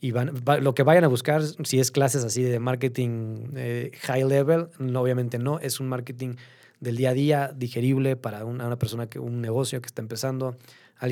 y 0.00 0.10
van, 0.10 0.32
lo 0.60 0.74
que 0.74 0.82
vayan 0.82 1.04
a 1.04 1.08
buscar, 1.08 1.42
si 1.64 1.80
es 1.80 1.90
clases 1.90 2.24
así 2.24 2.42
de 2.42 2.58
marketing 2.58 3.48
eh, 3.56 3.90
high 4.02 4.24
level, 4.24 4.68
no, 4.78 5.00
obviamente 5.00 5.38
no, 5.38 5.58
es 5.58 5.80
un 5.80 5.88
marketing 5.88 6.34
del 6.80 6.96
día 6.96 7.10
a 7.10 7.14
día, 7.14 7.52
digerible 7.56 8.16
para 8.16 8.44
una, 8.44 8.76
persona, 8.78 9.08
que 9.08 9.18
un 9.18 9.40
negocio 9.40 9.80
que 9.80 9.86
está 9.86 10.02
empezando. 10.02 10.56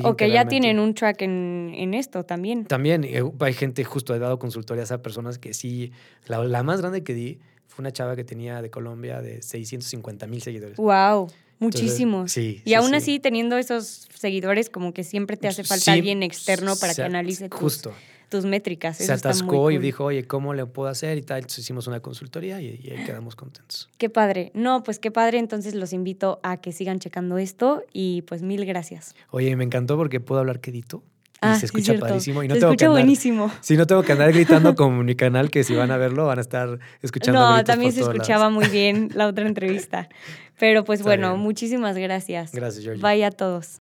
o 0.03 0.15
que, 0.15 0.29
ya 0.29 0.47
tienen 0.47 0.79
un 0.79 0.93
track 0.93 1.23
en, 1.23 1.93
esto 1.95 2.23
también. 2.23 2.65
También 2.65 3.03
eh, 3.03 3.23
hay 3.39 3.53
gente, 3.53 3.83
justo 3.83 4.13
he 4.13 4.19
dado 4.19 4.37
consultorías 4.37 4.91
a 4.91 5.01
personas 5.01 5.39
que 5.39 5.55
sí, 5.55 5.91
la, 6.27 6.61
más 6.61 6.81
grande 6.81 7.03
que 7.03 7.15
di 7.15 7.39
fue 7.67 7.81
una 7.81 7.91
chava 7.91 8.15
que 8.15 8.23
tenía 8.23 8.61
de 8.61 8.69
Colombia 8.69 9.21
de 9.21 9.41
650 9.41 10.27
mil 10.27 10.41
seguidores. 10.41 10.77
¡Wow! 10.77 11.29
Muchísimos. 11.57 12.33
sí, 12.33 12.61
y 12.65 12.73
aún 12.73 12.93
así, 12.93 13.19
teniendo 13.19 13.57
esos 13.57 14.07
seguidores, 14.13 14.69
como 14.69 14.93
que 14.93 15.05
siempre 15.05 15.37
te 15.37 15.47
hace 15.47 15.63
falta 15.63 15.93
alguien 15.93 16.21
externo 16.21 16.75
para 16.75 16.93
que 16.93 17.01
analice 17.01 17.47
justo 17.49 17.91
tus 17.91 18.14
métricas. 18.43 18.97
Se 18.97 19.13
atascó 19.13 19.71
y 19.71 19.77
dijo, 19.77 20.03
oye, 20.03 20.25
¿cómo 20.25 20.53
le 20.53 20.65
puedo 20.65 20.89
hacer? 20.89 21.17
Y 21.17 21.21
tal. 21.21 21.37
Entonces 21.37 21.59
hicimos 21.59 21.87
una 21.87 22.01
consultoría 22.01 22.59
y, 22.59 22.67
ahí 22.67 23.03
quedamos 23.05 23.37
contentos. 23.37 23.89
Qué 23.97 24.09
padre. 24.09 24.51
No, 24.53 24.83
pues 24.83 24.99
qué 24.99 25.11
padre. 25.11 25.39
Entonces 25.39 25.75
los 25.75 25.93
invito 25.93 26.39
a 26.43 26.57
que 26.57 26.73
sigan 26.73 26.99
checando 26.99 27.37
esto 27.37 27.83
y 27.93 28.23
pues 28.23 28.41
mil 28.41 28.65
gracias. 28.65 29.15
Oye, 29.29 29.55
me 29.55 29.63
encantó 29.63 29.95
porque 29.95 30.19
puedo 30.19 30.41
hablar 30.41 30.59
quedito. 30.59 31.03
Y 31.35 31.47
ah, 31.47 31.59
se 31.59 31.67
escucha 31.67 31.93
padrísimo. 31.99 32.43
Y 32.43 32.47
no 32.47 32.55
se 32.55 32.59
tengo 32.59 32.73
escucha 32.73 32.85
que 32.87 32.89
buenísimo. 32.89 33.51
Sí, 33.61 33.77
no 33.77 33.85
tengo 33.85 34.03
que 34.03 34.13
andar 34.13 34.33
gritando 34.33 34.75
como 34.75 35.03
mi 35.03 35.15
canal, 35.15 35.51
que 35.51 35.63
si 35.63 35.75
van 35.75 35.91
a 35.91 35.97
verlo 35.97 36.25
van 36.25 36.39
a 36.39 36.41
estar 36.41 36.79
escuchando. 37.01 37.39
No, 37.39 37.63
también 37.63 37.91
se 37.91 38.01
escuchaba 38.01 38.49
muy 38.49 38.67
bien 38.67 39.09
la 39.13 39.27
otra 39.27 39.45
entrevista. 39.47 40.09
Pero 40.57 40.83
pues 40.83 41.03
bueno, 41.03 41.37
muchísimas 41.37 41.97
gracias. 41.97 42.51
Gracias, 42.51 42.83
George. 42.83 43.01
Vaya 43.01 43.27
a 43.27 43.31
todos. 43.31 43.79